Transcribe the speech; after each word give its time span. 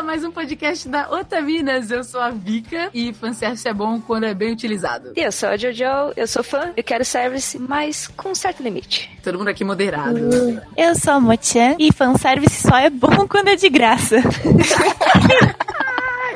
a 0.00 0.02
mais 0.02 0.24
um 0.24 0.30
podcast 0.30 0.88
da 0.88 1.10
Otaminas. 1.10 1.90
Eu 1.90 2.02
sou 2.02 2.22
a 2.22 2.30
Vika 2.30 2.88
e 2.94 3.12
fanservice 3.12 3.68
é 3.68 3.74
bom 3.74 4.00
quando 4.00 4.24
é 4.24 4.32
bem 4.32 4.50
utilizado. 4.50 5.12
E 5.14 5.20
eu 5.20 5.30
sou 5.30 5.50
a 5.50 5.58
Jojo, 5.58 6.14
eu 6.16 6.26
sou 6.26 6.42
fã, 6.42 6.72
eu 6.74 6.82
quero 6.82 7.04
service, 7.04 7.58
mas 7.58 8.08
com 8.08 8.30
um 8.30 8.34
certo 8.34 8.62
limite. 8.62 9.10
Todo 9.22 9.36
mundo 9.36 9.48
aqui 9.48 9.62
moderado. 9.62 10.16
Uh, 10.16 10.58
eu 10.74 10.94
sou 10.94 11.12
a 11.12 11.20
Mochan 11.20 11.76
e 11.78 11.92
fanservice 11.92 12.66
só 12.66 12.78
é 12.78 12.88
bom 12.88 13.10
quando 13.28 13.48
é 13.48 13.56
de 13.56 13.68
graça. 13.68 14.16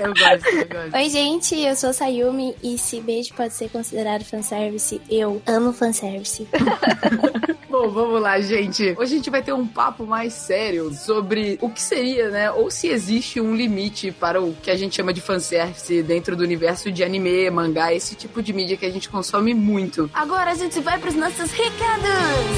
Eu 0.01 0.13
gosto, 0.13 0.49
eu 0.49 0.69
gosto. 0.69 0.97
Oi, 0.97 1.09
gente, 1.09 1.59
eu 1.59 1.75
sou 1.77 1.91
a 1.91 1.93
Sayumi 1.95 2.55
e 2.63 2.77
se 2.77 3.01
beijo 3.01 3.33
pode 3.33 3.55
ser 3.55 3.71
considerado 3.71 4.23
fanservice, 4.23 5.01
eu 5.09 5.41
amo 5.47 5.73
fanservice. 5.73 6.47
Bom, 7.77 7.91
vamos 7.91 8.23
lá, 8.23 8.41
gente. 8.41 8.95
Hoje 8.97 9.15
a 9.15 9.17
gente 9.17 9.31
vai 9.31 9.43
ter 9.43 9.53
um 9.53 9.67
papo 9.67 10.07
mais 10.07 10.33
sério 10.33 10.95
sobre 10.95 11.59
o 11.61 11.69
que 11.69 11.83
seria, 11.83 12.31
né? 12.31 12.49
Ou 12.49 12.71
se 12.71 12.87
existe 12.87 13.41
um 13.41 13.53
limite 13.53 14.13
para 14.13 14.41
o 14.41 14.55
que 14.55 14.71
a 14.71 14.77
gente 14.77 14.95
chama 14.95 15.13
de 15.13 15.21
fanservice 15.21 16.01
dentro 16.05 16.37
do 16.37 16.45
universo 16.45 16.93
de 16.93 17.03
anime, 17.03 17.51
mangá, 17.51 17.93
esse 17.93 18.15
tipo 18.15 18.41
de 18.41 18.53
mídia 18.53 18.77
que 18.77 18.87
a 18.87 18.91
gente 18.93 19.09
consome 19.09 19.53
muito. 19.55 20.09
Agora 20.15 20.53
a 20.53 20.55
gente 20.55 20.79
vai 20.79 21.01
para 21.01 21.09
os 21.09 21.17
nossos 21.17 21.51
recados! 21.51 22.05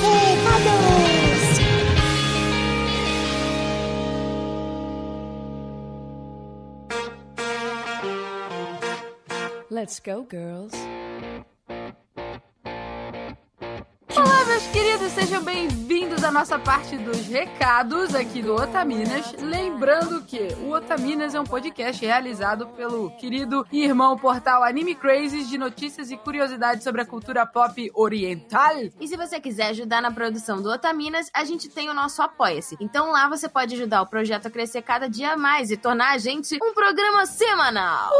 Recados! 0.02 1.06
Let's 9.70 9.98
go, 9.98 10.26
girls. 10.30 10.76
Olá, 14.16 14.46
meus 14.46 14.66
queridos, 14.68 14.95
sejam 15.10 15.42
bem-vindos 15.42 16.24
à 16.24 16.32
nossa 16.32 16.58
parte 16.58 16.96
dos 16.96 17.26
recados 17.28 18.12
aqui 18.12 18.42
do 18.42 18.54
Otaminas. 18.54 19.32
Lembrando 19.40 20.22
que 20.22 20.48
o 20.62 20.70
Otaminas 20.72 21.32
é 21.32 21.40
um 21.40 21.44
podcast 21.44 22.04
realizado 22.04 22.66
pelo 22.68 23.10
querido 23.12 23.64
e 23.70 23.84
irmão 23.84 24.18
portal 24.18 24.64
Anime 24.64 24.96
Crazes 24.96 25.48
de 25.48 25.56
notícias 25.56 26.10
e 26.10 26.16
curiosidades 26.16 26.82
sobre 26.82 27.02
a 27.02 27.06
cultura 27.06 27.46
pop 27.46 27.90
oriental. 27.94 28.74
E 29.00 29.06
se 29.06 29.16
você 29.16 29.38
quiser 29.38 29.68
ajudar 29.68 30.02
na 30.02 30.10
produção 30.10 30.60
do 30.60 30.68
Otaminas, 30.68 31.30
a 31.32 31.44
gente 31.44 31.68
tem 31.68 31.88
o 31.88 31.94
nosso 31.94 32.20
Apoia-se. 32.20 32.76
Então 32.80 33.12
lá 33.12 33.28
você 33.28 33.48
pode 33.48 33.76
ajudar 33.76 34.02
o 34.02 34.06
projeto 34.06 34.46
a 34.46 34.50
crescer 34.50 34.82
cada 34.82 35.08
dia 35.08 35.36
mais 35.36 35.70
e 35.70 35.76
tornar 35.76 36.14
a 36.14 36.18
gente 36.18 36.58
um 36.60 36.74
programa 36.74 37.26
semanal. 37.26 38.10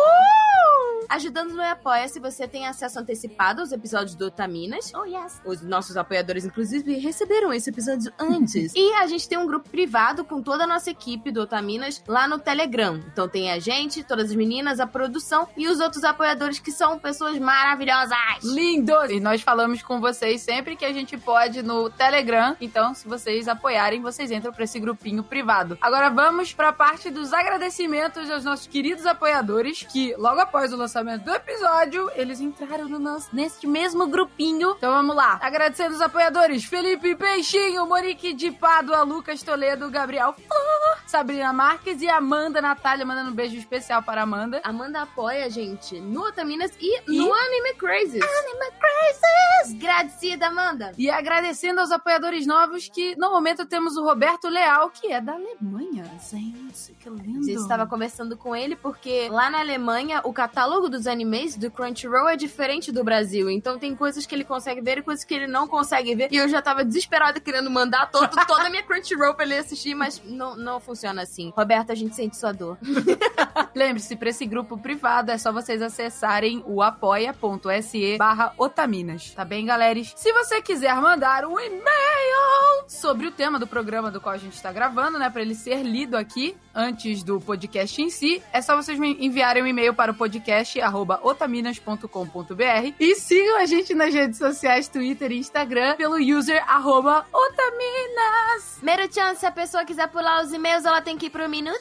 Ajudando 1.08 1.54
no 1.54 1.62
Apoia-se, 1.62 2.18
você 2.18 2.48
tem 2.48 2.66
acesso 2.66 2.98
antecipado 2.98 3.60
aos 3.60 3.70
episódios 3.70 4.14
do 4.14 4.26
Otaminas. 4.26 4.92
Oh, 4.94 5.04
yes! 5.04 5.40
Os 5.44 5.62
nossos 5.62 5.96
apoiadores, 5.96 6.44
inclusive, 6.44 6.75
receberam 6.82 7.52
esse 7.52 7.70
episódio 7.70 8.12
antes. 8.19 8.72
e 8.77 8.92
a 8.94 9.06
gente 9.06 9.28
tem 9.28 9.38
um 9.38 9.46
grupo 9.46 9.69
privado 9.69 10.24
com 10.24 10.42
toda 10.42 10.64
a 10.64 10.66
nossa 10.66 10.91
equipe 10.91 11.30
do 11.30 11.41
Otaminas 11.41 12.02
lá 12.06 12.27
no 12.28 12.38
Telegram. 12.38 13.00
Então 13.12 13.28
tem 13.28 13.50
a 13.50 13.58
gente, 13.58 14.05
todas 14.05 14.30
as 14.30 14.36
meninas, 14.36 14.80
a 14.80 14.86
produção 14.86 15.48
e 15.56 15.69
os 15.69 15.80
outros 15.80 16.04
apoiadores 16.04 16.58
que 16.58 16.72
são 16.72 16.98
pessoas 16.98 17.38
maravilhosas. 17.38 18.16
Lindos! 18.42 19.10
E 19.10 19.20
nós 19.20 19.42
falamos 19.42 19.82
com 19.82 20.00
vocês 20.00 20.41
sempre 20.42 20.77
que 20.77 20.84
a 20.84 20.92
gente 20.92 21.16
pode 21.16 21.62
no 21.62 21.91
Telegram. 21.91 22.56
Então, 22.60 22.94
se 22.94 23.06
vocês 23.06 23.48
apoiarem, 23.48 24.00
vocês 24.00 24.30
entram 24.30 24.52
para 24.52 24.64
esse 24.64 24.78
grupinho 24.78 25.22
privado. 25.22 25.78
Agora 25.80 26.10
vamos 26.10 26.52
para 26.52 26.69
a 26.69 26.72
parte 26.72 27.10
dos 27.10 27.32
agradecimentos 27.32 28.30
aos 28.30 28.44
nossos 28.44 28.66
queridos 28.66 29.06
apoiadores 29.06 29.82
que 29.82 30.14
logo 30.16 30.41
após 30.41 30.72
o 30.72 30.77
lançamento 30.77 31.24
do 31.24 31.34
episódio, 31.34 32.10
eles 32.14 32.41
entraram 32.41 32.88
no 32.88 32.98
nosso 32.98 33.34
neste 33.34 33.66
mesmo 33.66 34.06
grupinho. 34.06 34.75
Então 34.76 34.93
vamos 34.93 35.14
lá. 35.14 35.38
Agradecendo 35.43 35.94
os 35.94 36.00
apoiadores: 36.00 36.64
Felipe 36.66 37.15
Peixinho, 37.15 37.87
Monique 37.87 38.32
de 38.32 38.50
Pádua, 38.50 39.03
Lucas 39.03 39.41
Toledo, 39.43 39.88
Gabriel 39.88 40.32
Flor, 40.32 40.99
Sabrina 41.06 41.53
Marques 41.53 42.03
e 42.03 42.09
Amanda 42.09 42.60
Natália, 42.60 43.06
mandando 43.06 43.31
um 43.31 43.34
beijo 43.34 43.56
especial 43.56 44.03
para 44.03 44.22
Amanda. 44.22 44.60
Amanda 44.65 45.03
apoia 45.03 45.47
a 45.47 45.49
gente 45.49 46.00
no 46.00 46.22
Otaminas 46.26 46.72
e, 46.81 46.99
E? 47.09 47.16
no 47.19 47.32
Anime 47.32 47.75
Crazes. 47.75 48.21
Anime 48.21 48.72
Crazes! 48.81 49.76
Agradecida, 49.76 50.49
Amanda. 50.49 50.93
E 50.99 51.09
agradecendo 51.09 51.81
aos 51.81 51.91
apoiadores 51.93 52.47
novos 52.47 52.88
que 52.88 53.15
no 53.16 53.31
momento 53.31 53.65
temos 53.65 53.97
o 53.97 54.03
Roberto 54.05 54.49
Leal, 54.49 54.91
que 54.91 55.12
é 55.12 55.21
da 55.21 55.34
Alemanha. 55.34 56.05
Gente, 56.31 56.94
que 56.99 57.09
lindo. 57.09 57.41
A 57.41 57.43
gente 57.43 57.60
estava 57.60 57.87
conversando 57.87 58.37
com 58.37 58.55
ele 58.55 58.75
porque 58.76 59.28
lá 59.31 59.50
na 59.50 59.60
Alemanha 59.60 60.21
o 60.25 60.32
catálogo 60.32 60.88
dos 60.88 61.06
animes 61.06 61.56
do 61.56 61.71
Crunchyroll 61.71 62.28
é 62.28 62.37
diferente 62.37 62.91
do 62.91 63.05
Brasil. 63.05 63.49
Então 63.49 63.78
tem 63.78 63.94
coisas 63.94 64.26
que 64.26 64.34
ele 64.34 64.44
consegue 64.44 64.81
ver 64.81 64.99
e 64.99 65.03
coisas 65.03 65.25
que 65.25 65.34
ele 65.34 65.47
não 65.47 65.69
consegue 65.69 66.15
ver. 66.15 66.28
E 66.32 66.37
eu 66.37 66.49
já 66.49 66.56
tava 66.62 66.84
desesperada 66.84 67.41
querendo 67.41 67.71
mandar 67.71 68.11
todo, 68.11 68.31
toda 68.47 68.67
a 68.67 68.71
minha 68.71 68.83
Crunchyroll 68.83 69.34
pra 69.34 69.44
ele 69.44 69.56
assistir, 69.56 69.94
mas 69.94 70.22
não, 70.25 70.56
não 70.56 70.81
funciona 70.81 71.22
assim. 71.22 71.53
Roberto, 71.56 71.91
a 71.91 71.94
gente 71.94 72.15
sente 72.15 72.37
sua 72.37 72.53
dor. 72.53 72.78
Lembre-se, 73.75 74.17
para 74.17 74.31
esse 74.31 74.47
grupo 74.47 74.78
privado 74.78 75.31
é 75.31 75.39
só 75.39 75.53
vocês 75.53 75.83
acessarem 75.83 76.62
o 76.67 76.83
apoia.se 76.83 78.17
barra 78.19 78.53
otaminas, 78.56 79.31
tá 79.31 79.44
bem, 79.44 79.67
galera? 79.67 79.97
Se 80.05 80.33
você 80.33 80.61
quiser 80.61 80.94
mandar 80.97 81.44
um 81.47 81.59
e-mail 81.59 82.84
sobre 82.88 83.27
o 83.27 83.31
tema 83.31 83.59
do 83.59 83.67
programa 83.67 84.11
do 84.11 84.21
qual 84.21 84.34
a 84.34 84.38
gente 84.38 84.61
tá 84.61 84.73
gravando, 84.73 85.19
né, 85.19 85.31
para 85.31 85.43
ele 85.43 85.55
ser 85.55 85.83
lido 85.83 86.17
aqui 86.17 86.56
antes 86.75 87.23
do 87.23 87.41
podcast 87.41 88.03
em 88.03 88.11
si, 88.11 88.43
é 88.53 88.61
só 88.61 88.77
vocês 88.77 88.99
me 88.99 89.17
enviarem 89.25 89.62
um 89.62 89.67
e-mail 89.67 89.94
para 89.94 90.12
o 90.12 90.15
podcast 90.15 90.78
otaminas.com.br 91.23 92.94
e 93.00 93.15
sigam 93.15 93.59
a 93.59 93.67
gente 93.67 93.94
nas 93.94 94.12
redes 94.12 94.38
sociais, 94.38 94.88
Twitter 94.88 95.33
e 95.33 95.38
Instagram 95.38 95.97
pelo 95.97 96.17
user 96.17 96.45
arroba 96.52 97.26
otaminas. 97.32 98.78
Meruchan, 98.82 99.34
se 99.34 99.46
a 99.46 99.50
pessoa 99.50 99.84
quiser 99.84 100.08
pular 100.08 100.44
os 100.44 100.52
e-mails, 100.52 100.84
ela 100.84 101.00
tem 101.00 101.16
que 101.16 101.26
ir 101.26 101.30
pro 101.30 101.48
minuto. 101.48 101.76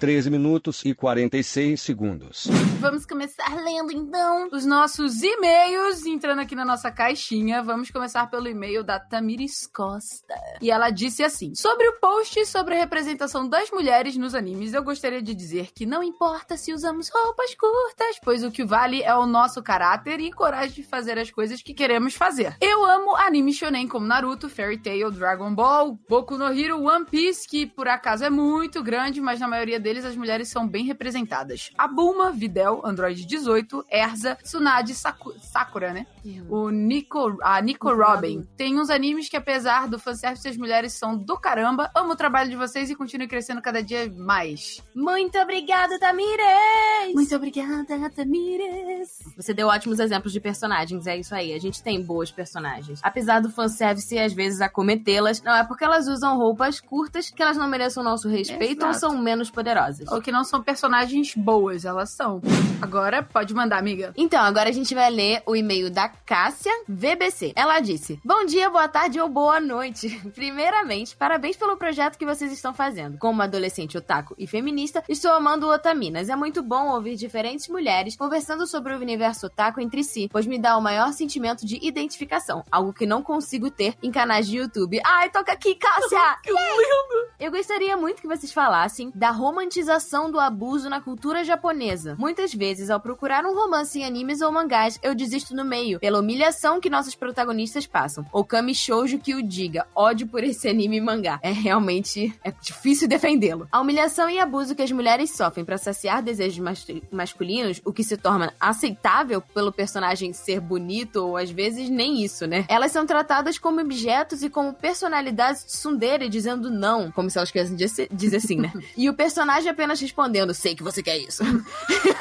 13 0.00 0.30
minutos 0.30 0.84
e 0.84 0.94
46 0.94 1.80
segundos. 1.80 2.48
Vamos 2.80 3.06
começar 3.06 3.54
lendo 3.54 3.92
então 3.92 4.48
os 4.52 4.66
nossos 4.66 5.22
e-mails, 5.22 6.04
entrando 6.04 6.40
aqui 6.40 6.54
na 6.54 6.64
nossa 6.64 6.90
caixinha. 6.90 7.62
Vamos 7.62 7.90
começar 7.90 8.28
pelo 8.28 8.48
e-mail 8.48 8.82
da 8.82 8.98
Tamiris 8.98 9.68
Costa. 9.72 10.34
E 10.60 10.70
ela 10.70 10.90
disse 10.90 11.22
assim: 11.22 11.54
Sobre 11.54 11.86
o 11.88 12.00
post 12.00 12.44
sobre 12.46 12.74
a 12.74 12.78
representação 12.78 13.48
das 13.48 13.70
mulheres 13.70 14.16
nos 14.16 14.34
animes, 14.34 14.74
eu 14.74 14.82
gostaria 14.82 15.22
de 15.22 15.34
dizer 15.34 15.70
que 15.74 15.86
não 15.86 16.02
importa 16.02 16.56
se 16.56 16.72
usamos 16.72 17.08
roupas 17.08 17.54
curtas, 17.54 18.18
pois 18.22 18.42
o 18.42 18.50
que 18.50 18.64
vale 18.64 19.02
é 19.02 19.14
o 19.14 19.26
nosso 19.26 19.62
caráter 19.62 20.18
e 20.20 20.32
coragem 20.32 20.74
de 20.74 20.82
fazer 20.82 21.18
as 21.18 21.30
coisas 21.30 21.62
que 21.62 21.74
queremos 21.74 22.14
fazer. 22.14 22.56
Eu 22.60 22.84
amo 22.84 23.14
anime 23.16 23.52
shonen 23.52 23.86
como 23.92 24.06
Naruto, 24.06 24.48
Fairy 24.48 24.78
Tail, 24.78 25.10
Dragon 25.10 25.54
Ball, 25.54 25.98
Boku 26.08 26.38
no 26.38 26.46
Hero, 26.50 26.82
One 26.82 27.04
Piece, 27.04 27.46
que 27.46 27.66
por 27.66 27.86
acaso 27.86 28.24
é 28.24 28.30
muito 28.30 28.82
grande, 28.82 29.20
mas 29.20 29.38
na 29.38 29.46
maioria 29.46 29.78
deles 29.78 30.02
as 30.06 30.16
mulheres 30.16 30.48
são 30.48 30.66
bem 30.66 30.86
representadas. 30.86 31.70
A 31.76 31.86
Bulma, 31.86 32.32
Videl, 32.32 32.80
Android 32.86 33.26
18, 33.26 33.84
Erza, 33.90 34.36
Tsunade, 34.42 34.94
Saku- 34.94 35.34
Sakura, 35.40 35.92
né? 35.92 36.06
O 36.48 36.70
Nico, 36.70 37.36
a 37.42 37.60
Nico 37.60 37.92
Robin. 37.92 38.48
Tem 38.56 38.80
uns 38.80 38.88
animes 38.88 39.28
que, 39.28 39.36
apesar 39.36 39.86
do 39.88 39.98
fanservice, 39.98 40.48
as 40.48 40.56
mulheres 40.56 40.94
são 40.94 41.14
do 41.14 41.36
caramba. 41.38 41.90
Amo 41.94 42.12
o 42.12 42.16
trabalho 42.16 42.48
de 42.48 42.56
vocês 42.56 42.88
e 42.88 42.94
continue 42.96 43.28
crescendo 43.28 43.60
cada 43.60 43.82
dia 43.82 44.10
mais. 44.16 44.82
Muito 44.94 45.36
obrigada, 45.38 45.98
Tamires! 45.98 47.12
Muito 47.14 47.34
obrigada, 47.36 47.84
Tamires. 48.14 49.18
Você 49.36 49.52
deu 49.52 49.66
ótimos 49.68 49.98
exemplos 49.98 50.32
de 50.32 50.40
personagens, 50.40 51.06
é 51.06 51.18
isso 51.18 51.34
aí. 51.34 51.52
A 51.52 51.58
gente 51.60 51.82
tem 51.82 52.02
boas 52.02 52.30
personagens. 52.30 53.00
Apesar 53.02 53.40
do 53.40 53.50
fanservice 53.50 53.81
às 53.84 54.32
vezes 54.32 54.60
acometê-las, 54.60 55.42
não 55.42 55.54
é 55.54 55.64
porque 55.64 55.84
elas 55.84 56.08
usam 56.08 56.36
roupas 56.36 56.80
curtas 56.80 57.30
que 57.30 57.42
elas 57.42 57.56
não 57.56 57.68
mereçam 57.68 58.02
nosso 58.02 58.28
respeito 58.28 58.84
ou 58.84 58.90
Exato. 58.90 59.12
são 59.12 59.18
menos 59.18 59.50
poderosas. 59.50 60.08
Ou 60.10 60.20
que 60.20 60.32
não 60.32 60.44
são 60.44 60.62
personagens 60.62 61.34
boas, 61.34 61.84
elas 61.84 62.10
são. 62.10 62.40
Agora, 62.80 63.22
pode 63.22 63.54
mandar, 63.54 63.78
amiga. 63.78 64.12
Então, 64.16 64.42
agora 64.42 64.68
a 64.68 64.72
gente 64.72 64.94
vai 64.94 65.10
ler 65.10 65.42
o 65.46 65.54
e-mail 65.54 65.90
da 65.90 66.08
Cássia 66.08 66.72
VBC. 66.88 67.52
Ela 67.54 67.80
disse: 67.80 68.20
Bom 68.24 68.44
dia, 68.44 68.68
boa 68.70 68.88
tarde 68.88 69.20
ou 69.20 69.28
boa 69.28 69.60
noite. 69.60 70.08
Primeiramente, 70.34 71.16
parabéns 71.16 71.56
pelo 71.56 71.76
projeto 71.76 72.18
que 72.18 72.26
vocês 72.26 72.52
estão 72.52 72.74
fazendo. 72.74 73.18
Como 73.18 73.42
adolescente 73.42 73.96
otaku 73.96 74.34
e 74.38 74.46
feminista, 74.46 75.02
estou 75.08 75.32
amando 75.32 75.66
o 75.66 75.72
Otaminas. 75.72 76.28
É 76.28 76.36
muito 76.36 76.62
bom 76.62 76.88
ouvir 76.90 77.16
diferentes 77.16 77.68
mulheres 77.68 78.16
conversando 78.16 78.66
sobre 78.66 78.94
o 78.94 78.98
universo 78.98 79.46
otaku 79.46 79.80
entre 79.80 80.02
si, 80.02 80.28
pois 80.30 80.46
me 80.46 80.58
dá 80.58 80.76
o 80.76 80.82
maior 80.82 81.12
sentimento 81.12 81.64
de 81.64 81.78
identificação, 81.86 82.64
algo 82.70 82.92
que 82.92 83.06
não 83.06 83.22
consigo 83.22 83.70
ter 83.72 83.96
em 84.02 84.10
canais 84.10 84.46
de 84.46 84.58
YouTube. 84.58 85.00
Ai, 85.04 85.30
toca 85.30 85.52
aqui, 85.52 85.74
Cássia! 85.74 86.18
Que 86.42 86.50
lindo! 86.50 87.32
Eu 87.38 87.50
gostaria 87.50 87.96
muito 87.96 88.20
que 88.22 88.28
vocês 88.28 88.52
falassem 88.52 89.10
da 89.14 89.30
romantização 89.30 90.30
do 90.30 90.38
abuso 90.38 90.88
na 90.88 91.00
cultura 91.00 91.42
japonesa. 91.44 92.14
Muitas 92.18 92.54
vezes, 92.54 92.90
ao 92.90 93.00
procurar 93.00 93.44
um 93.44 93.54
romance 93.54 93.98
em 93.98 94.04
animes 94.04 94.40
ou 94.40 94.52
mangás, 94.52 94.98
eu 95.02 95.14
desisto 95.14 95.54
no 95.54 95.64
meio, 95.64 95.98
pela 95.98 96.20
humilhação 96.20 96.80
que 96.80 96.90
nossos 96.90 97.14
protagonistas 97.14 97.86
passam. 97.86 98.24
Ou 98.32 98.44
Kami 98.44 98.74
Shoujo 98.74 99.18
que 99.18 99.34
o 99.34 99.42
diga, 99.42 99.86
ódio 99.94 100.26
por 100.28 100.44
esse 100.44 100.68
anime 100.68 100.98
e 100.98 101.00
mangá. 101.00 101.38
É 101.42 101.50
realmente 101.50 102.32
é 102.44 102.52
difícil 102.60 103.08
defendê-lo. 103.08 103.66
A 103.72 103.80
humilhação 103.80 104.28
e 104.30 104.38
abuso 104.38 104.74
que 104.74 104.82
as 104.82 104.92
mulheres 104.92 105.30
sofrem 105.30 105.64
para 105.64 105.78
saciar 105.78 106.22
desejos 106.22 106.58
mas- 106.58 106.86
masculinos, 107.10 107.80
o 107.84 107.92
que 107.92 108.04
se 108.04 108.16
torna 108.16 108.52
aceitável 108.60 109.40
pelo 109.40 109.72
personagem 109.72 110.32
ser 110.32 110.60
bonito 110.60 111.16
ou 111.16 111.36
às 111.36 111.50
vezes 111.50 111.88
nem 111.88 112.22
isso, 112.22 112.46
né? 112.46 112.64
Elas 112.68 112.92
são 112.92 113.06
tratadas 113.06 113.58
como 113.62 113.80
objetos 113.80 114.42
e 114.42 114.50
como 114.50 114.74
personalidades 114.74 115.64
tsundere 115.64 116.28
dizendo 116.28 116.68
não, 116.68 117.10
como 117.12 117.30
se 117.30 117.38
elas 117.38 117.50
quisessem 117.50 117.76
dizer 117.76 118.08
dizer 118.10 118.38
assim, 118.38 118.56
né? 118.56 118.72
e 118.96 119.08
o 119.08 119.14
personagem 119.14 119.70
apenas 119.70 120.00
respondendo, 120.00 120.52
sei 120.52 120.74
que 120.74 120.82
você 120.82 121.02
quer 121.02 121.16
isso. 121.16 121.42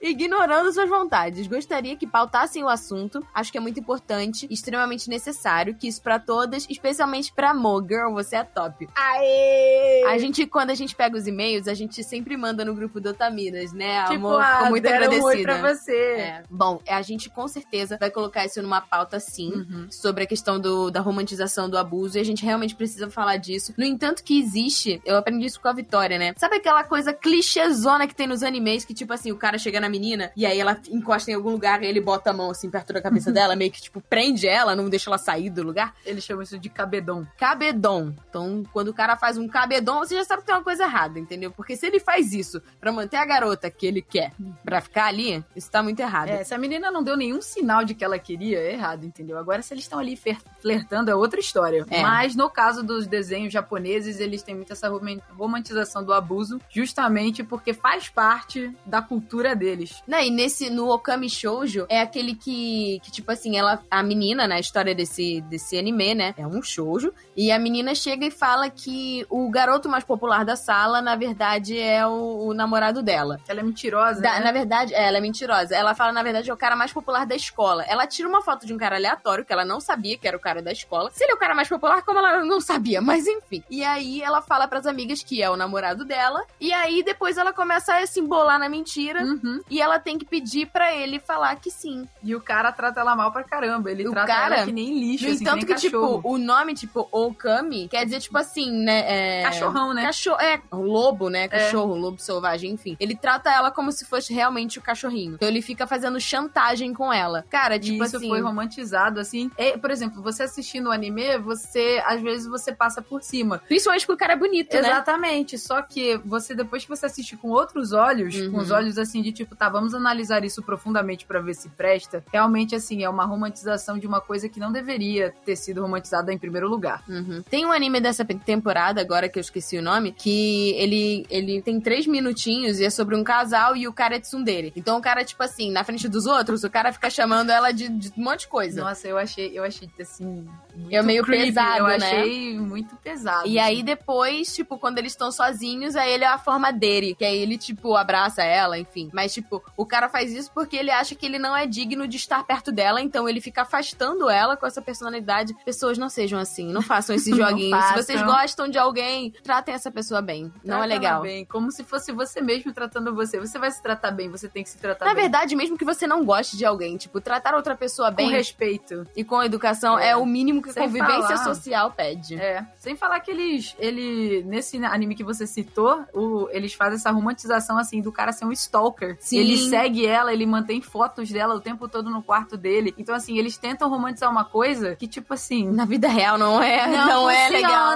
Ignorando 0.00 0.72
suas 0.72 0.88
vontades. 0.88 1.46
Gostaria 1.46 1.94
que 1.96 2.06
pautassem 2.06 2.64
o 2.64 2.68
assunto. 2.68 3.24
Acho 3.34 3.52
que 3.52 3.58
é 3.58 3.60
muito 3.60 3.78
importante, 3.78 4.46
extremamente 4.50 5.08
necessário, 5.10 5.74
que 5.74 5.86
isso 5.86 6.00
pra 6.00 6.18
todas, 6.18 6.66
especialmente 6.70 7.32
pra 7.32 7.52
Mo. 7.52 7.80
Girl, 7.86 8.12
você 8.12 8.36
é 8.36 8.44
top. 8.44 8.88
Aê! 8.94 10.04
A 10.08 10.16
gente, 10.18 10.46
quando 10.46 10.70
a 10.70 10.74
gente 10.74 10.94
pega 10.96 11.16
os 11.16 11.26
e-mails, 11.26 11.68
a 11.68 11.74
gente 11.74 12.02
sempre 12.02 12.36
manda 12.36 12.64
no 12.64 12.74
grupo 12.74 13.00
do 13.00 13.10
Otaminas, 13.10 13.72
né? 13.72 14.00
Tipo, 14.04 14.14
Amor, 14.28 14.40
ah, 14.42 14.66
muito 14.70 14.82
deram 14.82 15.06
um 15.12 15.16
agradecida. 15.26 15.42
pra 15.42 15.74
você. 15.74 15.92
É. 15.96 16.42
Bom, 16.50 16.80
a 16.88 17.02
gente 17.02 17.28
com 17.28 17.46
certeza 17.46 17.98
vai 18.00 18.10
colocar 18.10 18.44
isso 18.46 18.62
numa 18.62 18.80
pauta 18.80 19.20
sim, 19.20 19.50
Uhum. 19.50 19.86
sobre 19.90 20.24
a 20.24 20.26
questão 20.26 20.58
do, 20.58 20.90
da 20.90 21.00
romantização 21.00 21.68
do 21.68 21.76
abuso, 21.76 22.16
e 22.16 22.20
a 22.20 22.24
gente 22.24 22.44
realmente 22.44 22.74
precisa 22.74 23.10
falar 23.10 23.36
disso. 23.36 23.74
No 23.76 23.84
entanto, 23.84 24.24
que 24.24 24.38
existe, 24.40 25.00
eu 25.04 25.16
aprendi 25.16 25.46
isso 25.46 25.60
com 25.60 25.68
a 25.68 25.72
Vitória, 25.72 26.18
né? 26.18 26.32
Sabe 26.38 26.56
aquela 26.56 26.84
coisa 26.84 27.12
clichêzona 27.12 28.06
que 28.06 28.14
tem 28.14 28.26
nos 28.26 28.42
animes, 28.42 28.84
que 28.84 28.94
tipo 28.94 29.12
assim, 29.12 29.30
o 29.32 29.36
cara 29.36 29.58
chega 29.58 29.80
na 29.80 29.89
menina 29.90 30.30
e 30.36 30.46
aí 30.46 30.58
ela 30.58 30.80
encosta 30.90 31.30
em 31.30 31.34
algum 31.34 31.50
lugar 31.50 31.82
e 31.82 31.86
ele 31.86 32.00
bota 32.00 32.30
a 32.30 32.32
mão 32.32 32.50
assim 32.50 32.70
perto 32.70 32.92
da 32.92 33.02
cabeça 33.02 33.30
dela, 33.32 33.54
meio 33.56 33.70
que 33.70 33.82
tipo 33.82 34.00
prende 34.00 34.46
ela, 34.48 34.74
não 34.74 34.88
deixa 34.88 35.10
ela 35.10 35.18
sair 35.18 35.50
do 35.50 35.62
lugar? 35.62 35.94
Eles 36.06 36.24
chamam 36.24 36.42
isso 36.42 36.58
de 36.58 36.68
cabedon. 36.70 37.26
Cabedon. 37.36 38.14
Então, 38.28 38.62
quando 38.72 38.88
o 38.88 38.94
cara 38.94 39.16
faz 39.16 39.36
um 39.36 39.48
cabedon, 39.48 39.98
você 39.98 40.14
já 40.14 40.24
sabe 40.24 40.40
que 40.42 40.46
tem 40.46 40.54
uma 40.54 40.62
coisa 40.64 40.84
errada, 40.84 41.18
entendeu? 41.18 41.50
Porque 41.50 41.76
se 41.76 41.86
ele 41.86 41.98
faz 41.98 42.32
isso 42.32 42.62
pra 42.80 42.92
manter 42.92 43.16
a 43.16 43.24
garota 43.24 43.70
que 43.70 43.86
ele 43.86 44.00
quer 44.02 44.32
pra 44.64 44.80
ficar 44.80 45.06
ali, 45.06 45.44
isso 45.56 45.70
tá 45.70 45.82
muito 45.82 46.00
errado. 46.00 46.28
É, 46.28 46.44
se 46.44 46.54
a 46.54 46.58
menina 46.58 46.90
não 46.90 47.02
deu 47.02 47.16
nenhum 47.16 47.42
sinal 47.42 47.84
de 47.84 47.94
que 47.94 48.04
ela 48.04 48.18
queria, 48.18 48.58
é 48.58 48.72
errado, 48.72 49.04
entendeu? 49.04 49.36
Agora, 49.38 49.62
se 49.62 49.74
eles 49.74 49.84
estão 49.84 49.98
ali 49.98 50.16
flertando, 50.60 51.10
é 51.10 51.14
outra 51.14 51.40
história. 51.40 51.84
É. 51.90 52.02
Mas 52.02 52.36
no 52.36 52.48
caso 52.50 52.82
dos 52.82 53.06
desenhos 53.06 53.52
japoneses, 53.52 54.20
eles 54.20 54.42
têm 54.42 54.54
muito 54.54 54.72
essa 54.72 54.88
roman- 54.88 55.20
romantização 55.36 56.04
do 56.04 56.12
abuso, 56.12 56.60
justamente 56.70 57.42
porque 57.42 57.72
faz 57.72 58.08
parte 58.08 58.74
da 58.84 59.00
cultura 59.00 59.54
deles. 59.56 59.79
Né, 60.06 60.26
e 60.26 60.30
nesse, 60.30 60.70
no 60.70 60.88
Okami 60.90 61.28
Shoujo, 61.28 61.86
é 61.88 62.00
aquele 62.00 62.34
que, 62.34 63.00
que, 63.02 63.10
tipo 63.10 63.30
assim, 63.30 63.56
ela, 63.56 63.82
a 63.90 64.02
menina, 64.02 64.46
na 64.46 64.58
história 64.58 64.94
desse, 64.94 65.40
desse 65.42 65.78
anime, 65.78 66.14
né, 66.14 66.34
é 66.36 66.46
um 66.46 66.62
shoujo, 66.62 67.12
e 67.36 67.50
a 67.52 67.58
menina 67.58 67.94
chega 67.94 68.26
e 68.26 68.30
fala 68.30 68.68
que 68.70 69.26
o 69.30 69.48
garoto 69.50 69.88
mais 69.88 70.04
popular 70.04 70.44
da 70.44 70.56
sala, 70.56 71.00
na 71.00 71.14
verdade, 71.16 71.78
é 71.78 72.06
o, 72.06 72.48
o 72.48 72.54
namorado 72.54 73.02
dela. 73.02 73.38
Ela 73.48 73.60
é 73.60 73.62
mentirosa, 73.62 74.20
Da- 74.20 74.38
né? 74.38 74.44
Na 74.44 74.52
verdade, 74.52 74.94
é, 74.94 75.06
ela 75.06 75.18
é 75.18 75.20
mentirosa. 75.20 75.74
Ela 75.74 75.94
fala, 75.94 76.12
na 76.12 76.22
verdade, 76.22 76.50
é 76.50 76.54
o 76.54 76.56
cara 76.56 76.74
mais 76.76 76.92
popular 76.92 77.24
da 77.26 77.34
escola. 77.34 77.84
Ela 77.84 78.06
tira 78.06 78.28
uma 78.28 78.42
foto 78.42 78.66
de 78.66 78.72
um 78.74 78.78
cara 78.78 78.96
aleatório, 78.96 79.44
que 79.44 79.52
ela 79.52 79.64
não 79.64 79.80
sabia 79.80 80.16
que 80.18 80.26
era 80.26 80.36
o 80.36 80.40
cara 80.40 80.60
da 80.62 80.72
escola. 80.72 81.10
Se 81.12 81.22
ele 81.24 81.32
é 81.32 81.34
o 81.34 81.38
cara 81.38 81.54
mais 81.54 81.68
popular, 81.68 82.02
como 82.02 82.18
ela 82.18 82.44
não 82.44 82.60
sabia, 82.60 83.00
mas 83.00 83.26
enfim. 83.26 83.62
E 83.70 83.82
aí 83.84 84.20
ela 84.22 84.42
fala 84.42 84.66
pras 84.68 84.86
amigas 84.86 85.22
que 85.22 85.42
é 85.42 85.48
o 85.50 85.56
namorado 85.56 86.04
dela. 86.04 86.42
E 86.60 86.72
aí 86.72 87.02
depois 87.02 87.36
ela 87.36 87.52
começa 87.52 87.96
a 87.96 88.06
se 88.06 88.20
embolar 88.20 88.58
na 88.58 88.68
mentira. 88.68 89.22
Uhum. 89.22 89.60
E 89.70 89.80
ela 89.80 89.98
tem 89.98 90.18
que 90.18 90.24
pedir 90.24 90.66
pra 90.66 90.94
ele 90.94 91.18
falar 91.20 91.54
que 91.56 91.70
sim. 91.70 92.06
E 92.22 92.34
o 92.34 92.40
cara 92.40 92.72
trata 92.72 93.00
ela 93.00 93.14
mal 93.14 93.30
pra 93.32 93.44
caramba. 93.44 93.90
Ele 93.90 94.06
O 94.08 94.10
trata 94.10 94.26
cara- 94.26 94.56
ela 94.56 94.66
que 94.66 94.72
nem 94.72 94.98
lixo, 94.98 95.26
assim, 95.26 95.34
entanto 95.42 95.64
que, 95.66 95.74
que, 95.74 95.80
tipo, 95.80 96.20
o 96.24 96.36
nome, 96.38 96.74
tipo, 96.74 97.08
Okami, 97.12 97.88
quer 97.88 98.04
dizer, 98.04 98.20
tipo 98.20 98.36
assim, 98.36 98.70
né? 98.70 99.40
É... 99.40 99.42
Cachorrão, 99.44 99.94
né? 99.94 100.02
Cachorro, 100.06 100.40
é, 100.40 100.60
lobo, 100.72 101.28
né? 101.30 101.48
Cachorro, 101.48 101.94
lobo 101.94 102.18
selvagem, 102.20 102.72
enfim. 102.72 102.96
Ele 102.98 103.14
trata 103.16 103.50
ela 103.50 103.70
como 103.70 103.92
se 103.92 104.04
fosse 104.04 104.32
realmente 104.32 104.78
o 104.78 104.82
cachorrinho. 104.82 105.34
Então 105.34 105.48
ele 105.48 105.62
fica 105.62 105.86
fazendo 105.86 106.18
chantagem 106.20 106.92
com 106.92 107.12
ela. 107.12 107.44
Cara, 107.48 107.78
tipo 107.78 108.02
isso 108.04 108.16
assim. 108.16 108.28
foi 108.28 108.40
romantizado, 108.40 109.20
assim. 109.20 109.50
É, 109.56 109.76
por 109.78 109.90
exemplo, 109.90 110.22
você 110.22 110.42
assistindo 110.42 110.88
o 110.88 110.92
anime, 110.92 111.38
você, 111.38 112.02
às 112.06 112.20
vezes, 112.20 112.46
você 112.46 112.72
passa 112.72 113.00
por 113.02 113.22
cima. 113.22 113.58
Principalmente 113.68 114.06
porque 114.06 114.14
o 114.14 114.18
cara 114.18 114.32
é 114.32 114.36
bonito, 114.36 114.72
né? 114.74 114.80
Exatamente. 114.80 115.58
Só 115.58 115.82
que 115.82 116.16
você, 116.24 116.54
depois 116.54 116.82
que 116.84 116.88
você 116.88 117.06
assiste 117.06 117.36
com 117.36 117.48
outros 117.50 117.92
olhos, 117.92 118.34
Uhum. 118.34 118.52
com 118.52 118.58
os 118.58 118.70
olhos 118.70 118.98
assim 118.98 119.22
de 119.22 119.32
tipo, 119.32 119.54
tá, 119.60 119.68
vamos 119.68 119.92
analisar 119.94 120.42
isso 120.42 120.62
profundamente 120.62 121.26
pra 121.26 121.38
ver 121.40 121.52
se 121.54 121.68
presta. 121.68 122.24
Realmente, 122.32 122.74
assim, 122.74 123.04
é 123.04 123.08
uma 123.10 123.26
romantização 123.26 123.98
de 123.98 124.06
uma 124.06 124.18
coisa 124.22 124.48
que 124.48 124.58
não 124.58 124.72
deveria 124.72 125.34
ter 125.44 125.54
sido 125.54 125.82
romantizada 125.82 126.32
em 126.32 126.38
primeiro 126.38 126.66
lugar. 126.66 127.04
Uhum. 127.06 127.42
Tem 127.50 127.66
um 127.66 127.70
anime 127.72 128.00
dessa 128.00 128.24
temporada, 128.24 129.02
agora 129.02 129.28
que 129.28 129.38
eu 129.38 129.42
esqueci 129.42 129.76
o 129.76 129.82
nome, 129.82 130.12
que 130.12 130.70
ele, 130.78 131.26
ele 131.28 131.60
tem 131.60 131.78
três 131.78 132.06
minutinhos 132.06 132.80
e 132.80 132.86
é 132.86 132.90
sobre 132.90 133.14
um 133.14 133.22
casal 133.22 133.76
e 133.76 133.86
o 133.86 133.92
cara 133.92 134.16
é 134.16 134.20
tsundere. 134.20 134.72
Então 134.74 134.96
o 134.96 135.02
cara, 135.02 135.22
tipo 135.24 135.42
assim, 135.42 135.70
na 135.70 135.84
frente 135.84 136.08
dos 136.08 136.24
outros, 136.24 136.64
o 136.64 136.70
cara 136.70 136.90
fica 136.92 137.10
chamando 137.10 137.50
ela 137.50 137.70
de, 137.70 137.88
de 137.88 138.08
um 138.16 138.24
monte 138.24 138.40
de 138.40 138.48
coisa. 138.48 138.82
Nossa, 138.82 139.06
eu 139.06 139.18
achei, 139.18 139.50
eu 139.58 139.62
achei 139.62 139.90
assim. 140.00 140.48
Muito 140.74 140.94
É 140.96 141.02
meio 141.02 141.22
creepy. 141.22 141.46
pesado, 141.48 141.78
Eu 141.78 141.86
né? 141.86 141.94
achei 141.96 142.58
muito 142.58 142.96
pesado. 142.96 143.46
E 143.46 143.58
aí 143.58 143.82
depois, 143.82 144.54
tipo, 144.54 144.78
quando 144.78 144.98
eles 144.98 145.12
estão 145.12 145.30
sozinhos, 145.30 145.96
aí 145.96 146.12
ele 146.12 146.24
é 146.24 146.28
a 146.28 146.38
forma 146.38 146.72
dele. 146.72 147.14
Que 147.14 147.24
aí 147.24 147.38
ele, 147.38 147.58
tipo, 147.58 147.96
abraça 147.96 148.42
ela, 148.42 148.78
enfim. 148.78 149.10
Mas, 149.12 149.34
tipo, 149.34 149.49
o 149.76 149.86
cara 149.86 150.08
faz 150.08 150.32
isso 150.32 150.50
porque 150.52 150.76
ele 150.76 150.90
acha 150.90 151.14
que 151.14 151.24
ele 151.26 151.38
não 151.38 151.56
é 151.56 151.66
digno 151.66 152.06
de 152.06 152.16
estar 152.16 152.42
perto 152.44 152.70
dela, 152.70 153.00
então 153.00 153.28
ele 153.28 153.40
fica 153.40 153.62
afastando 153.62 154.28
ela 154.28 154.56
com 154.56 154.66
essa 154.66 154.80
personalidade. 154.82 155.54
Pessoas 155.64 155.96
não 155.98 156.08
sejam 156.08 156.38
assim, 156.38 156.72
não 156.72 156.82
façam 156.82 157.14
esses 157.16 157.36
Não 157.36 157.48
joguinhos. 157.48 157.78
Se 157.80 157.88
façam. 157.88 158.02
vocês 158.02 158.22
gostam 158.22 158.68
de 158.68 158.78
alguém, 158.78 159.32
tratem 159.42 159.74
essa 159.74 159.90
pessoa 159.90 160.20
bem. 160.20 160.44
Não 160.64 160.78
Trata 160.78 160.84
é 160.84 160.86
legal. 160.86 161.22
Bem, 161.22 161.44
como 161.44 161.70
se 161.70 161.82
fosse 161.84 162.12
você 162.12 162.40
mesmo 162.40 162.72
tratando 162.72 163.14
você. 163.14 163.38
Você 163.40 163.58
vai 163.58 163.70
se 163.70 163.82
tratar 163.82 164.10
bem, 164.10 164.28
você 164.28 164.48
tem 164.48 164.62
que 164.62 164.68
se 164.70 164.78
tratar 164.78 165.04
Na 165.06 165.14
bem. 165.14 165.22
verdade, 165.22 165.56
mesmo 165.56 165.76
que 165.78 165.84
você 165.84 166.06
não 166.06 166.24
goste 166.24 166.56
de 166.56 166.64
alguém, 166.64 166.96
tipo, 166.96 167.20
tratar 167.20 167.54
outra 167.54 167.74
pessoa 167.76 168.08
com 168.10 168.16
bem 168.16 168.30
respeito. 168.30 169.06
e 169.16 169.24
com 169.24 169.42
educação 169.42 169.98
é, 169.98 170.10
É. 170.10 170.16
o 170.16 170.26
mínimo 170.26 170.62
que 170.62 170.70
a 170.70 170.74
convivência 170.74 171.36
falar. 171.36 171.44
social 171.54 171.90
pede. 171.92 172.34
É, 172.40 172.64
sem 172.76 172.96
falar 172.96 173.20
que 173.20 173.30
eles, 173.30 173.74
ele, 173.78 174.42
nesse 174.44 174.76
anime 174.84 175.14
que 175.14 175.24
você 175.24 175.46
citou, 175.46 176.04
o, 176.12 176.48
eles 176.50 176.74
fazem 176.74 176.96
essa 176.96 177.10
romantização, 177.10 177.78
assim, 177.78 178.00
do 178.00 178.12
cara 178.12 178.32
ser 178.32 178.44
um 178.44 178.52
stalker. 178.52 179.16
Sim. 179.20 179.38
Ele 179.40 179.56
segue 179.56 180.06
ela, 180.06 180.32
ele 180.32 180.46
mantém 180.46 180.80
fotos 180.80 181.30
dela 181.30 181.54
o 181.54 181.60
tempo 181.60 181.88
todo 181.88 182.10
no 182.10 182.22
quarto 182.22 182.56
dele. 182.56 182.94
Então, 182.98 183.14
assim, 183.14 183.38
eles 183.38 183.56
tentam 183.56 183.88
romantizar 183.88 184.30
uma 184.30 184.44
coisa 184.44 184.96
que, 184.96 185.06
tipo 185.06 185.34
assim... 185.34 185.68
Na 185.70 185.84
vida 185.84 186.08
real 186.08 186.38
não 186.38 186.62
é, 186.62 186.86
não, 186.86 187.28
é 187.30 187.48
legal. 187.48 187.90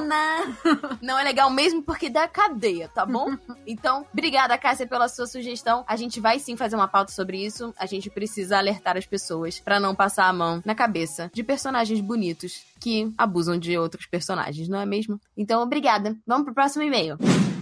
Não 1.00 1.18
é 1.18 1.22
legal 1.22 1.50
mesmo 1.50 1.82
porque 1.82 2.08
dá 2.08 2.26
cadeia, 2.26 2.88
tá 2.88 3.04
bom? 3.04 3.36
então, 3.66 4.06
obrigada, 4.12 4.56
Cássia, 4.56 4.86
pela 4.86 5.08
sua 5.08 5.26
sugestão. 5.26 5.84
A 5.86 5.96
gente 5.96 6.20
vai 6.20 6.38
sim 6.38 6.56
fazer 6.56 6.76
uma 6.76 6.88
pauta 6.88 7.12
sobre 7.12 7.44
isso. 7.44 7.74
A 7.78 7.86
gente 7.86 8.10
precisa 8.10 8.58
alertar 8.58 8.96
as 8.96 9.06
pessoas 9.06 9.60
pra 9.60 9.78
não 9.78 9.94
passar 9.94 10.26
a 10.26 10.32
mão 10.32 10.62
na 10.64 10.74
cabeça 10.74 11.30
de 11.32 11.42
personagens 11.42 12.00
bonitos 12.00 12.64
que 12.80 13.12
abusam 13.16 13.58
de 13.58 13.76
outros 13.78 14.06
personagens, 14.06 14.68
não 14.68 14.80
é 14.80 14.86
mesmo? 14.86 15.20
Então, 15.36 15.62
obrigada. 15.62 16.16
Vamos 16.26 16.44
pro 16.44 16.54
próximo 16.54 16.84
e-mail. 16.84 17.16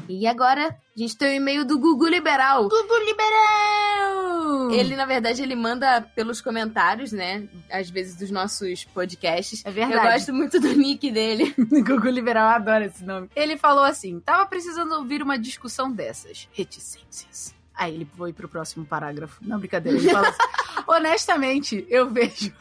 E 0.08 0.26
agora, 0.26 0.68
a 0.68 0.98
gente 0.98 1.16
tem 1.16 1.28
o 1.28 1.36
e-mail 1.36 1.64
do 1.64 1.78
Gugu 1.78 2.06
Liberal. 2.08 2.68
Tudo 2.68 2.98
liberal! 3.04 4.70
Ele, 4.72 4.96
na 4.96 5.04
verdade, 5.06 5.42
ele 5.42 5.54
manda 5.54 6.00
pelos 6.14 6.40
comentários, 6.40 7.12
né? 7.12 7.46
Às 7.70 7.88
vezes 7.90 8.16
dos 8.16 8.30
nossos 8.30 8.84
podcasts. 8.84 9.64
É 9.64 9.68
Eu 9.68 9.72
verdade. 9.72 10.12
gosto 10.12 10.32
muito 10.32 10.58
do 10.60 10.68
nick 10.74 11.10
dele. 11.10 11.54
Gugu 11.84 12.08
Liberal, 12.08 12.48
eu 12.50 12.56
adoro 12.56 12.84
esse 12.84 13.04
nome. 13.04 13.28
Ele 13.34 13.56
falou 13.56 13.84
assim: 13.84 14.18
tava 14.20 14.46
precisando 14.46 14.92
ouvir 14.92 15.22
uma 15.22 15.38
discussão 15.38 15.90
dessas. 15.90 16.48
Reticências. 16.52 17.54
Aí 17.74 17.94
ele 17.94 18.08
foi 18.16 18.32
pro 18.32 18.48
próximo 18.48 18.84
parágrafo. 18.84 19.38
Não, 19.42 19.58
brincadeira. 19.58 19.98
Ele 19.98 20.10
fala 20.10 20.28
assim: 20.28 20.38
honestamente, 20.86 21.86
eu 21.88 22.10
vejo 22.10 22.52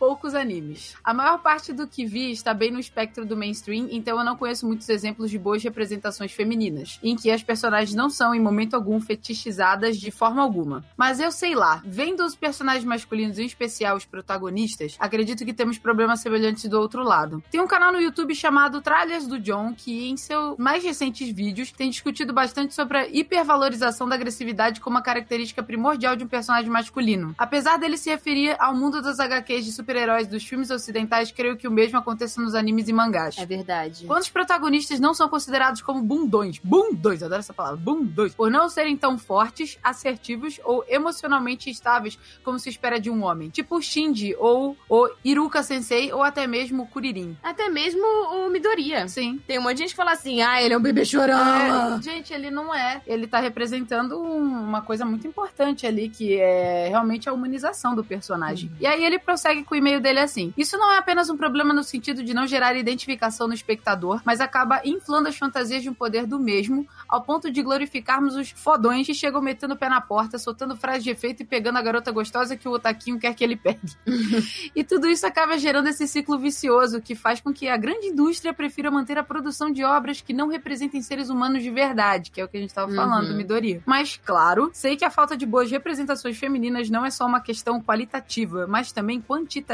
poucos 0.00 0.34
animes. 0.34 0.94
A 1.04 1.12
maior 1.12 1.38
parte 1.40 1.74
do 1.74 1.86
que 1.86 2.06
vi 2.06 2.30
está 2.30 2.54
bem 2.54 2.70
no 2.70 2.80
espectro 2.80 3.26
do 3.26 3.36
mainstream, 3.36 3.86
então 3.90 4.18
eu 4.18 4.24
não 4.24 4.34
conheço 4.34 4.66
muitos 4.66 4.88
exemplos 4.88 5.30
de 5.30 5.38
boas 5.38 5.62
representações 5.62 6.32
femininas, 6.32 6.98
em 7.02 7.14
que 7.14 7.30
as 7.30 7.42
personagens 7.42 7.94
não 7.94 8.08
são, 8.08 8.34
em 8.34 8.40
momento 8.40 8.72
algum, 8.72 8.98
fetichizadas 8.98 9.98
de 9.98 10.10
forma 10.10 10.40
alguma. 10.40 10.82
Mas 10.96 11.20
eu 11.20 11.30
sei 11.30 11.54
lá, 11.54 11.82
vendo 11.84 12.24
os 12.24 12.34
personagens 12.34 12.84
masculinos, 12.84 13.38
em 13.38 13.44
especial 13.44 13.94
os 13.94 14.06
protagonistas, 14.06 14.96
acredito 14.98 15.44
que 15.44 15.52
temos 15.52 15.76
problemas 15.76 16.20
semelhantes 16.20 16.66
do 16.66 16.80
outro 16.80 17.02
lado. 17.02 17.42
Tem 17.50 17.60
um 17.60 17.66
canal 17.66 17.92
no 17.92 18.00
YouTube 18.00 18.34
chamado 18.34 18.80
Tralhas 18.80 19.26
do 19.26 19.38
John, 19.38 19.74
que 19.76 20.08
em 20.08 20.16
seus 20.16 20.56
mais 20.56 20.82
recentes 20.82 21.28
vídeos 21.28 21.72
tem 21.72 21.90
discutido 21.90 22.32
bastante 22.32 22.72
sobre 22.72 22.96
a 22.96 23.06
hipervalorização 23.06 24.08
da 24.08 24.14
agressividade 24.14 24.80
como 24.80 24.96
uma 24.96 25.02
característica 25.02 25.62
primordial 25.62 26.16
de 26.16 26.24
um 26.24 26.28
personagem 26.28 26.70
masculino. 26.70 27.34
Apesar 27.36 27.76
dele 27.76 27.98
se 27.98 28.08
referir 28.08 28.56
ao 28.58 28.74
mundo 28.74 29.02
das 29.02 29.20
HQs 29.20 29.66
de 29.66 29.72
super-heróis 29.90 30.28
dos 30.28 30.44
filmes 30.46 30.70
ocidentais, 30.70 31.32
creio 31.32 31.56
que 31.56 31.66
o 31.66 31.70
mesmo 31.70 31.98
aconteça 31.98 32.40
nos 32.40 32.54
animes 32.54 32.86
e 32.88 32.92
mangás. 32.92 33.36
É 33.38 33.44
verdade. 33.44 34.06
Quando 34.06 34.22
os 34.22 34.30
protagonistas 34.30 35.00
não 35.00 35.12
são 35.12 35.28
considerados 35.28 35.82
como 35.82 36.00
bundões, 36.00 36.58
bundões, 36.62 37.22
adoro 37.24 37.40
essa 37.40 37.52
palavra, 37.52 37.76
bundões, 37.76 38.32
por 38.34 38.48
não 38.50 38.68
serem 38.68 38.96
tão 38.96 39.18
fortes, 39.18 39.78
assertivos 39.82 40.60
ou 40.64 40.84
emocionalmente 40.88 41.68
estáveis 41.68 42.16
como 42.44 42.58
se 42.58 42.68
espera 42.68 43.00
de 43.00 43.10
um 43.10 43.24
homem, 43.24 43.50
tipo 43.50 43.76
o 43.76 43.82
Shinji 43.82 44.36
ou 44.38 44.76
o 44.88 45.08
Iruka 45.24 45.60
Sensei 45.62 46.12
ou 46.12 46.22
até 46.22 46.46
mesmo 46.46 46.84
o 46.84 46.86
Kuririn. 46.86 47.36
Até 47.42 47.68
mesmo 47.68 48.00
o 48.06 48.48
Midoriya. 48.50 49.08
Sim. 49.08 49.40
Tem 49.46 49.58
um 49.58 49.62
monte 49.62 49.74
de 49.74 49.78
gente 49.80 49.90
que 49.90 49.96
fala 49.96 50.12
assim, 50.12 50.40
ah, 50.40 50.62
ele 50.62 50.72
é 50.74 50.78
um 50.78 50.82
bebê 50.82 51.04
chorão. 51.04 51.96
É, 51.98 52.02
gente, 52.02 52.32
ele 52.32 52.50
não 52.50 52.72
é. 52.72 53.02
Ele 53.06 53.26
tá 53.26 53.40
representando 53.40 54.16
um- 54.20 54.60
uma 54.62 54.82
coisa 54.82 55.04
muito 55.04 55.26
importante 55.26 55.84
ali, 55.86 56.08
que 56.08 56.38
é 56.38 56.88
realmente 56.88 57.28
a 57.28 57.32
humanização 57.32 57.94
do 57.96 58.04
personagem. 58.04 58.70
E 58.78 58.86
aí 58.86 59.04
ele 59.04 59.18
prossegue 59.18 59.64
com 59.64 59.74
e-mail 59.80 60.00
dele 60.00 60.20
assim: 60.20 60.52
Isso 60.56 60.78
não 60.78 60.90
é 60.92 60.98
apenas 60.98 61.28
um 61.28 61.36
problema 61.36 61.74
no 61.74 61.82
sentido 61.82 62.22
de 62.22 62.32
não 62.32 62.46
gerar 62.46 62.76
identificação 62.76 63.48
no 63.48 63.54
espectador, 63.54 64.20
mas 64.24 64.40
acaba 64.40 64.80
inflando 64.84 65.28
as 65.28 65.36
fantasias 65.36 65.82
de 65.82 65.90
um 65.90 65.94
poder 65.94 66.26
do 66.26 66.38
mesmo, 66.38 66.86
ao 67.08 67.22
ponto 67.22 67.50
de 67.50 67.62
glorificarmos 67.62 68.36
os 68.36 68.50
fodões 68.50 69.06
que 69.06 69.14
chegam 69.14 69.40
metendo 69.40 69.74
o 69.74 69.76
pé 69.76 69.88
na 69.88 70.00
porta, 70.00 70.38
soltando 70.38 70.76
frases 70.76 71.04
de 71.04 71.10
efeito 71.10 71.42
e 71.42 71.46
pegando 71.46 71.78
a 71.78 71.82
garota 71.82 72.12
gostosa 72.12 72.56
que 72.56 72.68
o 72.68 72.72
Otaquinho 72.72 73.18
quer 73.18 73.34
que 73.34 73.42
ele 73.42 73.56
pegue. 73.56 73.80
e 74.74 74.84
tudo 74.84 75.08
isso 75.08 75.26
acaba 75.26 75.58
gerando 75.58 75.88
esse 75.88 76.06
ciclo 76.06 76.38
vicioso 76.38 77.00
que 77.00 77.14
faz 77.14 77.40
com 77.40 77.52
que 77.52 77.68
a 77.68 77.76
grande 77.76 78.06
indústria 78.06 78.54
prefira 78.54 78.90
manter 78.90 79.18
a 79.18 79.24
produção 79.24 79.70
de 79.70 79.82
obras 79.82 80.20
que 80.20 80.32
não 80.32 80.48
representem 80.48 81.02
seres 81.02 81.30
humanos 81.30 81.62
de 81.62 81.70
verdade, 81.70 82.30
que 82.30 82.40
é 82.40 82.44
o 82.44 82.48
que 82.48 82.56
a 82.56 82.60
gente 82.60 82.70
estava 82.70 82.92
falando 82.92 83.28
do 83.28 83.34
Midoriya. 83.34 83.82
Mas, 83.86 84.20
claro, 84.24 84.70
sei 84.72 84.96
que 84.96 85.04
a 85.04 85.10
falta 85.10 85.36
de 85.36 85.46
boas 85.46 85.70
representações 85.70 86.38
femininas 86.38 86.90
não 86.90 87.04
é 87.04 87.10
só 87.10 87.26
uma 87.26 87.40
questão 87.40 87.80
qualitativa, 87.80 88.66
mas 88.66 88.92
também 88.92 89.20
quantitativa. 89.20 89.69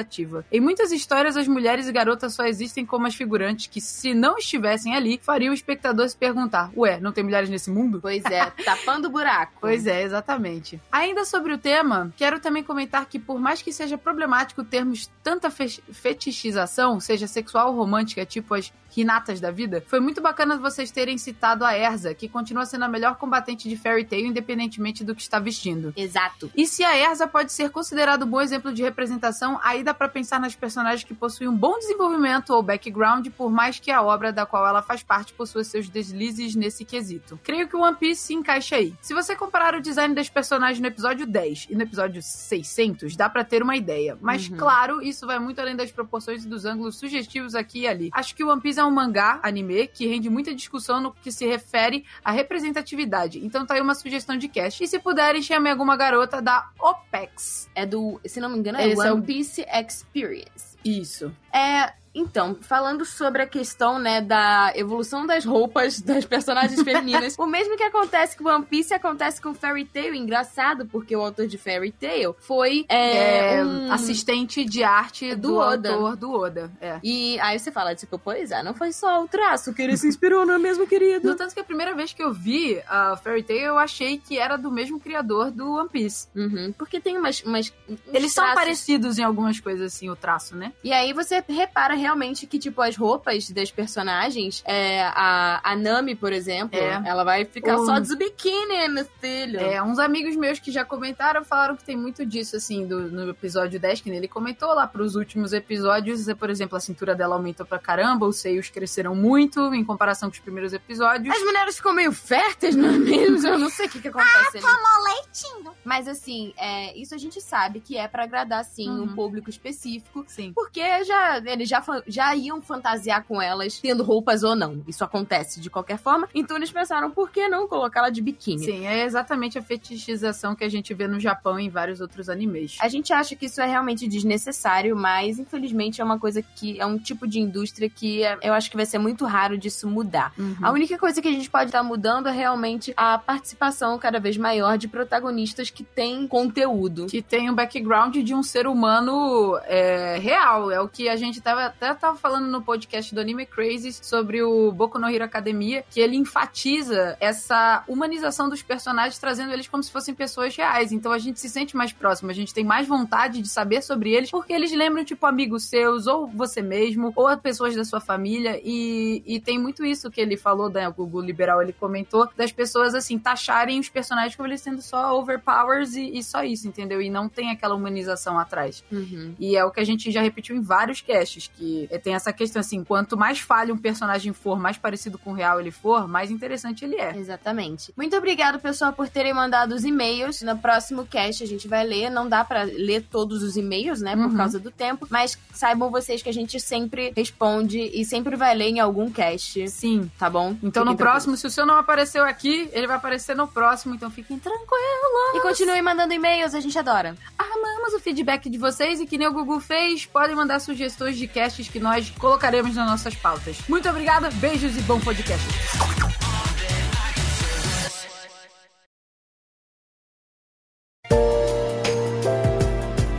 Em 0.50 0.60
muitas 0.60 0.92
histórias, 0.92 1.36
as 1.36 1.48
mulheres 1.48 1.88
e 1.88 1.92
garotas 1.92 2.34
só 2.34 2.44
existem 2.44 2.84
como 2.84 3.06
as 3.06 3.14
figurantes 3.14 3.66
que, 3.66 3.80
se 3.80 4.14
não 4.14 4.38
estivessem 4.38 4.94
ali, 4.94 5.20
fariam 5.22 5.50
o 5.50 5.54
espectador 5.54 6.08
se 6.08 6.16
perguntar: 6.16 6.70
Ué, 6.76 6.98
não 7.00 7.12
tem 7.12 7.24
mulheres 7.24 7.48
nesse 7.48 7.70
mundo? 7.70 8.00
Pois 8.00 8.24
é, 8.24 8.46
tapando 8.64 9.08
o 9.08 9.10
buraco. 9.10 9.52
Pois 9.60 9.86
é, 9.86 10.02
exatamente. 10.02 10.80
Ainda 10.90 11.24
sobre 11.24 11.52
o 11.52 11.58
tema, 11.58 12.12
quero 12.16 12.40
também 12.40 12.62
comentar 12.62 13.06
que, 13.06 13.18
por 13.18 13.38
mais 13.40 13.62
que 13.62 13.72
seja 13.72 13.96
problemático 13.98 14.64
termos 14.64 15.10
tanta 15.22 15.50
fe- 15.50 15.80
fetichização, 15.92 16.98
seja 17.00 17.26
sexual 17.26 17.68
ou 17.70 17.76
romântica, 17.76 18.24
tipo 18.24 18.54
as 18.54 18.72
Rinatas 18.88 19.40
da 19.40 19.50
vida, 19.50 19.84
foi 19.86 20.00
muito 20.00 20.22
bacana 20.22 20.56
vocês 20.56 20.90
terem 20.90 21.18
citado 21.18 21.66
a 21.66 21.76
Erza, 21.76 22.14
que 22.14 22.30
continua 22.30 22.64
sendo 22.64 22.86
a 22.86 22.88
melhor 22.88 23.16
combatente 23.16 23.68
de 23.68 23.76
Fairy 23.76 24.06
Tail, 24.06 24.24
independentemente 24.24 25.04
do 25.04 25.14
que 25.14 25.20
está 25.20 25.38
vestindo. 25.38 25.92
Exato. 25.94 26.50
E 26.56 26.66
se 26.66 26.82
a 26.82 26.96
Erza 26.96 27.26
pode 27.28 27.52
ser 27.52 27.68
considerado 27.68 28.22
um 28.22 28.26
bom 28.26 28.40
exemplo 28.40 28.72
de 28.72 28.82
representação, 28.82 29.60
aí 29.76 29.82
dá 29.84 29.94
pra 29.94 30.08
pensar 30.08 30.40
nas 30.40 30.54
personagens 30.54 31.04
que 31.04 31.14
possuem 31.14 31.48
um 31.48 31.56
bom 31.56 31.78
desenvolvimento 31.78 32.50
ou 32.50 32.62
background, 32.62 33.26
por 33.36 33.50
mais 33.50 33.78
que 33.78 33.90
a 33.90 34.02
obra 34.02 34.32
da 34.32 34.44
qual 34.44 34.66
ela 34.66 34.82
faz 34.82 35.02
parte 35.02 35.32
possua 35.32 35.62
seus 35.64 35.88
deslizes 35.88 36.54
nesse 36.54 36.84
quesito. 36.84 37.38
Creio 37.42 37.68
que 37.68 37.76
o 37.76 37.80
One 37.80 37.96
Piece 37.96 38.22
se 38.22 38.34
encaixa 38.34 38.76
aí. 38.76 38.94
Se 39.00 39.14
você 39.14 39.34
comparar 39.36 39.74
o 39.74 39.80
design 39.80 40.14
das 40.14 40.28
personagens 40.28 40.80
no 40.80 40.86
episódio 40.86 41.26
10 41.26 41.68
e 41.70 41.74
no 41.74 41.82
episódio 41.82 42.20
600, 42.22 43.16
dá 43.16 43.28
pra 43.28 43.44
ter 43.44 43.62
uma 43.62 43.76
ideia. 43.76 44.16
Mas, 44.20 44.48
claro, 44.48 45.02
isso 45.02 45.26
vai 45.26 45.38
muito 45.38 45.60
além 45.60 45.76
das 45.76 45.90
proporções 45.90 46.44
e 46.44 46.48
dos 46.48 46.64
ângulos 46.64 46.96
sugestivos 46.98 47.54
aqui 47.54 47.80
e 47.80 47.88
ali. 47.88 48.10
Acho 48.12 48.34
que 48.34 48.42
o 48.44 48.48
One 48.50 48.60
Piece 48.60 48.80
é 48.80 48.84
um 48.84 48.90
mangá, 48.90 49.38
anime, 49.42 49.86
que 49.86 50.06
rende 50.06 50.28
muita 50.30 50.54
discussão 50.54 51.00
no 51.00 51.12
que 51.12 51.30
se 51.30 51.46
refere 51.46 52.04
à 52.24 52.30
representatividade. 52.30 53.44
Então 53.44 53.64
tá 53.66 53.74
aí 53.74 53.80
uma 53.80 53.94
sugestão 53.94 54.36
de 54.36 54.48
cast. 54.48 54.82
E 54.82 54.88
se 54.88 54.98
puderem, 54.98 55.42
chamem 55.42 55.70
alguma 55.72 55.96
garota 55.96 56.40
da 56.40 56.68
OPEX. 56.78 57.68
É 57.74 57.84
do, 57.84 58.20
se 58.24 58.40
não 58.40 58.48
me 58.50 58.58
engano, 58.58 58.78
é 58.78 58.88
Esse 58.88 59.06
é 59.06 59.12
One 59.12 59.20
o- 59.20 59.24
Piece 59.24 59.64
Experience. 59.72 60.76
Isso. 60.84 61.34
É, 61.52 61.92
então, 62.18 62.56
falando 62.60 63.04
sobre 63.04 63.42
a 63.42 63.46
questão, 63.46 63.98
né, 63.98 64.20
da 64.20 64.72
evolução 64.74 65.26
das 65.26 65.44
roupas 65.44 66.00
das 66.02 66.24
personagens 66.24 66.80
femininas, 66.82 67.34
o 67.38 67.46
mesmo 67.46 67.76
que 67.76 67.82
acontece 67.82 68.36
com 68.36 68.48
One 68.48 68.64
Piece 68.64 68.94
acontece 68.94 69.40
com 69.40 69.54
Fairy 69.54 69.84
Tail, 69.84 70.14
engraçado, 70.14 70.86
porque 70.86 71.14
o 71.14 71.20
autor 71.20 71.46
de 71.46 71.58
Fairy 71.58 71.92
Tail 71.92 72.34
foi 72.40 72.84
é, 72.88 73.56
É, 73.56 73.64
um... 73.64 73.92
assistente 73.92 74.64
de 74.64 74.82
arte 74.82 75.34
Do 75.34 75.48
do, 75.48 75.56
Oda. 75.58 75.92
autor 75.92 76.16
do 76.16 76.32
Oda. 76.32 76.72
É. 76.80 76.98
E 77.04 77.38
aí 77.40 77.58
você 77.58 77.70
fala, 77.70 77.94
tipo, 77.94 78.18
pois 78.18 78.50
é, 78.50 78.62
não 78.62 78.74
foi 78.74 78.92
só 78.92 79.22
o 79.22 79.28
traço 79.28 79.72
que 79.74 79.82
ele 79.82 79.96
se 79.96 80.08
inspirou, 80.08 80.44
não 80.46 80.54
é 80.54 80.58
mesmo, 80.58 80.86
querido? 80.86 81.28
No 81.28 81.36
tanto 81.36 81.54
que 81.54 81.60
a 81.60 81.64
primeira 81.64 81.94
vez 81.94 82.12
que 82.12 82.22
eu 82.22 82.32
vi 82.32 82.80
a 82.88 83.16
Fairy 83.16 83.42
Tail, 83.42 83.60
eu 83.60 83.78
achei 83.78 84.18
que 84.18 84.38
era 84.38 84.56
do 84.56 84.70
mesmo 84.70 84.98
criador 84.98 85.50
do 85.50 85.72
One 85.74 85.88
Piece. 85.88 86.28
Uhum, 86.34 86.72
porque 86.76 87.00
tem 87.00 87.16
umas... 87.18 87.42
umas 87.42 87.72
Eles 88.12 88.32
são 88.32 88.44
traços- 88.44 88.60
parecidos 88.60 89.18
em 89.18 89.22
algumas 89.22 89.60
coisas, 89.60 89.92
assim, 89.94 90.08
o 90.10 90.16
traço, 90.16 90.56
né? 90.56 90.72
E 90.82 90.92
aí 90.92 91.12
você 91.12 91.42
repara 91.48 91.94
realmente 92.06 92.46
que, 92.46 92.58
tipo, 92.58 92.80
as 92.80 92.96
roupas 92.96 93.50
das 93.50 93.70
personagens, 93.70 94.62
é, 94.64 95.02
a, 95.02 95.60
a 95.62 95.74
Nami, 95.76 96.14
por 96.14 96.32
exemplo, 96.32 96.78
É. 96.78 97.02
ela 97.04 97.24
vai 97.24 97.44
ficar 97.44 97.76
O- 97.76 97.84
só 97.86 97.98
de 97.98 98.14
biquíni, 98.16 98.88
meu 98.88 99.04
filho. 99.20 99.58
É, 99.60 99.82
uns 99.82 99.98
amigos 99.98 100.36
meus 100.36 100.58
que 100.60 100.70
já 100.70 100.84
comentaram 100.84 101.44
falaram 101.44 101.76
que 101.76 101.82
tem 101.84 101.96
muito 101.96 102.24
disso, 102.24 102.56
assim, 102.56 102.86
do, 102.86 103.10
no 103.10 103.28
episódio 103.30 103.80
10, 103.80 104.00
que 104.00 104.10
ele 104.10 104.28
comentou 104.28 104.72
lá 104.72 104.86
pros 104.86 105.16
últimos 105.16 105.52
episódios. 105.52 106.28
é, 106.28 106.34
Por 106.34 106.48
exemplo, 106.48 106.76
a 106.76 106.80
cintura 106.80 107.14
dela 107.14 107.34
aumentou 107.34 107.66
pra 107.66 107.78
caramba, 107.78 108.26
os 108.26 108.36
seios 108.36 108.70
cresceram 108.70 109.14
muito 109.14 109.74
em 109.74 109.84
comparação 109.84 110.28
com 110.30 110.34
os 110.34 110.40
primeiros 110.40 110.72
episódios. 110.72 111.34
As 111.34 111.42
mulheres 111.42 111.76
ficam 111.76 111.92
meio 111.92 112.12
férteis, 112.12 112.76
não 112.76 112.88
é 112.88 112.98
mesmo? 112.98 113.48
Eu 113.48 113.58
não 113.58 113.68
sei 113.70 113.86
o 113.86 113.90
que, 113.90 114.00
que 114.00 114.08
acontece 114.08 114.58
ali. 114.58 114.66
Moletinho. 114.66 115.72
Mas 115.84 116.06
assim, 116.08 116.52
é, 116.56 116.96
isso 116.96 117.14
a 117.14 117.18
gente 117.18 117.40
sabe 117.40 117.80
que 117.80 117.96
é 117.96 118.06
pra 118.08 118.24
agradar, 118.24 118.64
sim, 118.64 118.88
um 118.88 119.00
Uhum. 119.00 119.14
público 119.14 119.50
específico. 119.50 120.24
Sim. 120.28 120.52
Porque 120.54 121.04
já, 121.04 121.38
eles 121.44 121.68
já, 121.68 121.82
já 122.06 122.34
iam 122.34 122.60
fantasiar 122.60 123.24
com 123.24 123.40
elas, 123.40 123.78
tendo 123.78 124.02
roupas 124.02 124.42
ou 124.42 124.54
não. 124.56 124.82
Isso 124.86 125.04
acontece 125.04 125.60
de 125.60 125.70
qualquer 125.70 125.98
forma. 125.98 126.28
Então 126.34 126.56
eles 126.56 126.70
pensaram, 126.70 127.10
por 127.10 127.30
que 127.30 127.48
não 127.48 127.66
colocá-la 127.68 128.10
de 128.10 128.20
biquíni? 128.20 128.64
Sim, 128.64 128.86
é 128.86 129.04
exatamente 129.04 129.58
a 129.58 129.62
fetichização 129.62 130.54
que 130.54 130.64
a 130.64 130.68
gente 130.68 130.92
vê 130.94 131.06
no 131.06 131.18
Japão 131.20 131.58
e 131.58 131.64
em 131.66 131.68
vários 131.70 132.00
outros 132.00 132.28
animes. 132.28 132.76
A 132.80 132.88
gente 132.88 133.12
acha 133.12 133.34
que 133.36 133.46
isso 133.46 133.60
é 133.60 133.66
realmente 133.66 134.06
desnecessário, 134.08 134.96
mas 134.96 135.38
infelizmente 135.38 136.00
é 136.00 136.04
uma 136.04 136.18
coisa 136.18 136.42
que 136.42 136.80
é 136.80 136.86
um 136.86 136.98
tipo 136.98 137.26
de 137.26 137.40
indústria 137.40 137.88
que 137.88 138.22
é- 138.22 138.38
eu 138.42 138.52
acho 138.54 138.70
que 138.70 138.76
vai 138.76 138.86
ser 138.86 138.98
muito 138.98 139.24
raro 139.24 139.56
disso 139.56 139.88
mudar. 139.88 140.32
Uhum. 140.38 140.56
A 140.62 140.70
única 140.72 140.98
coisa 140.98 141.20
que 141.22 141.28
a 141.28 141.32
gente 141.32 141.48
pode 141.50 141.66
estar 141.66 141.82
mudando 141.82 142.28
é 142.28 142.32
realmente 142.32 142.92
a 142.96 143.18
participação 143.18 143.98
cada 143.98 144.18
vez 144.20 144.36
maior 144.36 144.76
de 144.78 144.88
protagonistas 144.88 145.70
que 145.70 145.82
têm 145.84 146.26
conteúdo. 146.26 147.06
que 147.06 147.22
tem 147.22 147.50
um 147.50 147.54
background 147.54 148.16
de 148.16 148.34
um 148.34 148.42
ser 148.42 148.66
humano 148.66 149.58
é, 149.64 150.18
real. 150.18 150.70
É 150.70 150.80
o 150.80 150.88
que 150.88 151.08
a 151.08 151.16
gente 151.16 151.40
tava, 151.40 151.70
até 151.90 152.00
tava 152.00 152.16
falando 152.16 152.46
no 152.46 152.62
podcast 152.62 153.14
do 153.14 153.20
Anime 153.20 153.46
Crazy 153.46 153.92
sobre 153.92 154.42
o 154.42 154.72
Boku 154.72 154.98
no 154.98 155.08
Hero 155.08 155.24
Academia, 155.24 155.84
que 155.90 156.00
ele 156.00 156.16
enfatiza 156.16 157.16
essa 157.20 157.84
humanização 157.86 158.48
dos 158.48 158.62
personagens, 158.62 159.18
trazendo 159.18 159.52
eles 159.52 159.68
como 159.68 159.82
se 159.82 159.90
fossem 159.90 160.14
pessoas 160.14 160.54
reais. 160.56 160.92
Então 160.92 161.12
a 161.12 161.18
gente 161.18 161.40
se 161.40 161.48
sente 161.48 161.76
mais 161.76 161.92
próximo, 161.92 162.30
a 162.30 162.34
gente 162.34 162.54
tem 162.54 162.64
mais 162.64 162.86
vontade 162.86 163.40
de 163.40 163.48
saber 163.48 163.82
sobre 163.82 164.12
eles, 164.12 164.30
porque 164.30 164.52
eles 164.52 164.72
lembram, 164.72 165.04
tipo, 165.04 165.24
amigos 165.26 165.64
seus, 165.64 166.06
ou 166.06 166.26
você 166.26 166.62
mesmo, 166.62 167.12
ou 167.14 167.36
pessoas 167.38 167.74
da 167.74 167.84
sua 167.84 168.00
família. 168.00 168.60
E, 168.64 169.22
e 169.26 169.40
tem 169.40 169.58
muito 169.58 169.84
isso 169.84 170.10
que 170.10 170.20
ele 170.20 170.36
falou, 170.36 170.68
né? 170.68 170.88
O 170.88 170.92
Google 170.92 171.22
Liberal 171.22 171.62
ele 171.62 171.72
comentou, 171.72 172.28
das 172.36 172.52
pessoas, 172.52 172.94
assim, 172.94 173.18
taxarem 173.18 173.78
os 173.80 173.88
personagens 173.88 174.34
como 174.34 174.48
eles 174.48 174.60
sendo 174.60 174.82
só 174.82 175.18
overpowers 175.18 175.94
e, 175.94 176.18
e 176.18 176.22
só 176.22 176.42
isso, 176.42 176.66
entendeu? 176.66 177.00
E 177.00 177.10
não 177.10 177.28
tem 177.28 177.50
aquela 177.50 177.74
humanização 177.74 178.38
atrás. 178.38 178.84
Uhum. 178.90 179.34
E 179.38 179.56
é 179.56 179.64
o 179.64 179.70
que 179.70 179.80
a 179.80 179.84
gente 179.84 180.10
já 180.10 180.22
repetiu 180.22 180.56
em 180.56 180.60
vários 180.60 181.00
casts, 181.00 181.50
que 181.54 181.75
tem 182.02 182.14
essa 182.14 182.32
questão 182.32 182.60
assim, 182.60 182.82
quanto 182.84 183.16
mais 183.16 183.38
falha 183.38 183.72
um 183.72 183.78
personagem 183.78 184.32
for, 184.32 184.58
mais 184.58 184.76
parecido 184.76 185.18
com 185.18 185.30
o 185.30 185.34
real 185.34 185.60
ele 185.60 185.70
for, 185.70 186.06
mais 186.08 186.30
interessante 186.30 186.84
ele 186.84 186.96
é. 186.96 187.16
Exatamente. 187.16 187.92
Muito 187.96 188.16
obrigado, 188.16 188.58
pessoal, 188.58 188.92
por 188.92 189.08
terem 189.08 189.32
mandado 189.34 189.74
os 189.74 189.84
e-mails. 189.84 190.42
No 190.42 190.56
próximo 190.58 191.06
cast 191.06 191.42
a 191.42 191.46
gente 191.46 191.66
vai 191.68 191.84
ler. 191.86 192.10
Não 192.10 192.28
dá 192.28 192.44
pra 192.44 192.62
ler 192.62 193.02
todos 193.02 193.42
os 193.42 193.56
e-mails, 193.56 194.00
né? 194.00 194.14
Por 194.16 194.26
Uhum. 194.26 194.36
causa 194.36 194.58
do 194.58 194.70
tempo. 194.70 195.06
Mas 195.10 195.38
saibam 195.52 195.90
vocês 195.90 196.22
que 196.22 196.28
a 196.28 196.32
gente 196.34 196.58
sempre 196.60 197.12
responde 197.16 197.78
e 197.80 198.04
sempre 198.04 198.36
vai 198.36 198.54
ler 198.54 198.68
em 198.68 198.80
algum 198.80 199.10
cast. 199.10 199.68
Sim. 199.68 200.10
Tá 200.18 200.28
bom? 200.30 200.50
Então 200.62 200.82
Fiquem 200.82 200.84
no 200.92 200.96
próximo, 200.96 201.36
se 201.36 201.46
o 201.46 201.50
seu 201.50 201.66
não 201.66 201.76
apareceu 201.76 202.24
aqui, 202.24 202.68
ele 202.72 202.86
vai 202.86 202.96
aparecer 202.96 203.34
no 203.36 203.46
próximo, 203.48 203.94
então 203.94 204.10
fiquem 204.10 204.38
tranquilos. 204.38 205.34
E 205.34 205.40
continuem 205.40 205.82
mandando 205.82 206.12
e-mails, 206.14 206.54
a 206.54 206.60
gente 206.60 206.78
adora. 206.78 207.16
Amamos 207.38 207.94
o 207.94 208.00
feedback 208.00 208.48
de 208.48 208.58
vocês 208.58 209.00
e 209.00 209.06
que 209.06 209.16
nem 209.18 209.26
o 209.28 209.32
Google 209.32 209.60
fez, 209.60 210.06
podem 210.06 210.34
mandar 210.36 210.60
sugestões 210.60 211.16
de 211.16 211.26
casts 211.56 211.68
que 211.68 211.80
nós 211.80 212.10
colocaremos 212.10 212.74
nas 212.74 212.86
nossas 212.86 213.14
pautas. 213.14 213.56
Muito 213.68 213.88
obrigada, 213.88 214.30
beijos 214.32 214.76
e 214.76 214.80
bom 214.82 215.00
podcast. 215.00 215.46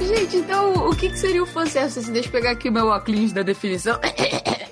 Gente, 0.01 0.38
então 0.38 0.89
o 0.89 0.96
que, 0.96 1.15
seria 1.15 1.41
o 1.41 1.46
fanservice? 1.46 2.12
Deixa 2.12 2.27
eu 2.27 2.32
pegar 2.32 2.51
aqui 2.51 2.70
o 2.70 2.72
meu 2.72 2.88
óculos 2.88 3.34
da 3.34 3.41
definição. 3.41 4.00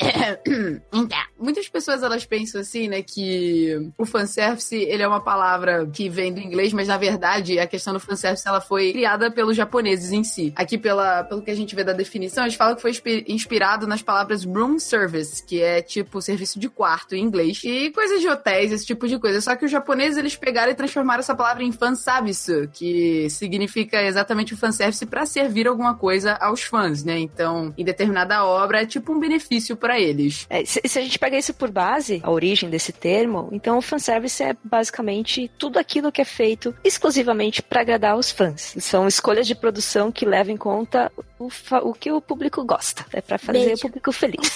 Então, 0.93 1.17
muitas 1.37 1.67
pessoas 1.67 2.01
elas 2.03 2.25
pensam 2.25 2.61
assim, 2.61 2.87
né, 2.87 3.01
que 3.01 3.91
o 3.97 4.05
fanservice 4.05 4.75
ele 4.75 5.03
é 5.03 5.07
uma 5.07 5.21
palavra 5.21 5.85
que 5.85 6.09
vem 6.09 6.33
do 6.33 6.39
inglês, 6.39 6.73
mas 6.73 6.87
na 6.87 6.97
verdade 6.97 7.59
a 7.59 7.67
questão 7.67 7.93
do 7.93 7.99
fanservice 7.99 8.47
ela 8.47 8.61
foi 8.61 8.91
criada 8.91 9.29
pelos 9.29 9.55
japoneses 9.55 10.11
em 10.11 10.23
si. 10.23 10.53
Aqui, 10.55 10.77
pela, 10.77 11.23
pelo 11.23 11.41
que 11.41 11.51
a 11.51 11.55
gente 11.55 11.75
vê 11.75 11.83
da 11.83 11.93
definição, 11.93 12.43
eles 12.43 12.55
falam 12.55 12.75
que 12.75 12.81
foi 12.81 12.91
inspi- 12.91 13.25
inspirado 13.27 13.85
nas 13.87 14.01
palavras 14.01 14.45
room 14.45 14.79
service, 14.79 15.43
que 15.43 15.61
é 15.61 15.81
tipo 15.81 16.21
serviço 16.21 16.59
de 16.59 16.69
quarto 16.69 17.15
em 17.15 17.23
inglês, 17.23 17.61
e 17.63 17.91
coisas 17.91 18.21
de 18.21 18.27
hotéis, 18.27 18.71
esse 18.71 18.85
tipo 18.85 19.07
de 19.07 19.19
coisa. 19.19 19.41
Só 19.41 19.55
que 19.55 19.65
os 19.65 19.71
japoneses 19.71 20.17
eles 20.17 20.35
pegaram 20.35 20.71
e 20.71 20.75
transformaram 20.75 21.19
essa 21.19 21.35
palavra 21.35 21.63
em 21.63 21.71
fanservice, 21.71 22.69
que 22.73 23.29
significa 23.29 24.01
exatamente 24.01 24.53
o 24.53 24.57
fanservice 24.57 25.05
para 25.05 25.25
servir 25.25 25.67
alguma 25.67 25.95
coisa 25.95 26.33
aos 26.33 26.63
fãs, 26.63 27.03
né? 27.03 27.19
Então, 27.19 27.73
em 27.77 27.83
determinada 27.83 28.43
obra 28.45 28.81
é 28.81 28.85
tipo 28.85 29.13
um 29.13 29.19
benefício 29.19 29.75
para 29.75 29.99
eles. 29.99 30.14
É, 30.49 30.63
se, 30.65 30.81
se 30.85 30.99
a 30.99 31.01
gente 31.01 31.19
pega 31.19 31.37
isso 31.37 31.53
por 31.53 31.69
base, 31.69 32.19
a 32.23 32.31
origem 32.31 32.69
desse 32.69 32.91
termo, 32.91 33.49
então 33.51 33.77
o 33.77 33.81
fanservice 33.81 34.41
é 34.41 34.55
basicamente 34.63 35.49
tudo 35.57 35.77
aquilo 35.77 36.11
que 36.11 36.21
é 36.21 36.25
feito 36.25 36.73
exclusivamente 36.83 37.61
para 37.61 37.81
agradar 37.81 38.17
os 38.17 38.31
fãs. 38.31 38.75
São 38.79 39.07
escolhas 39.07 39.47
de 39.47 39.55
produção 39.55 40.11
que 40.11 40.25
levam 40.25 40.53
em 40.53 40.57
conta 40.57 41.11
o, 41.39 41.49
o 41.83 41.93
que 41.93 42.11
o 42.11 42.21
público 42.21 42.63
gosta. 42.63 43.05
É 43.11 43.21
para 43.21 43.37
fazer 43.37 43.65
Beijo. 43.65 43.73
o 43.75 43.79
público 43.81 44.11
feliz. 44.11 44.55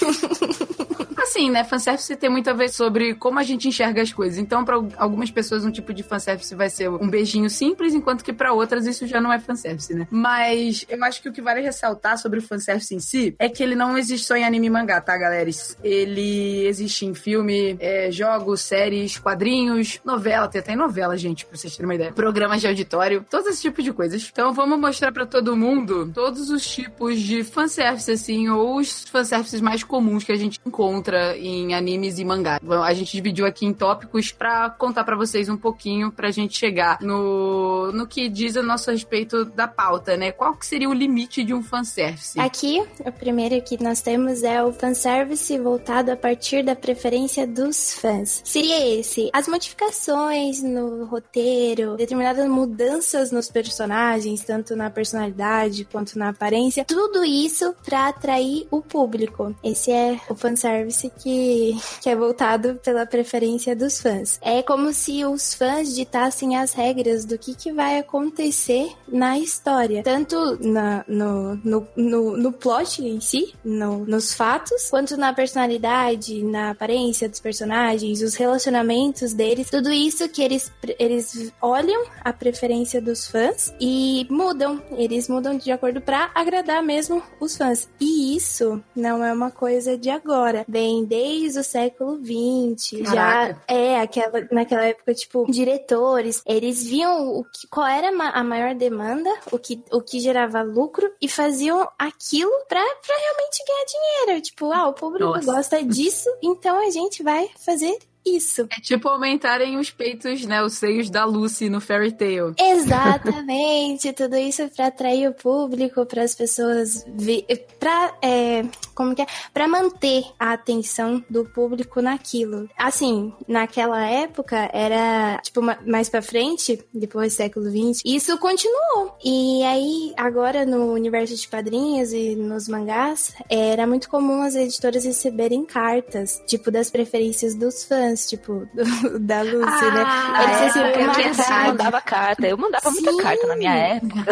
Assim, 1.20 1.50
né? 1.50 1.64
Fanservice 1.64 2.16
tem 2.16 2.30
muito 2.30 2.48
a 2.48 2.54
ver 2.54 2.70
sobre 2.70 3.14
como 3.14 3.38
a 3.38 3.42
gente 3.42 3.68
enxerga 3.68 4.00
as 4.00 4.12
coisas. 4.12 4.38
Então, 4.38 4.64
para 4.64 4.76
algumas 4.96 5.30
pessoas, 5.30 5.64
um 5.64 5.70
tipo 5.70 5.92
de 5.92 6.02
fanservice 6.02 6.54
vai 6.54 6.70
ser 6.70 6.88
um 6.88 7.08
beijinho 7.08 7.50
simples, 7.50 7.94
enquanto 7.94 8.24
que 8.24 8.32
para 8.32 8.52
outras 8.54 8.86
isso 8.86 9.06
já 9.06 9.20
não 9.20 9.30
é 9.30 9.38
fanservice, 9.38 9.92
né? 9.92 10.08
Mas 10.10 10.86
eu 10.88 11.02
acho 11.04 11.20
que 11.20 11.28
o 11.28 11.32
que 11.32 11.42
vale 11.42 11.60
ressaltar 11.60 12.16
sobre 12.16 12.38
o 12.38 12.42
fanservice 12.42 12.94
em 12.94 13.00
si 13.00 13.34
é 13.38 13.48
que 13.50 13.62
ele 13.62 13.74
não 13.74 13.98
existe 13.98 14.26
só 14.26 14.34
em 14.34 14.44
anime 14.44 14.68
e 14.68 14.70
mangá, 14.70 15.00
tá, 15.00 15.16
galera? 15.16 15.48
Ele 15.82 16.66
existe 16.66 17.06
em 17.06 17.14
filme, 17.14 17.76
é, 17.80 18.10
jogos, 18.10 18.60
séries, 18.60 19.18
quadrinhos, 19.18 20.00
novela, 20.04 20.48
tem 20.48 20.60
até 20.60 20.76
novela, 20.76 21.16
gente, 21.16 21.44
pra 21.44 21.56
vocês 21.56 21.76
terem 21.76 21.88
uma 21.88 21.94
ideia. 21.94 22.12
Programas 22.12 22.60
de 22.60 22.66
auditório, 22.66 23.24
todo 23.28 23.48
esse 23.48 23.62
tipo 23.62 23.82
de 23.82 23.92
coisas. 23.92 24.28
Então, 24.32 24.52
vamos 24.52 24.78
mostrar 24.78 25.12
para 25.12 25.26
todo 25.26 25.56
mundo 25.56 26.10
todos 26.12 26.50
os 26.50 26.66
tipos 26.66 27.20
de 27.20 27.42
fanservice, 27.44 28.10
assim, 28.10 28.48
ou 28.48 28.76
os 28.76 29.04
fanservices 29.04 29.60
mais 29.60 29.82
comuns 29.82 30.24
que 30.24 30.32
a 30.32 30.36
gente 30.36 30.60
encontra 30.64 31.36
em 31.36 31.74
animes 31.74 32.18
e 32.18 32.24
mangá. 32.24 32.60
A 32.84 32.94
gente 32.94 33.12
dividiu 33.12 33.46
aqui 33.46 33.66
em 33.66 33.72
tópicos 33.72 34.32
para 34.32 34.70
contar 34.70 35.04
para 35.04 35.16
vocês 35.16 35.48
um 35.48 35.56
pouquinho 35.56 36.10
pra 36.10 36.30
gente 36.30 36.56
chegar 36.56 36.98
no, 37.00 37.92
no 37.92 38.06
que 38.06 38.28
diz 38.28 38.56
a 38.56 38.62
nosso 38.62 38.90
respeito 38.90 39.44
da 39.44 39.66
pauta, 39.66 40.16
né? 40.16 40.32
Qual 40.32 40.54
que 40.54 40.66
seria 40.66 40.88
o 40.88 40.92
limite 40.92 41.42
de 41.44 41.54
um 41.54 41.62
fanservice? 41.62 42.38
Aqui, 42.38 42.82
o 43.04 43.12
primeiro 43.12 43.60
que 43.62 43.82
nós 43.82 44.00
temos 44.00 44.42
é 44.42 44.62
o 44.62 44.72
fanservice 44.72 45.29
voltado 45.58 46.10
a 46.10 46.16
partir 46.16 46.62
da 46.62 46.74
preferência 46.74 47.46
dos 47.46 47.94
fãs. 47.94 48.40
Seria 48.44 48.98
esse, 48.98 49.30
as 49.32 49.48
modificações 49.48 50.62
no 50.62 51.04
roteiro, 51.04 51.96
determinadas 51.96 52.48
mudanças 52.48 53.30
nos 53.30 53.50
personagens, 53.50 54.42
tanto 54.42 54.74
na 54.74 54.90
personalidade 54.90 55.84
quanto 55.84 56.18
na 56.18 56.30
aparência, 56.30 56.84
tudo 56.84 57.24
isso 57.24 57.74
para 57.84 58.08
atrair 58.08 58.66
o 58.70 58.80
público. 58.80 59.54
Esse 59.62 59.90
é 59.90 60.20
o 60.28 60.34
fanservice 60.34 61.10
que, 61.18 61.76
que 62.00 62.08
é 62.08 62.16
voltado 62.16 62.74
pela 62.82 63.06
preferência 63.06 63.74
dos 63.74 64.00
fãs. 64.00 64.38
É 64.42 64.62
como 64.62 64.92
se 64.92 65.24
os 65.24 65.54
fãs 65.54 65.94
ditassem 65.94 66.56
as 66.56 66.72
regras 66.72 67.24
do 67.24 67.38
que, 67.38 67.54
que 67.54 67.72
vai 67.72 67.98
acontecer 67.98 68.92
na 69.08 69.38
história, 69.38 70.02
tanto 70.02 70.58
na, 70.60 71.04
no, 71.06 71.56
no, 71.56 71.86
no, 71.96 72.36
no 72.36 72.52
plot 72.52 73.02
em 73.02 73.20
si, 73.20 73.54
no, 73.64 74.04
nos 74.06 74.34
fatos, 74.34 74.88
quanto 74.90 75.16
na 75.20 75.32
personalidade, 75.32 76.42
na 76.42 76.70
aparência 76.70 77.28
dos 77.28 77.38
personagens, 77.38 78.22
os 78.22 78.34
relacionamentos 78.34 79.32
deles, 79.32 79.70
tudo 79.70 79.92
isso 79.92 80.28
que 80.28 80.42
eles, 80.42 80.72
eles 80.98 81.52
olham 81.60 82.04
a 82.24 82.32
preferência 82.32 83.00
dos 83.00 83.28
fãs 83.28 83.72
e 83.80 84.26
mudam, 84.30 84.82
eles 84.96 85.28
mudam 85.28 85.56
de 85.56 85.70
acordo 85.70 86.00
para 86.00 86.30
agradar 86.34 86.82
mesmo 86.82 87.22
os 87.38 87.56
fãs. 87.56 87.88
E 88.00 88.34
isso 88.36 88.82
não 88.96 89.24
é 89.24 89.32
uma 89.32 89.50
coisa 89.50 89.96
de 89.96 90.08
agora. 90.10 90.64
Vem 90.66 91.04
desde 91.04 91.58
o 91.58 91.64
século 91.64 92.18
XX. 92.18 93.08
Já 93.10 93.56
é 93.68 94.00
aquela, 94.00 94.48
naquela 94.50 94.84
época, 94.84 95.14
tipo, 95.14 95.46
diretores, 95.50 96.42
eles 96.46 96.84
viam 96.84 97.28
o 97.28 97.44
que, 97.44 97.66
qual 97.68 97.86
era 97.86 98.08
a 98.08 98.42
maior 98.42 98.74
demanda, 98.74 99.30
o 99.52 99.58
que, 99.58 99.82
o 99.92 100.00
que 100.00 100.20
gerava 100.20 100.62
lucro 100.62 101.10
e 101.20 101.28
faziam 101.28 101.86
aquilo 101.98 102.50
pra, 102.68 102.80
pra 102.80 103.16
realmente 103.16 103.64
ganhar 103.66 103.84
dinheiro. 103.84 104.42
Tipo, 104.42 104.72
ah, 104.72 104.88
o 104.88 104.94
público 105.10 105.34
Nossa. 105.34 105.52
gosta 105.52 105.84
disso, 105.84 106.28
então 106.42 106.78
a 106.86 106.90
gente 106.90 107.22
vai 107.22 107.48
fazer 107.64 107.98
isso. 108.24 108.66
É 108.70 108.80
tipo 108.80 109.08
aumentarem 109.08 109.78
os 109.78 109.90
peitos, 109.90 110.44
né? 110.44 110.62
Os 110.62 110.74
seios 110.74 111.08
da 111.08 111.24
Lucy 111.24 111.68
no 111.68 111.80
Fairy 111.80 112.12
Tail. 112.12 112.54
Exatamente. 112.58 114.12
Tudo 114.14 114.36
isso 114.36 114.68
para 114.68 114.88
atrair 114.88 115.28
o 115.28 115.34
público, 115.34 116.04
para 116.04 116.22
as 116.22 116.34
pessoas 116.34 117.04
ver. 117.08 117.44
Pra, 117.78 118.14
é, 118.22 118.62
como 119.00 119.14
que 119.14 119.22
é? 119.22 119.26
Pra 119.54 119.66
manter 119.66 120.24
a 120.38 120.52
atenção 120.52 121.24
do 121.30 121.46
público 121.46 122.02
naquilo. 122.02 122.68
Assim, 122.76 123.32
naquela 123.48 124.04
época 124.04 124.68
era, 124.74 125.40
tipo, 125.42 125.62
mais 125.86 126.10
pra 126.10 126.20
frente, 126.20 126.84
depois 126.92 127.32
do 127.32 127.36
século 127.36 127.70
XX, 127.70 128.02
isso 128.04 128.36
continuou. 128.36 129.16
E 129.24 129.64
aí, 129.64 130.12
agora 130.18 130.66
no 130.66 130.92
universo 130.92 131.34
de 131.34 131.48
quadrinhos 131.48 132.12
e 132.12 132.36
nos 132.36 132.68
mangás, 132.68 133.34
era 133.48 133.86
muito 133.86 134.10
comum 134.10 134.42
as 134.42 134.54
editoras 134.54 135.06
receberem 135.06 135.64
cartas, 135.64 136.42
tipo, 136.46 136.70
das 136.70 136.90
preferências 136.90 137.54
dos 137.54 137.84
fãs 137.84 138.28
tipo, 138.28 138.68
do, 138.74 139.18
da 139.24 139.40
Lucy, 139.40 139.56
né? 139.56 140.04
ah, 140.04 140.46
né? 140.46 140.62
Eles 140.62 140.76
é, 140.76 141.04
eu 141.04 141.30
assim, 141.30 141.52
mandava 141.68 142.02
carta. 142.02 142.46
Eu 142.46 142.58
mandava 142.58 142.90
Sim. 142.90 143.00
muita 143.00 143.22
carta 143.22 143.46
na 143.46 143.56
minha 143.56 143.74
época. 143.74 144.26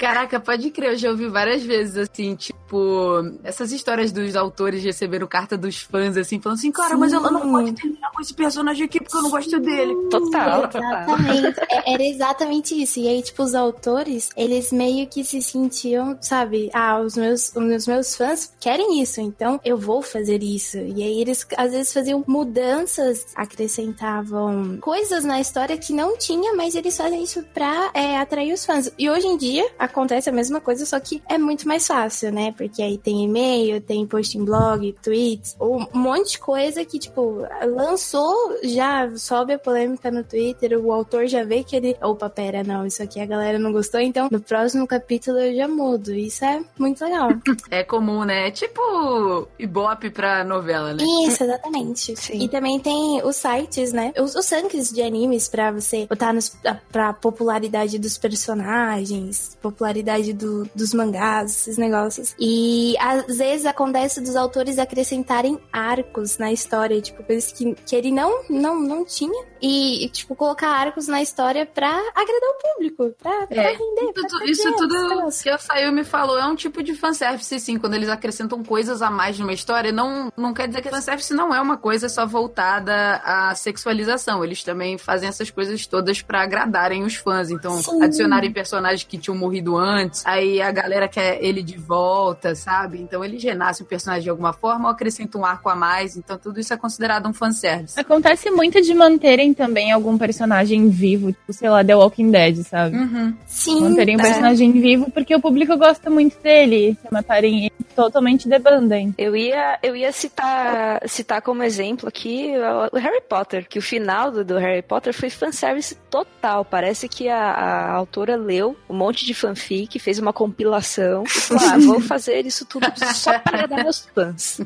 Caraca, 0.05 0.39
pode 0.39 0.71
crer, 0.71 0.93
eu 0.93 0.99
já 0.99 1.09
ouvi 1.09 1.29
várias 1.29 1.63
vezes, 1.63 1.97
assim, 1.97 2.35
tipo, 2.35 3.23
essas 3.43 3.73
histórias 3.73 4.13
dos 4.13 4.37
autores 4.37 4.85
receberam 4.85 5.27
carta 5.27 5.57
dos 5.57 5.79
fãs, 5.79 6.15
assim, 6.19 6.39
falando 6.39 6.59
assim, 6.59 6.71
cara, 6.71 6.91
Sim. 6.91 7.01
mas 7.01 7.13
eu 7.15 7.21
não 7.21 7.41
posso 7.41 7.73
terminar 7.73 8.11
com 8.11 8.21
esse 8.21 8.35
personagem 8.35 8.85
aqui 8.85 9.01
porque 9.01 9.17
eu 9.17 9.23
não 9.23 9.31
gosto 9.31 9.59
dele. 9.61 9.95
Total, 10.11 10.69
Exatamente. 10.69 11.61
É, 11.71 11.95
era 11.95 12.03
exatamente 12.03 12.83
isso. 12.83 13.01
E 13.01 13.09
aí, 13.09 13.23
tipo, 13.23 13.43
os 13.43 13.55
autores, 13.55 14.29
eles 14.37 14.71
meio 14.73 15.07
que 15.07 15.25
se 15.25 15.41
sentiam, 15.41 16.19
sabe, 16.21 16.69
ah, 16.75 17.01
os 17.01 17.17
meus, 17.17 17.51
os 17.57 17.87
meus 17.87 18.15
fãs 18.15 18.53
querem 18.61 19.01
isso, 19.01 19.23
então 19.23 19.59
eu 19.65 19.79
vou 19.79 20.03
fazer 20.03 20.43
isso. 20.43 20.77
E 20.77 21.03
aí 21.03 21.19
eles, 21.19 21.47
às 21.57 21.73
vezes, 21.73 21.95
faziam 21.95 22.23
mudanças, 22.27 23.25
acrescentavam 23.35 24.77
coisas 24.83 25.25
na 25.25 25.41
história 25.41 25.79
que 25.79 25.95
não 25.95 26.19
tinha, 26.19 26.55
mas 26.55 26.75
eles 26.75 26.95
fazem 26.95 27.23
isso 27.23 27.43
pra 27.55 27.91
é, 27.95 28.19
atrair 28.19 28.53
os 28.53 28.67
fãs. 28.67 28.93
E 28.99 29.09
hoje 29.09 29.27
em 29.27 29.39
dia, 29.39 29.67
acontece 29.95 30.29
a 30.29 30.33
mesma 30.33 30.61
coisa, 30.61 30.85
só 30.85 30.99
que 30.99 31.23
é 31.29 31.39
muito 31.39 31.67
mais 31.69 31.87
fácil, 31.87 32.33
né? 32.33 32.53
Porque 32.57 32.83
aí 32.83 32.99
tem 32.99 33.25
e-mail, 33.25 33.81
tem 33.81 34.05
post 34.07 34.37
em 34.37 34.45
blog, 34.45 34.93
tweets, 35.01 35.57
um 35.61 35.87
monte 35.93 36.33
de 36.33 36.39
coisa 36.41 36.85
que, 36.85 36.99
tipo, 36.99 37.47
lançou, 37.65 38.59
já 38.65 39.11
sobe 39.17 39.53
a 39.53 39.59
polêmica 39.59 40.11
no 40.11 40.25
Twitter, 40.25 40.79
o 40.79 40.93
autor 40.93 41.27
já 41.29 41.45
vê 41.45 41.63
que 41.63 41.77
ele. 41.77 41.97
Opa, 42.03 42.29
pera, 42.29 42.65
não, 42.65 42.85
isso 42.85 43.03
aqui 43.03 43.21
a 43.21 43.27
galera 43.27 43.59
não 43.59 43.73
gostou, 43.73 44.01
então 44.01 44.29
no 44.31 44.41
próximo 44.41 44.87
capítulo 44.87 45.39
eu 45.39 45.55
já 45.55 45.69
mudo. 45.69 46.13
Isso 46.13 46.45
é 46.45 46.63
muito 46.79 47.03
legal. 47.05 47.29
É 47.71 47.85
comum, 47.85 48.25
né? 48.25 48.49
É 48.49 48.51
tipo 48.51 49.49
Ibope 49.59 50.11
pra 50.11 50.43
novela, 50.45 50.93
né? 50.93 51.05
Isso, 51.27 51.45
exatamente. 51.45 52.17
Sim. 52.17 52.43
E 52.43 52.49
também 52.49 52.81
tem 52.81 53.23
os 53.23 53.37
sites, 53.37 53.93
né? 53.93 54.13
Os, 54.19 54.35
os 54.35 54.51
rankings 54.51 54.93
de 54.93 55.03
animes 55.03 55.49
pra 55.49 55.71
você 55.71 56.07
botar 56.07 56.33
nos, 56.33 56.57
pra 56.91 57.13
popularidade 57.13 57.99
dos 57.99 58.19
personagens, 58.19 59.57
popularidade 59.63 59.84
do, 60.33 60.69
dos 60.75 60.95
mangás, 60.95 61.53
esses 61.53 61.79
negócios. 61.79 62.35
E 62.39 62.95
às 62.99 63.37
vezes 63.37 63.67
acontece 63.67 64.21
dos 64.21 64.37
autores 64.37 64.79
acrescentarem 64.79 65.59
arcos 65.73 66.39
na 66.39 66.53
história, 66.53 67.01
tipo, 67.01 67.23
coisas 67.23 67.53
que, 67.53 67.75
que 67.87 67.97
ele 67.97 68.11
não, 68.11 68.45
não, 68.49 68.81
não 68.81 69.05
tinha. 69.05 69.45
E, 69.61 70.11
tipo, 70.11 70.35
colocar 70.35 70.69
arcos 70.69 71.09
na 71.09 71.23
história 71.23 71.65
pra 71.65 71.89
agradar 71.89 72.51
o 72.51 72.75
público, 72.75 73.15
pra, 73.19 73.47
pra 73.47 73.63
é, 73.63 73.73
render. 73.73 74.13
Pra 74.13 74.45
isso 74.45 74.71
tudo 74.77 75.29
que 75.43 75.49
a 75.49 75.57
Sayumi 75.57 76.05
falou 76.05 76.39
é 76.39 76.47
um 76.47 76.55
tipo 76.55 76.83
de 76.83 76.95
fanservice, 76.95 77.59
sim. 77.61 77.79
Quando 77.79 77.95
eles 77.95 78.11
acrescentam 78.11 78.63
coisas 78.63 79.01
a 79.01 79.11
mais 79.11 79.39
numa 79.39 79.55
história, 79.55 79.91
não, 79.91 80.31
não 80.37 80.53
quer 80.53 80.69
dizer 80.69 80.83
que 80.83 80.91
fanservice 80.91 81.33
não 81.33 81.55
é 81.55 81.61
uma 81.61 81.79
coisa 81.79 82.11
só 82.11 82.27
voltada 82.27 83.23
à 83.25 83.55
sexualização. 83.55 84.45
Eles 84.45 84.63
também 84.63 84.99
fazem 84.99 85.29
essas 85.29 85.51
coisas 85.51 85.87
todas 85.87 86.21
para 86.21 86.43
agradarem 86.43 87.03
os 87.03 87.15
fãs. 87.15 87.51
Então, 87.51 87.83
sim. 87.83 88.03
adicionarem 88.03 88.53
personagens 88.53 89.05
que 89.05 89.17
tinham 89.17 89.37
morrido 89.37 89.64
morrido 89.65 89.77
antes, 89.77 90.25
aí 90.27 90.61
a 90.61 90.71
galera 90.71 91.09
quer 91.09 91.43
ele 91.43 91.63
de 91.63 91.79
volta, 91.79 92.55
sabe? 92.55 93.01
Então 93.01 93.25
ele 93.25 93.39
renasce 93.39 93.83
o 93.83 93.87
personagem 93.87 94.25
de 94.25 94.31
alguma 94.31 94.53
forma 94.53 94.89
ou 94.89 94.91
acrescenta 94.91 95.39
um 95.39 95.45
arco 95.45 95.69
a 95.69 95.75
mais, 95.75 96.17
então 96.17 96.39
tudo 96.39 96.61
isso 96.61 96.73
é 96.73 96.77
considerado 96.77 97.27
um 97.29 97.33
fanservice. 97.33 97.99
Acontece 97.99 98.51
muito 98.51 98.81
de 98.81 98.95
manterem 98.95 99.55
também 99.55 99.91
algum 99.91 100.19
personagem 100.19 100.89
vivo, 100.89 101.33
tipo, 101.33 101.53
sei 101.53 101.71
lá, 101.71 101.83
The 101.83 101.97
Walking 101.97 102.31
Dead, 102.31 102.57
sabe? 102.65 102.97
Uhum. 102.97 103.35
Sim. 103.47 103.81
Manterem 103.81 104.17
um 104.17 104.21
é. 104.21 104.23
personagem 104.23 104.73
vivo 104.73 105.11
porque 105.11 105.35
o 105.35 105.41
público 105.41 105.77
gosta 105.77 106.11
muito 106.11 106.39
dele, 106.41 106.97
se 107.01 107.13
matarem 107.13 107.67
ele 107.67 107.73
totalmente 107.95 108.49
debandem. 108.49 109.15
Eu 109.17 109.37
ia, 109.37 109.79
eu 109.83 109.97
ia 109.97 110.13
citar, 110.13 111.01
citar 111.09 111.41
como 111.41 111.63
exemplo 111.63 112.09
aqui 112.09 112.53
o 112.93 112.99
Harry 112.99 113.23
Potter, 113.23 113.67
que 113.69 113.79
o 113.79 113.83
final 113.83 114.31
do, 114.31 114.45
do 114.45 114.59
Harry 114.59 114.83
Potter 114.83 115.15
foi 115.15 115.31
fanservice 115.31 115.95
total. 116.11 116.65
Parece 116.65 117.09
que 117.09 117.29
a, 117.29 117.39
a 117.39 117.93
autora 117.93 118.37
leu 118.37 118.77
um 118.89 118.97
monte 118.97 119.25
de 119.25 119.33
fanfic, 119.33 119.54
fez 119.99 120.19
uma 120.19 120.33
compilação 120.33 121.25
e 121.25 121.29
falou: 121.29 121.65
ah, 121.65 121.79
vou 121.79 122.01
fazer 122.01 122.47
isso 122.47 122.65
tudo 122.65 122.87
só 123.15 123.39
para 123.39 123.65
agradar 123.65 123.85
meus 123.85 124.09
fãs. 124.15 124.61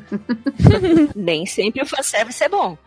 Nem 1.15 1.45
sempre 1.45 1.81
o 1.81 1.85
fanservice 1.85 2.43
é 2.43 2.49
bom. 2.49 2.77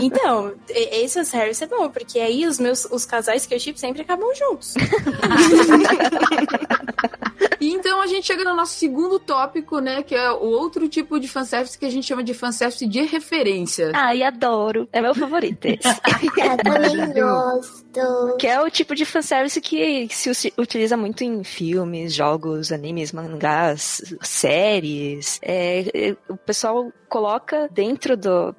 então, 0.00 0.54
esse 0.68 1.14
fanservice 1.14 1.64
é 1.64 1.66
bom, 1.66 1.90
porque 1.90 2.18
aí 2.18 2.46
os 2.46 2.58
meus 2.58 2.84
os 2.84 3.04
casais 3.04 3.46
que 3.46 3.54
eu 3.54 3.60
chip 3.60 3.78
sempre 3.78 4.02
acabam 4.02 4.34
juntos. 4.34 4.74
E 7.60 7.72
então 7.72 8.00
a 8.00 8.06
gente 8.06 8.26
chega 8.26 8.44
no 8.44 8.54
nosso 8.54 8.74
segundo 8.74 9.18
tópico, 9.18 9.78
né? 9.78 10.02
Que 10.02 10.14
é 10.14 10.30
o 10.30 10.44
outro 10.44 10.88
tipo 10.88 11.18
de 11.18 11.28
fanservice 11.28 11.78
que 11.78 11.86
a 11.86 11.90
gente 11.90 12.06
chama 12.06 12.22
de 12.22 12.34
fanservice 12.34 12.86
de 12.86 13.02
referência. 13.02 13.92
Ai, 13.94 14.22
adoro. 14.22 14.88
É 14.92 15.00
meu 15.00 15.14
favorito 15.14 15.66
esse. 15.66 15.82
Também 16.62 17.12
gosto. 17.12 18.36
Que 18.38 18.46
é 18.46 18.60
o 18.60 18.70
tipo 18.70 18.94
de 18.94 19.04
fanservice 19.04 19.60
que, 19.60 20.08
que 20.08 20.14
se 20.14 20.52
utiliza 20.58 20.96
muito 20.96 21.24
em 21.24 21.42
filmes, 21.42 22.14
jogos, 22.14 22.72
animes, 22.72 23.12
mangás, 23.12 24.14
séries. 24.22 25.38
É, 25.42 25.84
é, 25.94 26.16
o 26.28 26.36
pessoal 26.36 26.92
coloca 27.08 27.68
dentro 27.72 28.16
do, 28.16 28.54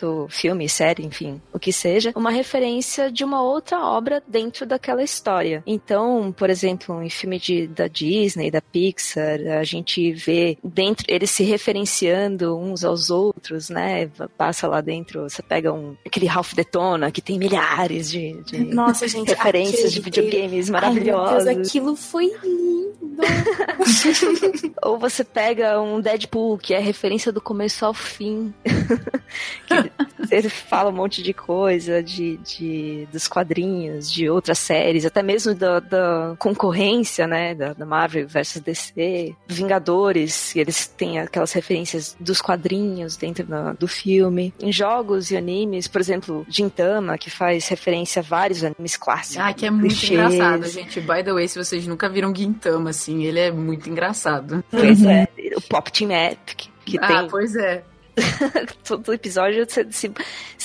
do 0.00 0.26
filme, 0.28 0.68
série, 0.68 1.04
enfim, 1.04 1.40
o 1.52 1.58
que 1.58 1.72
seja, 1.72 2.12
uma 2.16 2.30
referência 2.30 3.10
de 3.10 3.22
uma 3.22 3.42
outra 3.42 3.78
obra 3.84 4.22
dentro 4.26 4.66
daquela 4.66 5.02
história. 5.02 5.62
Então, 5.66 6.32
por 6.32 6.48
exemplo, 6.48 7.02
em 7.02 7.10
filme 7.10 7.38
de, 7.38 7.66
da 7.66 7.86
Disney, 7.86 8.19
da 8.50 8.60
Pixar, 8.60 9.40
a 9.58 9.64
gente 9.64 10.12
vê 10.12 10.58
dentro 10.62 11.04
eles 11.08 11.30
se 11.30 11.42
referenciando 11.42 12.56
uns 12.56 12.84
aos 12.84 13.10
outros, 13.10 13.70
né? 13.70 14.08
Passa 14.36 14.66
lá 14.66 14.80
dentro, 14.80 15.22
você 15.22 15.42
pega 15.42 15.72
um 15.72 15.96
aquele 16.04 16.26
Ralph 16.26 16.54
Detona 16.54 17.10
que 17.10 17.20
tem 17.20 17.38
milhares 17.38 18.10
de, 18.10 18.42
de 18.44 18.58
Nossa, 18.58 19.06
gente, 19.08 19.28
referências 19.28 19.92
de 19.92 20.00
videogames 20.00 20.66
Ai, 20.66 20.72
meu 20.72 20.80
maravilhosos. 20.80 21.44
Deus, 21.44 21.68
aquilo 21.68 21.96
foi 21.96 22.32
lindo. 22.42 22.90
Ou 24.82 24.98
você 24.98 25.24
pega 25.24 25.80
um 25.80 26.00
Deadpool, 26.00 26.58
que 26.58 26.74
é 26.74 26.78
referência 26.78 27.32
do 27.32 27.40
começo 27.40 27.84
ao 27.84 27.94
fim. 27.94 28.52
ele 30.30 30.48
fala 30.48 30.90
um 30.90 30.94
monte 30.94 31.22
de 31.22 31.32
coisa 31.32 32.02
de, 32.02 32.36
de, 32.38 33.08
dos 33.12 33.28
quadrinhos, 33.28 34.10
de 34.10 34.28
outras 34.28 34.58
séries, 34.58 35.04
até 35.04 35.22
mesmo 35.22 35.54
da, 35.54 35.80
da 35.80 36.34
concorrência, 36.38 37.26
né? 37.26 37.54
Da, 37.54 37.72
da 37.72 37.86
Marvel 37.86 38.09
versus 38.26 38.60
DC. 38.62 39.34
Vingadores, 39.48 40.52
que 40.52 40.58
eles 40.60 40.86
têm 40.86 41.18
aquelas 41.18 41.52
referências 41.52 42.16
dos 42.18 42.40
quadrinhos 42.40 43.16
dentro 43.16 43.44
da- 43.46 43.72
do 43.72 43.86
filme. 43.88 44.52
Em 44.60 44.72
jogos 44.72 45.30
e 45.30 45.36
animes, 45.36 45.86
por 45.88 46.00
exemplo, 46.00 46.44
Gintama, 46.48 47.16
que 47.16 47.30
faz 47.30 47.68
referência 47.68 48.20
a 48.20 48.22
vários 48.22 48.64
animes 48.64 48.96
clássicos. 48.96 49.38
Ah, 49.44 49.52
que 49.52 49.66
é 49.66 49.70
muito 49.70 49.88
clichês. 49.94 50.10
engraçado, 50.12 50.66
gente. 50.68 51.00
By 51.00 51.22
the 51.24 51.32
way, 51.32 51.46
se 51.48 51.58
vocês 51.58 51.86
nunca 51.86 52.08
viram 52.08 52.34
Gintama, 52.34 52.90
assim, 52.90 53.22
ele 53.24 53.38
é 53.40 53.50
muito 53.50 53.88
engraçado. 53.88 54.62
Pois 54.70 55.04
é, 55.04 55.28
o 55.56 55.60
Pop 55.60 55.90
Team 55.92 56.10
Epic, 56.12 56.68
que 56.84 56.98
ah, 56.98 57.06
tem 57.06 57.28
pois 57.28 57.54
é. 57.56 57.84
todo 58.86 59.12
episódio. 59.12 59.66
Você, 59.68 59.86
se- 59.90 60.12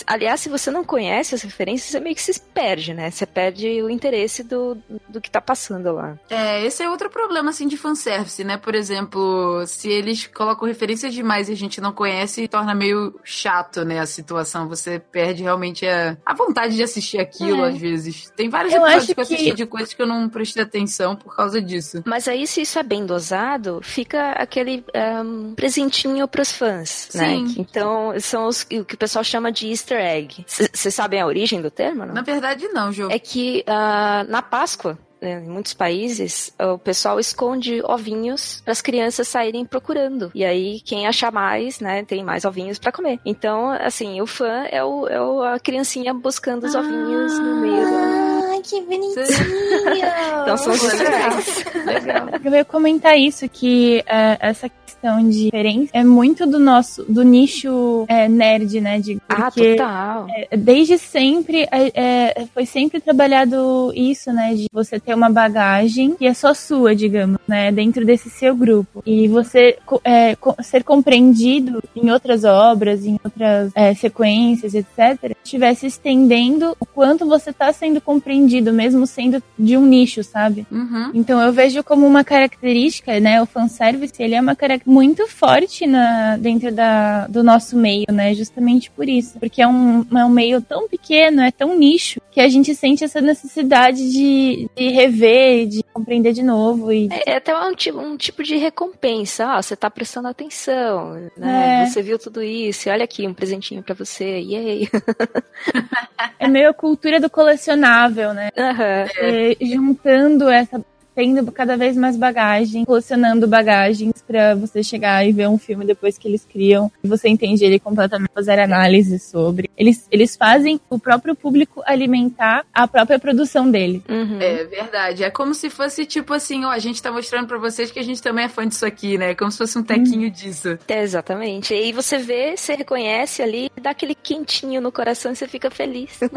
aliás, 0.05 0.41
se 0.41 0.49
você 0.49 0.69
não 0.71 0.83
conhece 0.83 1.35
as 1.35 1.41
referências, 1.41 1.89
você 1.91 1.99
meio 1.99 2.15
que 2.15 2.21
se 2.21 2.39
perde, 2.39 2.93
né? 2.93 3.09
Você 3.11 3.25
perde 3.25 3.81
o 3.81 3.89
interesse 3.89 4.43
do, 4.43 4.77
do 5.09 5.19
que 5.21 5.29
tá 5.29 5.39
passando 5.41 5.91
lá. 5.93 6.17
É, 6.29 6.65
esse 6.65 6.83
é 6.83 6.89
outro 6.89 7.09
problema, 7.09 7.49
assim, 7.49 7.67
de 7.67 7.77
fanservice, 7.77 8.43
né? 8.43 8.57
Por 8.57 8.75
exemplo, 8.75 9.63
se 9.67 9.89
eles 9.89 10.27
colocam 10.27 10.67
referências 10.67 11.13
demais 11.13 11.49
e 11.49 11.53
a 11.53 11.55
gente 11.55 11.79
não 11.81 11.91
conhece, 11.91 12.47
torna 12.47 12.73
meio 12.75 13.19
chato, 13.23 13.83
né, 13.85 13.99
a 13.99 14.05
situação. 14.05 14.67
Você 14.67 14.99
perde 14.99 15.43
realmente 15.43 15.85
a, 15.87 16.17
a 16.25 16.33
vontade 16.33 16.75
de 16.75 16.83
assistir 16.83 17.19
aquilo, 17.19 17.65
É. 17.65 17.69
às 17.69 17.77
vezes. 17.77 18.29
Tem 18.35 18.49
vários 18.49 18.73
Eu 18.73 18.81
episódios 18.81 19.13
que 19.13 19.19
eu 19.19 19.23
assisti 19.23 19.45
que- 19.45 19.53
de 19.55 19.65
coisas 19.65 19.93
que 19.93 20.01
eu 20.01 20.07
não 20.07 20.27
prestei 20.29 20.63
atenção 20.63 21.15
por 21.15 21.35
causa 21.35 21.61
disso. 21.61 22.03
Mas 22.05 22.27
aí, 22.27 22.45
se 22.47 22.61
isso 22.61 22.77
é 22.79 22.83
bem 22.83 23.05
dosado, 23.05 23.79
fica 23.83 24.31
aquele 24.31 24.83
ahn, 24.93 25.53
presentinho 25.55 26.27
pros 26.27 26.51
fãs, 26.51 27.09
né? 27.13 27.35
Sim. 27.47 27.61
Então, 27.61 28.13
são 28.19 28.47
os, 28.47 28.61
o 28.63 28.85
que 28.85 28.95
o 28.95 28.97
pessoal 28.97 29.23
chama 29.23 29.51
de 29.51 29.69
easter 29.69 29.99
egg. 29.99 30.45
Vocês 30.47 30.93
sabem 30.93 31.19
a 31.19 31.25
origem 31.25 31.61
do 31.61 31.71
termo, 31.71 32.05
não? 32.05 32.13
Na 32.13 32.21
verdade, 32.21 32.67
não, 32.69 32.91
Jô. 32.91 33.09
É 33.09 33.19
que 33.19 33.63
ah, 33.67 34.25
na 34.27 34.41
Páscoa, 34.41 34.97
né, 35.21 35.41
em 35.43 35.49
muitos 35.49 35.73
países, 35.73 36.53
o 36.59 36.77
pessoal 36.77 37.19
esconde 37.19 37.81
ovinhos 37.83 38.61
para 38.63 38.71
as 38.71 38.81
crianças 38.81 39.27
saírem 39.27 39.65
procurando. 39.65 40.31
E 40.35 40.45
aí, 40.45 40.81
quem 40.81 41.07
achar 41.07 41.31
mais, 41.31 41.79
né, 41.79 42.03
tem 42.03 42.23
mais 42.23 42.45
ovinhos 42.45 42.77
para 42.77 42.91
comer. 42.91 43.19
Então, 43.25 43.71
assim, 43.71 44.21
o 44.21 44.27
fã 44.27 44.65
é, 44.69 44.83
o, 44.83 45.07
é 45.07 45.55
a 45.55 45.59
criancinha 45.59 46.13
buscando 46.13 46.65
os 46.65 46.75
ovinhos 46.75 47.39
no 47.39 47.55
meio 47.61 47.85
do. 47.85 47.95
Ai, 47.95 48.44
que 48.65 48.81
bonitinho. 48.81 49.15
Então, 50.41 50.57
são 50.57 50.73
os 50.73 50.83
easter 50.83 51.85
legal. 51.85 52.27
Eu 52.43 52.53
ia 52.53 52.65
comentar 52.65 53.17
isso, 53.17 53.47
que 53.49 54.03
é, 54.05 54.37
essa 54.39 54.69
questão 54.69 55.27
de 55.27 55.45
diferença 55.45 55.89
é 55.93 56.03
muito 56.03 56.45
do 56.45 56.59
nosso, 56.59 57.03
do 57.07 57.23
nicho 57.23 58.05
é, 58.07 58.27
nerd, 58.27 58.81
né? 58.81 58.99
De, 58.99 59.19
Ah, 59.27 59.51
porque 59.51 59.75
total. 59.75 60.27
é, 60.29 60.57
desde 60.57 60.97
sempre, 60.97 61.63
é, 61.71 61.91
é, 61.93 62.45
foi 62.53 62.65
sempre 62.65 62.99
trabalhado 62.99 63.91
isso, 63.95 64.31
né? 64.31 64.53
De 64.53 64.67
você 64.71 64.99
ter 64.99 65.13
uma 65.13 65.29
bagagem 65.29 66.15
que 66.15 66.25
é 66.25 66.33
só 66.33 66.53
sua, 66.53 66.95
digamos, 66.95 67.39
né? 67.47 67.71
Dentro 67.71 68.05
desse 68.05 68.29
seu 68.29 68.55
grupo. 68.55 69.03
E 69.05 69.27
você 69.27 69.77
é, 70.03 70.37
ser 70.63 70.83
compreendido 70.83 71.81
em 71.95 72.11
outras 72.11 72.43
obras, 72.43 73.05
em 73.05 73.19
outras 73.23 73.71
é, 73.75 73.93
sequências, 73.93 74.73
etc., 74.73 75.35
estivesse 75.43 75.85
estendendo 75.87 76.75
o 76.79 76.85
quanto 76.85 77.25
você 77.27 77.49
está 77.51 77.71
sendo 77.71 77.99
compreendido, 78.01 78.45
mesmo 78.73 79.05
sendo 79.05 79.41
de 79.57 79.77
um 79.77 79.85
nicho, 79.85 80.23
sabe? 80.23 80.65
Uhum. 80.71 81.11
Então 81.13 81.41
eu 81.41 81.51
vejo 81.51 81.83
como 81.83 82.05
uma 82.05 82.23
característica, 82.23 83.19
né? 83.19 83.41
O 83.41 83.45
fanservice, 83.45 84.13
ele 84.19 84.35
é 84.35 84.41
uma 84.41 84.55
característica 84.55 84.91
muito 84.91 85.27
forte 85.27 85.87
na, 85.87 86.37
dentro 86.37 86.71
da, 86.71 87.27
do 87.27 87.43
nosso 87.43 87.77
meio, 87.77 88.05
né? 88.11 88.33
Justamente 88.33 88.91
por 88.91 89.07
isso. 89.07 89.39
Porque 89.39 89.61
é 89.61 89.67
um, 89.67 90.05
é 90.15 90.25
um 90.25 90.29
meio 90.29 90.61
tão 90.61 90.87
pequeno, 90.87 91.41
é 91.41 91.51
tão 91.51 91.77
nicho, 91.77 92.19
que 92.35 92.41
a 92.41 92.49
gente 92.49 92.75
sente 92.75 93.01
essa 93.01 93.21
necessidade 93.21 94.11
de, 94.11 94.69
de 94.75 94.89
rever, 94.89 95.67
de 95.67 95.81
compreender 95.93 96.33
de 96.33 96.43
novo. 96.43 96.91
E 96.91 97.07
É 97.09 97.31
é 97.31 97.37
até 97.37 97.57
um 97.57 97.73
tipo, 97.73 97.97
um 97.97 98.17
tipo 98.17 98.43
de 98.43 98.57
recompensa. 98.57 99.45
Ah, 99.45 99.61
você 99.61 99.73
tá 99.73 99.89
prestando 99.89 100.27
atenção, 100.27 101.13
né? 101.37 101.83
É. 101.83 101.85
Você 101.85 102.01
viu 102.01 102.19
tudo 102.19 102.43
isso. 102.43 102.89
Olha 102.89 103.05
aqui, 103.05 103.25
um 103.25 103.33
presentinho 103.33 103.81
pra 103.81 103.95
você. 103.95 104.41
Yay! 104.41 104.89
é 106.37 106.45
meio 106.49 106.71
a 106.71 106.73
cultura 106.73 107.21
do 107.21 107.29
colecionável, 107.29 108.33
né? 108.33 108.49
Aham. 108.57 109.05
É, 109.17 109.55
juntando 109.65 110.49
essa. 110.49 110.83
Tendo 111.15 111.49
cada 111.51 111.77
vez 111.77 111.95
mais 111.95 112.17
bagagem, 112.17 112.85
colecionando 112.85 113.47
bagagens 113.47 114.21
pra 114.27 114.53
você 114.53 114.83
chegar 114.83 115.25
e 115.25 115.31
ver 115.31 115.47
um 115.47 115.57
filme 115.57 115.85
depois 115.85 116.17
que 116.17 116.27
eles 116.27 116.45
criam 116.45 116.91
e 117.03 117.07
você 117.07 117.29
entende 117.29 117.63
ele 117.63 117.79
completamente, 117.79 118.31
fazer 118.33 118.59
análise 118.59 119.17
sobre. 119.19 119.69
Eles, 119.77 120.07
eles 120.11 120.35
fazem 120.35 120.79
o 120.89 120.99
próprio 120.99 121.35
público 121.35 121.81
alimentar 121.85 122.65
a 122.73 122.87
própria 122.87 123.17
produção 123.17 123.69
dele. 123.69 124.03
Uhum. 124.09 124.39
É 124.41 124.63
verdade. 124.65 125.23
É 125.23 125.29
como 125.29 125.53
se 125.53 125.69
fosse 125.69 126.05
tipo 126.05 126.33
assim, 126.33 126.65
ó, 126.65 126.69
a 126.69 126.79
gente 126.79 127.01
tá 127.01 127.11
mostrando 127.11 127.47
pra 127.47 127.57
vocês 127.57 127.91
que 127.91 127.99
a 127.99 128.03
gente 128.03 128.21
também 128.21 128.45
é 128.45 128.49
fã 128.49 128.67
disso 128.67 128.85
aqui, 128.85 129.17
né? 129.17 129.33
Como 129.35 129.51
se 129.51 129.57
fosse 129.57 129.77
um 129.77 129.83
tequinho 129.83 130.29
disso. 130.29 130.77
É, 130.87 131.01
exatamente. 131.01 131.73
E 131.73 131.77
aí 131.77 131.91
você 131.91 132.17
vê, 132.17 132.57
você 132.57 132.75
reconhece 132.75 133.41
ali, 133.41 133.69
dá 133.81 133.91
aquele 133.91 134.15
quentinho 134.15 134.81
no 134.81 134.91
coração 134.91 135.31
e 135.31 135.35
você 135.35 135.47
fica 135.47 135.71
feliz. 135.71 136.19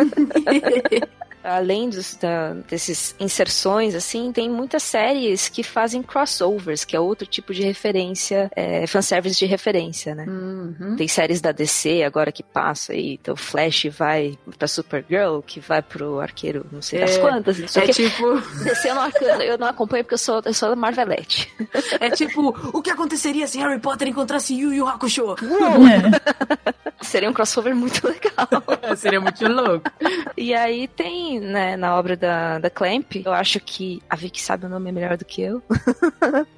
Além 1.43 1.89
dos, 1.89 2.15
da, 2.17 2.55
desses 2.69 3.15
inserções, 3.19 3.95
assim, 3.95 4.33
tem 4.33 4.49
muitas 4.49 4.83
séries 4.83 5.49
que 5.49 5.63
fazem 5.63 6.03
crossovers, 6.03 6.85
que 6.85 6.97
é 6.97 7.01
outro 7.01 7.27
tipo 7.27 7.55
de 7.55 7.63
referência, 7.63 8.51
é, 8.55 8.87
fanservice 8.87 9.39
de 9.39 9.47
referência, 9.47 10.15
né? 10.15 10.25
Uhum. 10.27 10.97
Tem 10.97 11.09
séries 11.09 11.41
da 11.41 11.53
DC 11.53 12.03
agora 12.03 12.33
que 12.33 12.43
passa 12.43 12.93
aí, 12.93 13.19
então 13.21 13.37
Flash 13.37 13.87
vai 13.91 14.39
pra 14.59 14.69
Supergirl, 14.69 15.41
que 15.41 15.61
vai 15.61 15.83
pro 15.83 16.21
Arqueiro, 16.21 16.67
não 16.71 16.83
sei 16.83 17.01
das 17.01 17.17
É, 17.17 17.21
quantas. 17.21 17.71
Só 17.71 17.81
É 17.81 17.87
que 17.87 17.93
tipo, 17.93 18.41
DC 18.65 18.89
eu 18.89 18.95
não, 18.95 19.43
eu 19.43 19.59
não 19.59 19.67
acompanho 19.69 20.05
porque 20.05 20.15
eu 20.15 20.19
sou, 20.19 20.43
eu 20.45 20.55
sou 20.55 20.69
da 20.71 20.77
Marvelette. 20.77 21.53
é 22.01 22.11
tipo, 22.11 22.49
o 22.73 22.83
que 22.83 22.91
aconteceria 22.91 23.47
se 23.47 23.59
Harry 23.59 23.79
Potter 23.81 24.09
encontrasse 24.09 24.55
Yu 24.55 24.73
Yu 24.73 24.87
Hakusho? 24.87 25.37
Seria 27.01 27.31
um 27.31 27.33
crossover 27.33 27.75
muito 27.75 28.03
legal. 28.09 28.97
Seria 28.97 29.21
muito 29.21 29.47
louco. 29.47 29.91
E 30.37 30.53
aí 30.55 30.89
tem, 30.89 31.39
né, 31.41 31.77
na 31.77 31.97
obra 31.97 32.17
da, 32.17 32.59
da 32.59 32.69
Clamp, 32.71 33.17
eu 33.25 33.33
acho 33.33 33.61
que 33.61 34.03
a 34.11 34.17
Vicky 34.17 34.41
sabe 34.41 34.67
o 34.67 34.69
nome 34.69 34.91
melhor 34.93 35.17
do 35.17 35.25
que 35.25 35.43
eu. 35.43 35.63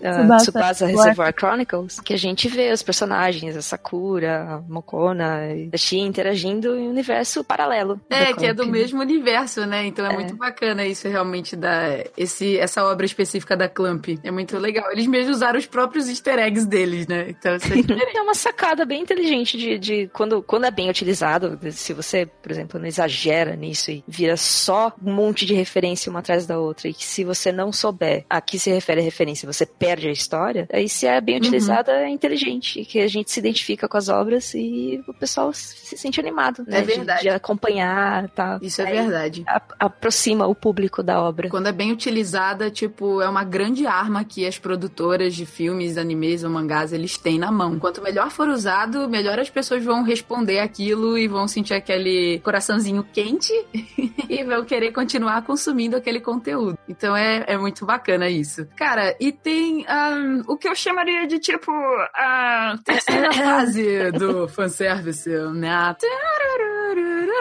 Ah, 0.02 0.36
Tsubasa 0.38 0.44
Tsubasa 0.44 0.86
Reservoir 0.86 1.34
Chronicles, 1.38 2.00
que 2.00 2.14
a 2.14 2.16
gente 2.16 2.48
vê 2.48 2.72
os 2.72 2.82
personagens, 2.82 3.56
a 3.56 3.62
Sakura, 3.62 4.42
a 4.42 4.58
Mokona 4.72 5.46
e 5.54 5.70
a 5.72 5.76
Shi 5.76 5.98
interagindo 5.98 6.74
em 6.76 6.86
um 6.88 6.90
universo 6.90 7.44
paralelo. 7.44 8.00
É, 8.08 8.32
que 8.32 8.46
é 8.46 8.52
do 8.54 8.62
Clamp. 8.62 8.72
mesmo 8.72 9.00
universo, 9.00 9.66
né? 9.66 9.86
Então 9.86 10.04
é, 10.06 10.10
É. 10.10 10.14
muito 10.14 10.34
bacana 10.36 10.84
isso 10.86 11.08
realmente 11.08 11.54
da 11.54 12.02
esse 12.16 12.58
essa 12.58 12.84
obra 12.84 13.04
específica 13.06 13.56
da 13.56 13.68
Clamp. 13.68 14.06
É 14.24 14.30
muito 14.30 14.58
legal. 14.58 14.90
Eles 14.90 15.06
mesmos 15.06 15.36
usaram 15.36 15.58
os 15.58 15.66
próprios 15.66 16.08
easter 16.08 16.38
eggs 16.38 16.66
deles, 16.66 17.06
né? 17.06 17.26
Então 17.28 17.54
isso 17.56 17.72
é. 17.72 17.76
É 18.20 18.22
uma 18.22 18.34
sacada 18.34 18.84
bem 18.84 19.02
inteligente 19.02 19.56
de, 19.56 19.78
de 19.78 20.10
quando, 20.12 20.29
quando 20.46 20.64
é 20.64 20.70
bem 20.70 20.88
utilizado, 20.90 21.58
se 21.72 21.92
você, 21.92 22.26
por 22.26 22.50
exemplo, 22.50 22.78
não 22.80 22.86
exagera 22.86 23.54
nisso 23.56 23.90
e 23.90 24.04
vira 24.06 24.36
só 24.36 24.92
um 25.02 25.12
monte 25.12 25.44
de 25.46 25.54
referência 25.54 26.10
uma 26.10 26.20
atrás 26.20 26.46
da 26.46 26.58
outra, 26.58 26.88
e 26.88 26.94
que 26.94 27.04
se 27.04 27.24
você 27.24 27.50
não 27.52 27.72
souber 27.72 28.24
a 28.28 28.40
que 28.40 28.58
se 28.58 28.70
refere 28.70 29.00
a 29.00 29.04
referência, 29.04 29.50
você 29.50 29.64
perde 29.66 30.08
a 30.08 30.12
história, 30.12 30.68
aí 30.72 30.88
se 30.88 31.06
é 31.06 31.20
bem 31.20 31.36
utilizada, 31.38 31.92
é 31.92 32.08
inteligente, 32.08 32.84
que 32.84 33.00
a 33.00 33.08
gente 33.08 33.30
se 33.30 33.40
identifica 33.40 33.88
com 33.88 33.96
as 33.96 34.08
obras 34.08 34.54
e 34.54 35.02
o 35.06 35.14
pessoal 35.14 35.52
se 35.52 35.96
sente 35.96 36.20
animado, 36.20 36.64
né? 36.66 36.78
É 36.78 36.80
de- 36.80 36.86
verdade. 36.86 37.22
De, 37.22 37.28
acompanhar, 37.28 38.28
tá? 38.30 38.58
Isso 38.62 38.80
é 38.82 38.86
Aí 38.86 38.92
verdade. 39.00 39.44
a- 39.46 39.62
aproxima 39.78 40.46
o 40.46 40.54
público 40.54 41.02
da 41.02 41.20
obra. 41.22 41.48
Quando 41.48 41.66
é 41.68 41.72
bem 41.72 41.92
utilizada, 41.92 42.70
tipo, 42.70 43.20
é 43.20 43.28
uma 43.28 43.44
grande 43.44 43.86
arma 43.86 44.24
que 44.24 44.46
as 44.46 44.58
produtoras 44.58 45.34
de 45.34 45.44
filmes, 45.46 45.96
animes 45.96 46.42
ou 46.44 46.50
mangás, 46.50 46.92
eles 46.92 47.16
têm 47.16 47.38
na 47.38 47.50
mão. 47.50 47.78
Quanto 47.78 48.02
melhor 48.02 48.30
for 48.30 48.48
usado, 48.48 49.08
melhor 49.08 49.38
as 49.38 49.50
pessoas 49.50 49.84
vão 49.84 50.02
responder 50.02 50.19
aquilo 50.60 51.18
e 51.18 51.28
vão 51.28 51.46
sentir 51.48 51.74
aquele 51.74 52.40
coraçãozinho 52.40 53.04
quente 53.12 53.52
e 54.28 54.44
vão 54.44 54.64
querer 54.64 54.92
continuar 54.92 55.42
consumindo 55.42 55.96
aquele 55.96 56.20
conteúdo. 56.20 56.78
Então 56.88 57.16
é, 57.16 57.44
é 57.46 57.58
muito 57.58 57.84
bacana 57.84 58.28
isso. 58.28 58.66
Cara, 58.76 59.16
e 59.20 59.32
tem 59.32 59.86
ahn, 59.88 60.42
o 60.46 60.56
que 60.56 60.68
eu 60.68 60.74
chamaria 60.74 61.26
de, 61.26 61.38
tipo, 61.38 61.70
a 62.14 62.78
terceira 62.84 63.32
fase 63.34 64.10
do 64.12 64.48
fanservice, 64.48 65.30
né? 65.54 65.96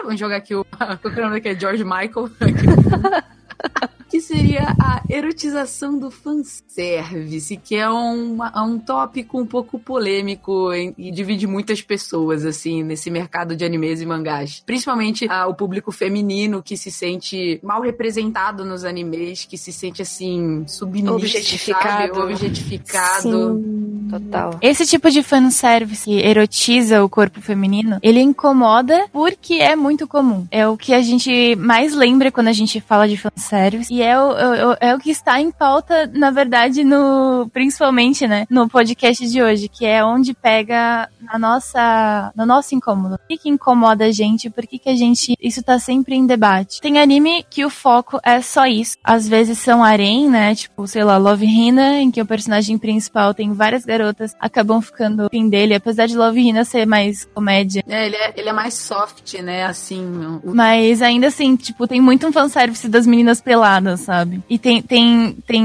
Vamos 0.04 0.20
jogar 0.20 0.38
aqui 0.38 0.56
o... 0.56 0.66
Qual 0.78 0.98
que 0.98 1.20
é 1.20 1.22
o 1.22 1.26
nome 1.26 1.36
daqui? 1.36 1.50
É 1.50 1.60
George 1.60 1.84
Michael. 1.84 2.30
que 4.10 4.20
seria 4.20 4.76
a 4.80 5.04
erotização 5.08 5.98
do 5.98 6.10
fanservice, 6.10 7.56
que 7.58 7.76
é 7.76 7.90
um, 7.90 8.44
é 8.44 8.62
um 8.62 8.80
tópico 8.80 9.40
um 9.40 9.46
pouco 9.46 9.80
polêmico 9.80 10.74
e, 10.74 10.94
e 10.98 11.12
divide 11.12 11.46
muitas 11.46 11.82
pessoas, 11.82 12.46
assim, 12.46 12.84
nesse 12.84 13.12
mercado 13.12 13.56
de 13.56 13.64
animes 13.64 14.02
e 14.02 14.06
mangás. 14.06 14.64
Principalmente 14.66 15.28
ah, 15.30 15.48
o 15.48 15.54
público 15.54 15.92
feminino 15.92 16.64
que 16.64 16.76
se 16.76 16.92
sente 16.92 17.60
mal 17.64 17.82
representado 17.82 18.66
nos 18.66 18.84
animes, 18.84 19.46
que 19.46 19.58
se 19.58 19.72
sente, 19.72 20.02
assim, 20.02 20.64
submisso, 20.68 21.14
Objetificado. 21.14 22.16
sabe? 22.16 22.20
Objetificado. 22.20 23.62
Sim. 23.62 23.79
Total. 24.10 24.58
Esse 24.62 24.86
tipo 24.86 25.10
de 25.12 25.22
fanservice 25.24 26.06
que 26.06 26.20
erotiza 26.20 27.04
o 27.04 27.10
corpo 27.10 27.42
feminino, 27.42 27.98
ele 28.02 28.20
incomoda 28.22 29.06
porque 29.12 29.56
é 29.56 29.76
muito 29.76 30.08
comum. 30.08 30.46
É 30.52 30.68
o 30.68 30.76
que 30.78 30.94
a 30.94 31.02
gente 31.02 31.56
mais 31.56 31.94
lembra 31.94 32.32
quando 32.32 32.48
a 32.48 32.54
gente 32.54 32.80
fala 32.82 33.08
de 33.08 33.18
fanservice. 33.18 33.94
E 33.94 34.02
é 34.02 34.20
o, 34.20 34.32
é 34.38 34.68
o- 34.68 34.78
é 34.82 34.96
o 34.96 35.00
que 35.00 35.12
está 35.12 35.40
em 35.40 35.52
pauta, 35.52 36.10
na 36.14 36.32
verdade, 36.32 36.84
no 36.84 37.50
principalmente, 37.54 38.28
né, 38.28 38.46
no 38.50 38.68
podcast 38.70 39.28
de 39.30 39.42
hoje, 39.42 39.68
que 39.70 39.86
é 39.86 40.04
onde 40.04 40.34
pega 40.34 41.10
na 41.32 41.38
nossa, 41.38 42.32
no 42.36 42.46
nosso 42.46 42.74
incômodo. 42.76 43.16
O 43.16 43.20
que, 43.28 43.38
que 43.38 43.50
incomoda 43.50 44.06
a 44.06 44.12
gente? 44.12 44.50
Por 44.50 44.66
que, 44.66 44.80
que 44.80 44.90
a 44.90 44.96
gente. 44.96 45.36
Isso 45.42 45.62
tá 45.64 45.78
sempre 45.80 46.16
em 46.16 46.26
debate. 46.26 46.82
Tem 46.82 47.00
anime 47.00 47.46
que 47.50 47.64
o 47.64 47.70
foco 47.70 48.20
é 48.24 48.42
só 48.42 48.66
isso. 48.66 48.96
Às 49.04 49.28
vezes 49.28 49.60
são 49.60 49.84
harem, 49.84 50.30
né? 50.30 50.56
Tipo, 50.56 50.88
sei 50.88 51.04
lá, 51.04 51.18
Love 51.18 51.46
Hina, 51.46 52.00
em 52.02 52.10
que 52.12 52.22
o 52.22 52.26
personagem 52.26 52.78
principal 52.78 53.34
tem 53.34 53.54
várias 53.54 53.86
garotas, 53.86 54.34
acabam 54.40 54.82
ficando 54.82 55.24
no 55.24 55.30
fim 55.30 55.50
dele, 55.50 55.76
apesar 55.76 56.08
de 56.08 56.16
Love 56.18 56.40
Hina 56.42 56.66
ser 56.66 56.86
mais 56.88 57.26
comédia. 57.34 57.84
É, 57.88 58.06
ele 58.08 58.16
é, 58.16 58.34
ele 58.38 58.50
é 58.50 58.54
mais 58.54 58.74
soft, 58.74 59.34
né? 59.42 59.66
Assim, 59.66 60.02
o- 60.44 60.54
Mas 60.56 61.02
ainda 61.02 61.28
assim, 61.28 61.56
tipo, 61.56 61.88
tem 61.88 62.02
muito 62.02 62.26
um 62.28 62.32
fanservice 62.32 62.88
das 62.88 63.06
meninas 63.06 63.40
peladas, 63.42 64.00
sabe? 64.02 64.42
E 64.50 64.58
tem, 64.58 64.82
tem, 64.82 65.38
tem 65.46 65.64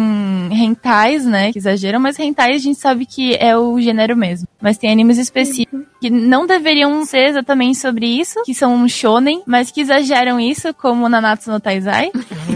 hentais, 0.53 1.25
né, 1.25 1.53
que 1.53 1.59
exageram, 1.59 2.01
mas 2.01 2.19
hentais 2.19 2.57
a 2.57 2.59
gente 2.59 2.79
sabe 2.79 3.07
que 3.07 3.35
é 3.37 3.57
o 3.57 3.81
gênero 3.81 4.17
mesmo. 4.17 4.47
Mas 4.61 4.79
tem 4.79 4.91
animes 4.91 5.19
específicos 5.19 5.54
que 6.01 6.11
não 6.11 6.47
deveriam 6.47 7.05
ser 7.05 7.29
exatamente 7.29 7.79
sobre 7.79 8.07
isso, 8.07 8.43
que 8.45 8.55
são 8.55 8.75
um 8.75 8.89
shonen, 8.89 9.43
mas 9.47 9.71
que 9.71 9.81
exageram 9.81 10.39
isso, 10.39 10.75
como 10.75 11.09
Nanatsu 11.09 11.51
no 11.51 11.61
Taizai, 11.61 12.11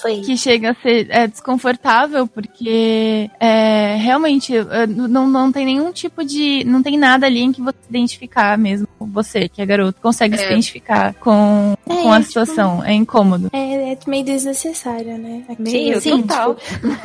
Foi. 0.00 0.20
que 0.20 0.36
chega 0.36 0.70
a 0.70 0.74
ser 0.74 1.06
é, 1.10 1.26
desconfortável, 1.26 2.26
porque 2.26 3.30
é, 3.40 3.96
realmente 3.96 4.54
é, 4.56 4.86
não, 4.86 5.26
não 5.28 5.52
tem 5.52 5.64
nenhum 5.66 5.92
tipo 5.92 6.24
de. 6.24 6.64
Não 6.64 6.82
tem 6.82 6.96
nada 6.98 7.26
ali 7.26 7.40
em 7.40 7.52
que 7.52 7.60
você 7.60 7.76
se 7.82 7.88
identificar 7.90 8.56
mesmo. 8.58 8.86
Você, 9.00 9.48
que 9.48 9.60
é 9.60 9.66
garoto, 9.66 10.00
consegue 10.00 10.36
se 10.36 10.44
É. 10.44 10.52
identificar 10.52 11.14
com, 11.14 11.74
É, 11.88 12.02
com 12.02 12.12
a 12.12 12.16
tipo- 12.18 12.28
situação. 12.28 12.84
É 12.84 12.92
incômodo. 12.92 13.48
É, 13.52 13.92
é 13.92 13.98
meio 14.06 14.24
desnecessário, 14.24 15.18
né? 15.18 15.42
Sim, 15.66 15.92
Assim, 15.92 16.22
total. 16.22 16.56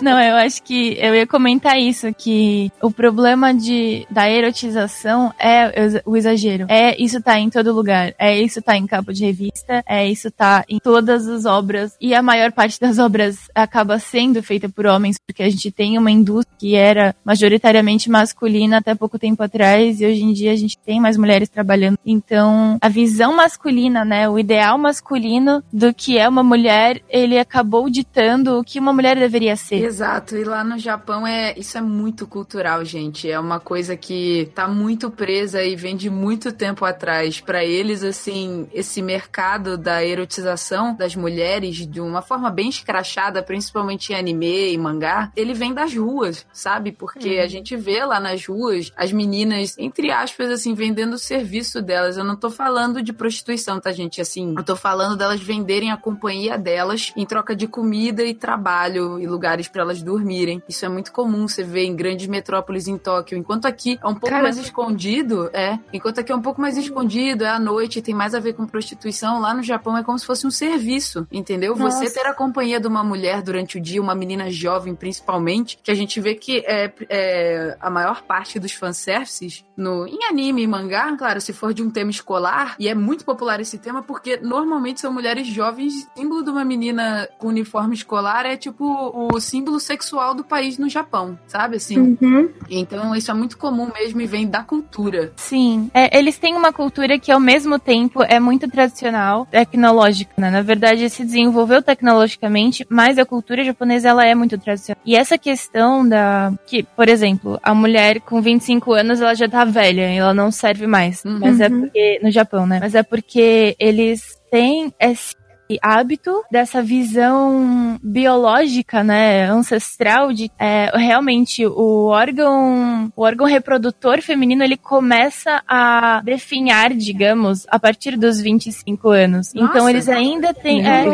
Não, 0.00 0.20
eu 0.20 0.36
acho 0.36 0.62
que 0.62 0.96
eu 0.98 1.14
ia 1.14 1.26
comentar 1.26 1.78
isso, 1.78 2.12
que 2.14 2.70
o 2.80 2.90
problema 2.90 3.52
de, 3.54 4.06
da 4.10 4.28
erotização 4.30 5.32
é 5.38 6.00
o 6.04 6.16
exagero. 6.16 6.66
É 6.68 7.00
isso 7.02 7.20
tá 7.22 7.38
em 7.38 7.50
todo 7.50 7.72
lugar. 7.72 8.14
É 8.18 8.38
isso 8.40 8.60
tá 8.62 8.76
em 8.76 8.86
capa 8.86 9.12
de 9.12 9.24
revista. 9.24 9.82
É 9.86 10.06
isso 10.06 10.30
tá 10.30 10.51
em 10.68 10.78
todas 10.78 11.28
as 11.28 11.44
obras. 11.44 11.96
E 12.00 12.14
a 12.14 12.22
maior 12.22 12.52
parte 12.52 12.78
das 12.80 12.98
obras 12.98 13.48
acaba 13.54 13.98
sendo 13.98 14.42
feita 14.42 14.68
por 14.68 14.86
homens, 14.86 15.16
porque 15.26 15.42
a 15.42 15.50
gente 15.50 15.70
tem 15.70 15.98
uma 15.98 16.10
indústria 16.10 16.56
que 16.58 16.74
era 16.74 17.14
majoritariamente 17.24 18.10
masculina 18.10 18.78
até 18.78 18.94
pouco 18.94 19.18
tempo 19.18 19.42
atrás. 19.42 20.00
E 20.00 20.06
hoje 20.06 20.22
em 20.22 20.32
dia 20.32 20.52
a 20.52 20.56
gente 20.56 20.78
tem 20.78 21.00
mais 21.00 21.16
mulheres 21.16 21.48
trabalhando. 21.48 21.98
Então, 22.04 22.78
a 22.80 22.88
visão 22.88 23.34
masculina, 23.34 24.04
né? 24.04 24.28
O 24.28 24.38
ideal 24.38 24.78
masculino 24.78 25.62
do 25.72 25.92
que 25.94 26.18
é 26.18 26.28
uma 26.28 26.42
mulher, 26.42 27.00
ele 27.08 27.38
acabou 27.38 27.88
ditando 27.88 28.58
o 28.58 28.64
que 28.64 28.78
uma 28.78 28.92
mulher 28.92 29.16
deveria 29.16 29.56
ser. 29.56 29.82
Exato, 29.84 30.36
e 30.36 30.44
lá 30.44 30.62
no 30.62 30.78
Japão 30.78 31.26
é 31.26 31.58
isso 31.58 31.76
é 31.78 31.80
muito 31.80 32.26
cultural, 32.26 32.84
gente. 32.84 33.30
É 33.30 33.38
uma 33.38 33.60
coisa 33.60 33.96
que 33.96 34.50
tá 34.54 34.68
muito 34.68 35.10
presa 35.10 35.62
e 35.62 35.76
vem 35.76 35.96
de 35.96 36.10
muito 36.10 36.52
tempo 36.52 36.84
atrás. 36.84 37.40
Pra 37.40 37.64
eles, 37.64 38.02
assim, 38.02 38.66
esse 38.72 39.02
mercado 39.02 39.76
da 39.76 40.04
erotização 40.04 40.41
das 40.42 41.14
mulheres 41.16 41.86
de 41.86 42.00
uma 42.00 42.22
forma 42.22 42.50
bem 42.50 42.68
escrachada, 42.68 43.42
principalmente 43.42 44.12
em 44.12 44.16
anime 44.16 44.72
e 44.72 44.78
mangá, 44.78 45.30
ele 45.36 45.54
vem 45.54 45.72
das 45.72 45.94
ruas, 45.94 46.46
sabe? 46.52 46.92
Porque 46.92 47.38
a 47.38 47.46
gente 47.46 47.76
vê 47.76 48.04
lá 48.04 48.18
nas 48.18 48.44
ruas 48.46 48.92
as 48.96 49.12
meninas, 49.12 49.76
entre 49.78 50.10
aspas, 50.10 50.50
assim, 50.50 50.74
vendendo 50.74 51.14
o 51.14 51.18
serviço 51.18 51.80
delas. 51.80 52.16
Eu 52.16 52.24
não 52.24 52.36
tô 52.36 52.50
falando 52.50 53.02
de 53.02 53.12
prostituição, 53.12 53.80
tá, 53.80 53.92
gente? 53.92 54.20
Assim, 54.20 54.54
eu 54.56 54.64
tô 54.64 54.76
falando 54.76 55.16
delas 55.16 55.40
venderem 55.40 55.90
a 55.90 55.96
companhia 55.96 56.56
delas 56.58 57.12
em 57.16 57.26
troca 57.26 57.54
de 57.54 57.66
comida 57.66 58.22
e 58.22 58.34
trabalho 58.34 59.18
e 59.18 59.26
lugares 59.26 59.68
pra 59.68 59.82
elas 59.82 60.02
dormirem. 60.02 60.62
Isso 60.68 60.84
é 60.84 60.88
muito 60.88 61.12
comum 61.12 61.46
você 61.46 61.62
ver 61.62 61.84
em 61.84 61.94
grandes 61.94 62.26
metrópoles 62.26 62.88
em 62.88 62.98
Tóquio. 62.98 63.38
Enquanto 63.38 63.66
aqui 63.66 63.98
é 64.02 64.06
um 64.06 64.14
pouco 64.14 64.34
mais 64.34 64.56
escondido, 64.56 65.50
é. 65.52 65.78
Enquanto 65.92 66.18
aqui 66.18 66.32
é 66.32 66.34
um 66.34 66.42
pouco 66.42 66.60
mais 66.60 66.76
escondido, 66.76 67.44
é 67.44 67.48
à 67.48 67.58
noite, 67.58 68.02
tem 68.02 68.14
mais 68.14 68.34
a 68.34 68.40
ver 68.40 68.54
com 68.54 68.66
prostituição. 68.66 69.40
Lá 69.40 69.54
no 69.54 69.62
Japão 69.62 69.96
é 69.96 70.02
como 70.02 70.18
se 70.18 70.26
fosse 70.26 70.31
um 70.46 70.50
serviço, 70.50 71.26
entendeu? 71.30 71.74
Você 71.74 72.04
Nossa. 72.04 72.14
ter 72.14 72.26
a 72.26 72.34
companhia 72.34 72.80
de 72.80 72.86
uma 72.86 73.04
mulher 73.04 73.42
durante 73.42 73.78
o 73.78 73.80
dia, 73.80 74.00
uma 74.00 74.14
menina 74.14 74.50
jovem 74.50 74.94
principalmente, 74.94 75.78
que 75.82 75.90
a 75.90 75.94
gente 75.94 76.20
vê 76.20 76.34
que 76.34 76.62
é, 76.66 76.92
é 77.08 77.76
a 77.80 77.90
maior 77.90 78.22
parte 78.22 78.58
dos 78.58 78.72
fanservices 78.72 79.64
no, 79.76 80.06
em 80.06 80.24
anime 80.24 80.62
e 80.62 80.66
mangá, 80.66 81.14
claro, 81.16 81.40
se 81.40 81.52
for 81.52 81.72
de 81.74 81.82
um 81.82 81.90
tema 81.90 82.10
escolar, 82.10 82.76
e 82.78 82.88
é 82.88 82.94
muito 82.94 83.24
popular 83.24 83.60
esse 83.60 83.78
tema 83.78 84.02
porque 84.02 84.38
normalmente 84.38 85.00
são 85.00 85.12
mulheres 85.12 85.46
jovens. 85.46 86.06
Símbolo 86.16 86.42
de 86.42 86.50
uma 86.50 86.64
menina 86.64 87.28
com 87.38 87.48
uniforme 87.48 87.94
escolar 87.94 88.46
é 88.46 88.56
tipo 88.56 88.84
o 89.32 89.40
símbolo 89.40 89.80
sexual 89.80 90.34
do 90.34 90.44
país 90.44 90.78
no 90.78 90.88
Japão, 90.88 91.38
sabe? 91.46 91.76
Assim. 91.76 92.16
Uhum. 92.20 92.50
Então 92.68 93.14
isso 93.14 93.30
é 93.30 93.34
muito 93.34 93.58
comum 93.58 93.90
mesmo 93.92 94.20
e 94.20 94.26
vem 94.26 94.46
da 94.46 94.62
cultura. 94.62 95.32
Sim, 95.36 95.90
É, 95.94 96.18
eles 96.18 96.38
têm 96.38 96.54
uma 96.54 96.72
cultura 96.72 97.18
que 97.18 97.30
ao 97.30 97.40
mesmo 97.40 97.78
tempo 97.78 98.22
é 98.22 98.38
muito 98.38 98.68
tradicional, 98.68 99.46
tecnológica, 99.46 100.21
né? 100.36 100.50
Na 100.50 100.62
verdade, 100.62 101.08
se 101.08 101.24
desenvolveu 101.24 101.82
tecnologicamente, 101.82 102.86
mas 102.88 103.18
a 103.18 103.24
cultura 103.24 103.64
japonesa 103.64 104.08
ela 104.08 104.26
é 104.26 104.34
muito 104.34 104.58
tradicional. 104.58 105.00
E 105.04 105.16
essa 105.16 105.38
questão 105.38 106.06
da 106.08 106.52
que, 106.66 106.82
por 106.82 107.08
exemplo, 107.08 107.58
a 107.62 107.74
mulher 107.74 108.20
com 108.20 108.40
25 108.40 108.92
anos 108.92 109.20
ela 109.20 109.34
já 109.34 109.48
tá 109.48 109.64
velha, 109.64 110.02
ela 110.02 110.34
não 110.34 110.50
serve 110.50 110.86
mais. 110.86 111.24
Uhum. 111.24 111.38
Mas 111.40 111.60
é 111.60 111.68
porque 111.68 112.20
no 112.22 112.30
Japão, 112.30 112.66
né? 112.66 112.78
Mas 112.80 112.94
é 112.94 113.02
porque 113.02 113.76
eles 113.78 114.40
têm 114.50 114.92
esse 115.00 115.34
hábito 115.82 116.42
dessa 116.50 116.82
visão 116.82 117.98
biológica, 118.02 119.02
né, 119.02 119.44
ancestral 119.44 120.32
de 120.32 120.50
é, 120.58 120.90
realmente 120.94 121.64
o 121.66 122.06
órgão, 122.06 123.12
o 123.16 123.22
órgão 123.22 123.46
reprodutor 123.46 124.20
feminino 124.22 124.62
ele 124.62 124.76
começa 124.76 125.62
a 125.68 126.20
definhar, 126.24 126.92
digamos, 126.94 127.66
a 127.68 127.78
partir 127.78 128.16
dos 128.16 128.40
25 128.40 129.08
anos. 129.10 129.52
Nossa. 129.54 129.68
Então 129.68 129.88
eles 129.88 130.08
ainda 130.08 130.52
têm, 130.54 130.86
é, 130.86 131.04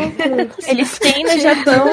eles 0.66 0.98
têm 0.98 1.24
no 1.24 1.38
Japão. 1.40 1.88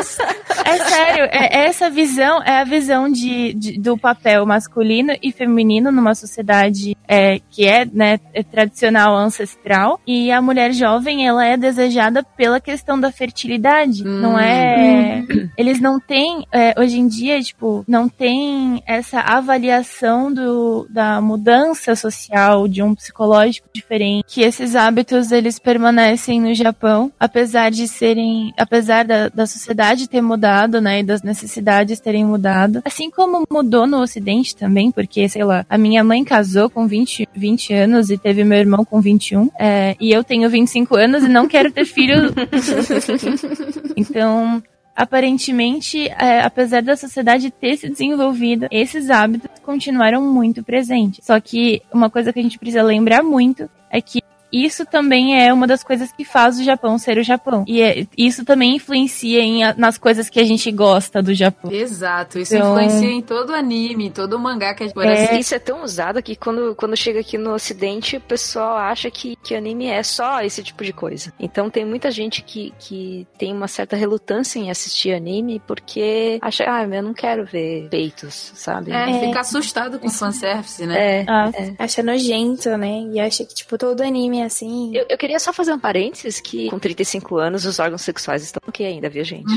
É 0.66 0.78
sério, 0.78 1.26
é 1.32 1.66
essa 1.68 1.90
visão 1.90 2.42
é 2.44 2.60
a 2.62 2.64
visão 2.64 3.10
de, 3.10 3.54
de- 3.54 3.80
do 3.80 3.98
papel 3.98 4.46
masculino 4.46 5.14
e 5.22 5.32
feminino 5.32 5.92
numa 5.92 6.16
sociedade 6.16 6.96
é, 7.08 7.40
que 7.50 7.66
é, 7.68 7.86
né, 7.86 8.20
é 8.34 8.44
tradicional, 8.44 9.16
ancestral. 9.16 10.00
E 10.08 10.32
a 10.32 10.42
mulher 10.42 10.72
jovem 10.74 11.28
ela 11.28 11.46
é 11.46 11.56
desejada 11.58 12.24
pela 12.46 12.62
questão 12.62 13.00
da 13.00 13.12
fertilidade. 13.12 14.08
Hum. 14.08 14.22
Não 14.22 14.38
é. 14.38 15.24
Eles 15.58 15.82
não 15.82 16.00
têm, 16.00 16.46
é, 16.52 16.80
hoje 16.80 17.00
em 17.00 17.08
dia, 17.08 17.42
tipo, 17.42 17.84
não 17.88 18.08
tem 18.08 18.84
essa 18.86 19.20
avaliação 19.20 20.32
do, 20.32 20.86
da 20.88 21.20
mudança 21.20 21.96
social 21.96 22.68
de 22.68 22.84
um 22.84 22.94
psicológico 22.94 23.68
diferente. 23.74 24.26
Que 24.28 24.42
esses 24.42 24.76
hábitos 24.76 25.32
eles 25.32 25.58
permanecem 25.58 26.40
no 26.40 26.54
Japão, 26.54 27.12
apesar 27.20 27.72
de 27.72 27.88
serem. 27.88 28.54
Apesar 28.60 29.06
da, 29.06 29.28
da 29.30 29.48
sociedade 29.48 30.08
ter 30.08 30.22
mudado, 30.22 30.80
né? 30.80 31.00
E 31.00 31.04
das 31.04 31.24
necessidades 31.24 32.00
terem 32.00 32.24
mudado. 32.24 32.84
Assim 32.86 33.10
como 33.10 33.44
mudou 33.50 33.88
no 33.88 34.02
Ocidente 34.04 34.56
também, 34.56 34.92
porque, 34.92 35.28
sei 35.28 35.44
lá, 35.44 35.66
a 35.68 35.80
minha 35.80 36.04
mãe 36.04 36.24
casou 36.24 36.70
com 36.70 36.88
20, 36.88 37.28
20 37.36 37.74
anos 37.74 38.12
e 38.12 38.20
teve 38.20 38.44
meu 38.44 38.60
irmão 38.60 38.86
com 38.86 39.02
21. 39.02 39.50
É, 39.60 39.96
e 40.00 40.12
eu 40.12 40.24
tenho 40.24 40.48
25 40.48 40.96
anos 40.96 41.24
e 41.24 41.28
não 41.28 41.48
quero 41.48 41.72
ter 41.72 41.86
filho. 41.86 42.35
então, 43.96 44.62
aparentemente, 44.96 46.08
é, 46.08 46.42
apesar 46.42 46.82
da 46.82 46.96
sociedade 46.96 47.52
ter 47.52 47.78
se 47.78 47.90
desenvolvido, 47.90 48.68
esses 48.72 49.10
hábitos 49.10 49.50
continuaram 49.64 50.22
muito 50.22 50.64
presentes. 50.64 51.26
Só 51.26 51.40
que 51.40 51.82
uma 51.94 52.10
coisa 52.10 52.32
que 52.32 52.40
a 52.40 52.44
gente 52.44 52.60
precisa 52.60 52.84
lembrar 52.84 53.24
muito 53.24 53.70
é 53.90 54.02
que 54.02 54.22
isso 54.64 54.86
também 54.86 55.42
é 55.44 55.52
uma 55.52 55.66
das 55.68 55.84
coisas 55.84 56.12
que 56.12 56.24
faz 56.24 56.60
o 56.60 56.64
Japão 56.64 56.98
ser 56.98 57.18
o 57.18 57.24
Japão. 57.24 57.64
E 57.68 57.82
é- 57.82 58.06
isso 58.18 58.46
também 58.46 58.76
influencia 58.76 59.42
em 59.42 59.62
nas 59.78 59.98
coisas 59.98 60.30
que 60.30 60.40
a 60.40 60.44
gente 60.44 60.72
gosta 60.72 61.22
do 61.22 61.34
Japão. 61.34 61.72
Exato, 61.72 62.38
isso 62.40 62.56
Então- 62.56 62.72
influencia 62.80 63.10
em 63.12 63.22
todo 63.22 63.54
anime, 63.54 64.08
em 64.08 64.12
todo 64.12 64.38
mangá 64.40 64.74
que 64.74 64.84
a 64.84 64.88
gente 64.88 64.96
Mas 64.96 65.32
Isso 65.40 65.56
é 65.56 65.60
tão 65.60 65.84
usado 65.84 66.22
que 66.22 66.36
quando, 66.36 66.76
quando 66.76 66.96
chega 66.96 67.20
aqui 67.20 67.38
no 67.38 67.54
ocidente, 67.54 68.18
o 68.18 68.22
pessoal 68.22 68.78
acha 68.78 69.10
que, 69.10 69.36
que 69.44 69.56
anime 69.56 69.88
é 69.88 70.02
só 70.04 70.42
esse 70.42 70.62
tipo 70.64 70.84
de 70.84 70.94
coisa. 70.94 71.34
Então 71.40 71.70
tem 71.70 71.86
muita 71.86 72.10
gente 72.12 72.42
que, 72.44 72.74
que 72.80 73.28
tem 73.38 73.52
uma 73.54 73.68
certa 73.68 73.96
relutância 73.96 74.60
em 74.60 74.70
assistir 74.70 75.14
anime 75.14 75.62
porque 75.68 76.38
acha, 76.42 76.64
ah, 76.68 76.84
eu 76.84 77.04
não 77.04 77.14
quero 77.14 77.46
ver 77.46 77.88
peitos, 77.90 78.52
sabe? 78.56 78.92
É, 78.92 79.10
É. 79.10 79.20
fica 79.28 79.40
assustado 79.42 80.00
com 80.00 80.10
fanservice, 80.10 80.86
né? 80.86 81.22
É. 81.22 81.26
Ah, 81.28 81.52
Acha 81.80 82.02
nojento, 82.04 82.70
né? 82.78 83.02
E 83.14 83.20
acha 83.20 83.44
que, 83.46 83.54
tipo, 83.54 83.78
todo 83.78 84.02
anime 84.02 84.42
é 84.42 84.45
assim. 84.46 84.92
Eu, 84.96 85.06
eu 85.10 85.18
queria 85.18 85.40
só 85.40 85.52
fazer 85.54 85.74
um 85.74 85.80
parênteses 85.80 86.40
que 86.40 86.70
com 86.70 86.80
35 86.80 87.38
anos 87.38 87.66
os 87.66 87.80
órgãos 87.80 88.02
sexuais 88.02 88.44
estão 88.44 88.62
ok 88.68 88.86
ainda, 88.86 89.10
viu, 89.10 89.24
gente? 89.24 89.46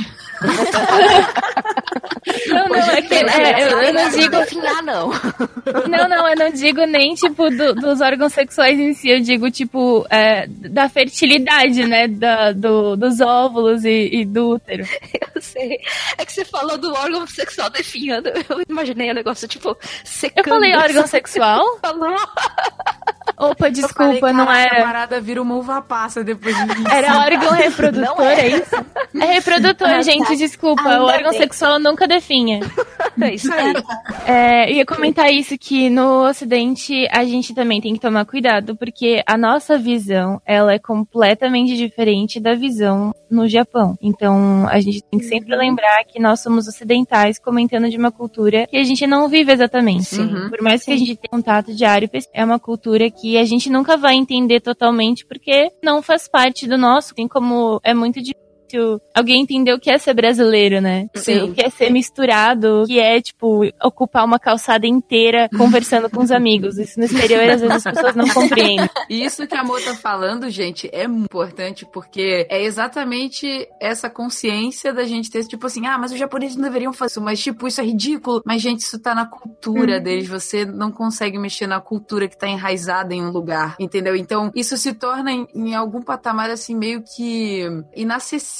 Não, 2.48 2.68
não, 2.68 2.76
é 2.76 3.00
que 3.02 3.14
é, 3.14 3.62
eu, 3.72 3.80
eu 3.80 3.92
não 3.94 4.10
digo. 4.10 4.36
definhar, 4.36 4.82
não. 4.82 5.08
Não, 5.88 6.08
não, 6.08 6.28
eu 6.28 6.36
não 6.36 6.50
digo 6.50 6.84
nem, 6.84 7.14
tipo, 7.14 7.48
do- 7.50 7.74
dos 7.74 8.00
órgãos 8.00 8.32
sexuais 8.34 8.78
em 8.78 8.92
si, 8.92 9.08
eu 9.08 9.20
digo, 9.20 9.50
tipo, 9.50 10.06
é, 10.10 10.46
da 10.46 10.88
fertilidade, 10.88 11.86
né? 11.86 12.06
Da, 12.06 12.52
do, 12.52 12.96
dos 12.96 13.20
óvulos 13.20 13.84
e, 13.84 14.10
e 14.12 14.24
do 14.26 14.50
útero. 14.56 14.84
Eu 15.34 15.40
sei. 15.40 15.78
É 16.18 16.24
que 16.24 16.32
você 16.32 16.44
falou 16.44 16.76
do 16.76 16.92
órgão 16.92 17.26
sexual 17.26 17.70
definhando. 17.70 18.28
Eu 18.28 18.62
imaginei 18.68 19.10
o 19.10 19.14
negócio, 19.14 19.48
tipo, 19.48 19.70
Eu 19.70 19.76
secando. 20.04 20.48
falei 20.48 20.74
órgão 20.76 21.06
sexual? 21.06 21.62
Falou. 21.80 22.16
Opa, 23.38 23.70
desculpa, 23.70 24.18
falei, 24.18 24.34
não 24.34 24.46
"Caraca, 24.46 24.74
era. 24.74 24.82
A 24.82 24.86
parada 24.86 25.20
vira 25.20 25.40
uma 25.40 25.54
uva 25.54 25.80
passa 25.80 26.24
depois 26.24 26.54
de 26.56 26.62
Era 26.92 27.18
órgão 27.18 27.52
reprodutor, 27.52 28.22
é. 28.26 28.48
isso? 28.48 28.74
É 29.20 29.24
reprodutor, 29.26 29.88
Ah, 29.88 30.02
gente, 30.02 30.26
tá. 30.28 30.34
desculpa. 30.34 30.82
Ainda 30.82 31.02
o 31.02 31.06
órgão 31.06 31.30
bem. 31.30 31.38
sexual 31.40 31.78
nunca 31.78 32.06
definha. 32.06 32.60
É 33.20 33.34
isso 33.34 33.52
aí. 33.52 33.72
É, 34.26 34.72
ia 34.72 34.86
comentar 34.86 35.28
isso 35.32 35.58
que 35.58 35.90
no 35.90 36.24
Ocidente 36.28 37.08
a 37.10 37.24
gente 37.24 37.52
também 37.52 37.80
tem 37.80 37.92
que 37.92 37.98
tomar 37.98 38.24
cuidado, 38.24 38.76
porque 38.76 39.24
a 39.26 39.36
nossa 39.36 39.76
visão 39.76 40.40
ela 40.46 40.72
é 40.72 40.78
completamente 40.78 41.76
diferente 41.76 42.38
da 42.38 42.54
visão 42.54 43.12
no 43.28 43.48
Japão. 43.48 43.96
Então 44.00 44.68
a 44.68 44.78
gente 44.78 45.02
tem 45.10 45.18
que 45.18 45.26
sempre 45.26 45.56
lembrar 45.56 46.04
que 46.04 46.20
nós 46.20 46.38
somos 46.40 46.68
ocidentais 46.68 47.40
comentando 47.40 47.90
de 47.90 47.96
uma 47.96 48.12
cultura 48.12 48.68
que 48.68 48.76
a 48.76 48.84
gente 48.84 49.04
não 49.04 49.28
vive 49.28 49.50
exatamente. 49.50 50.14
Uhum. 50.20 50.48
Por 50.48 50.62
mais 50.62 50.84
que 50.84 50.92
a 50.92 50.96
gente 50.96 51.16
tenha 51.16 51.28
contato 51.30 51.74
diário, 51.74 52.08
é 52.32 52.44
uma 52.44 52.60
cultura 52.60 53.10
que 53.10 53.27
a 53.36 53.44
gente 53.44 53.68
nunca 53.68 53.96
vai 53.96 54.14
entender 54.14 54.60
totalmente 54.60 55.26
porque 55.26 55.70
não 55.82 56.02
faz 56.02 56.28
parte 56.28 56.66
do 56.66 56.78
nosso. 56.78 57.14
Tem 57.14 57.28
como 57.28 57.80
é 57.84 57.92
muito 57.92 58.20
difícil 58.20 58.47
alguém 59.14 59.42
entender 59.42 59.72
o 59.72 59.80
que 59.80 59.90
é 59.90 59.98
ser 59.98 60.14
brasileiro, 60.14 60.80
né? 60.80 61.08
Sim. 61.14 61.42
O 61.42 61.54
que 61.54 61.62
é 61.62 61.70
ser 61.70 61.90
misturado, 61.90 62.84
que 62.86 62.98
é, 62.98 63.20
tipo, 63.20 63.62
ocupar 63.82 64.24
uma 64.24 64.38
calçada 64.38 64.86
inteira 64.86 65.48
conversando 65.56 66.10
com 66.10 66.22
os 66.22 66.30
amigos. 66.30 66.78
Isso 66.78 66.98
no 66.98 67.06
exterior, 67.06 67.48
às 67.50 67.60
vezes, 67.60 67.86
as 67.86 67.94
pessoas 67.94 68.14
não 68.14 68.28
compreendem. 68.28 68.88
E 69.08 69.24
Isso 69.28 69.46
que 69.46 69.54
a 69.54 69.62
Mo 69.62 69.78
tá 69.80 69.94
falando, 69.94 70.48
gente, 70.48 70.88
é 70.92 71.06
muito 71.06 71.26
importante 71.26 71.86
porque 71.92 72.46
é 72.48 72.62
exatamente 72.62 73.68
essa 73.80 74.08
consciência 74.08 74.92
da 74.92 75.04
gente 75.04 75.30
ter, 75.30 75.44
tipo 75.46 75.66
assim, 75.66 75.86
ah, 75.86 75.98
mas 75.98 76.12
os 76.12 76.18
japoneses 76.18 76.56
não 76.56 76.64
deveriam 76.64 76.92
fazer 76.92 77.12
isso, 77.12 77.20
mas 77.20 77.40
tipo, 77.40 77.66
isso 77.66 77.80
é 77.80 77.84
ridículo. 77.84 78.42
Mas, 78.44 78.62
gente, 78.62 78.80
isso 78.80 78.98
tá 78.98 79.14
na 79.14 79.26
cultura 79.26 80.00
deles. 80.00 80.28
Você 80.28 80.64
não 80.64 80.90
consegue 80.90 81.38
mexer 81.38 81.66
na 81.66 81.80
cultura 81.80 82.28
que 82.28 82.38
tá 82.38 82.48
enraizada 82.48 83.14
em 83.14 83.22
um 83.22 83.30
lugar, 83.30 83.76
entendeu? 83.78 84.16
Então, 84.16 84.50
isso 84.54 84.76
se 84.76 84.94
torna 84.94 85.32
em, 85.32 85.46
em 85.54 85.74
algum 85.74 86.00
patamar, 86.02 86.50
assim, 86.50 86.74
meio 86.74 87.02
que 87.02 87.64
inacessível 87.94 88.57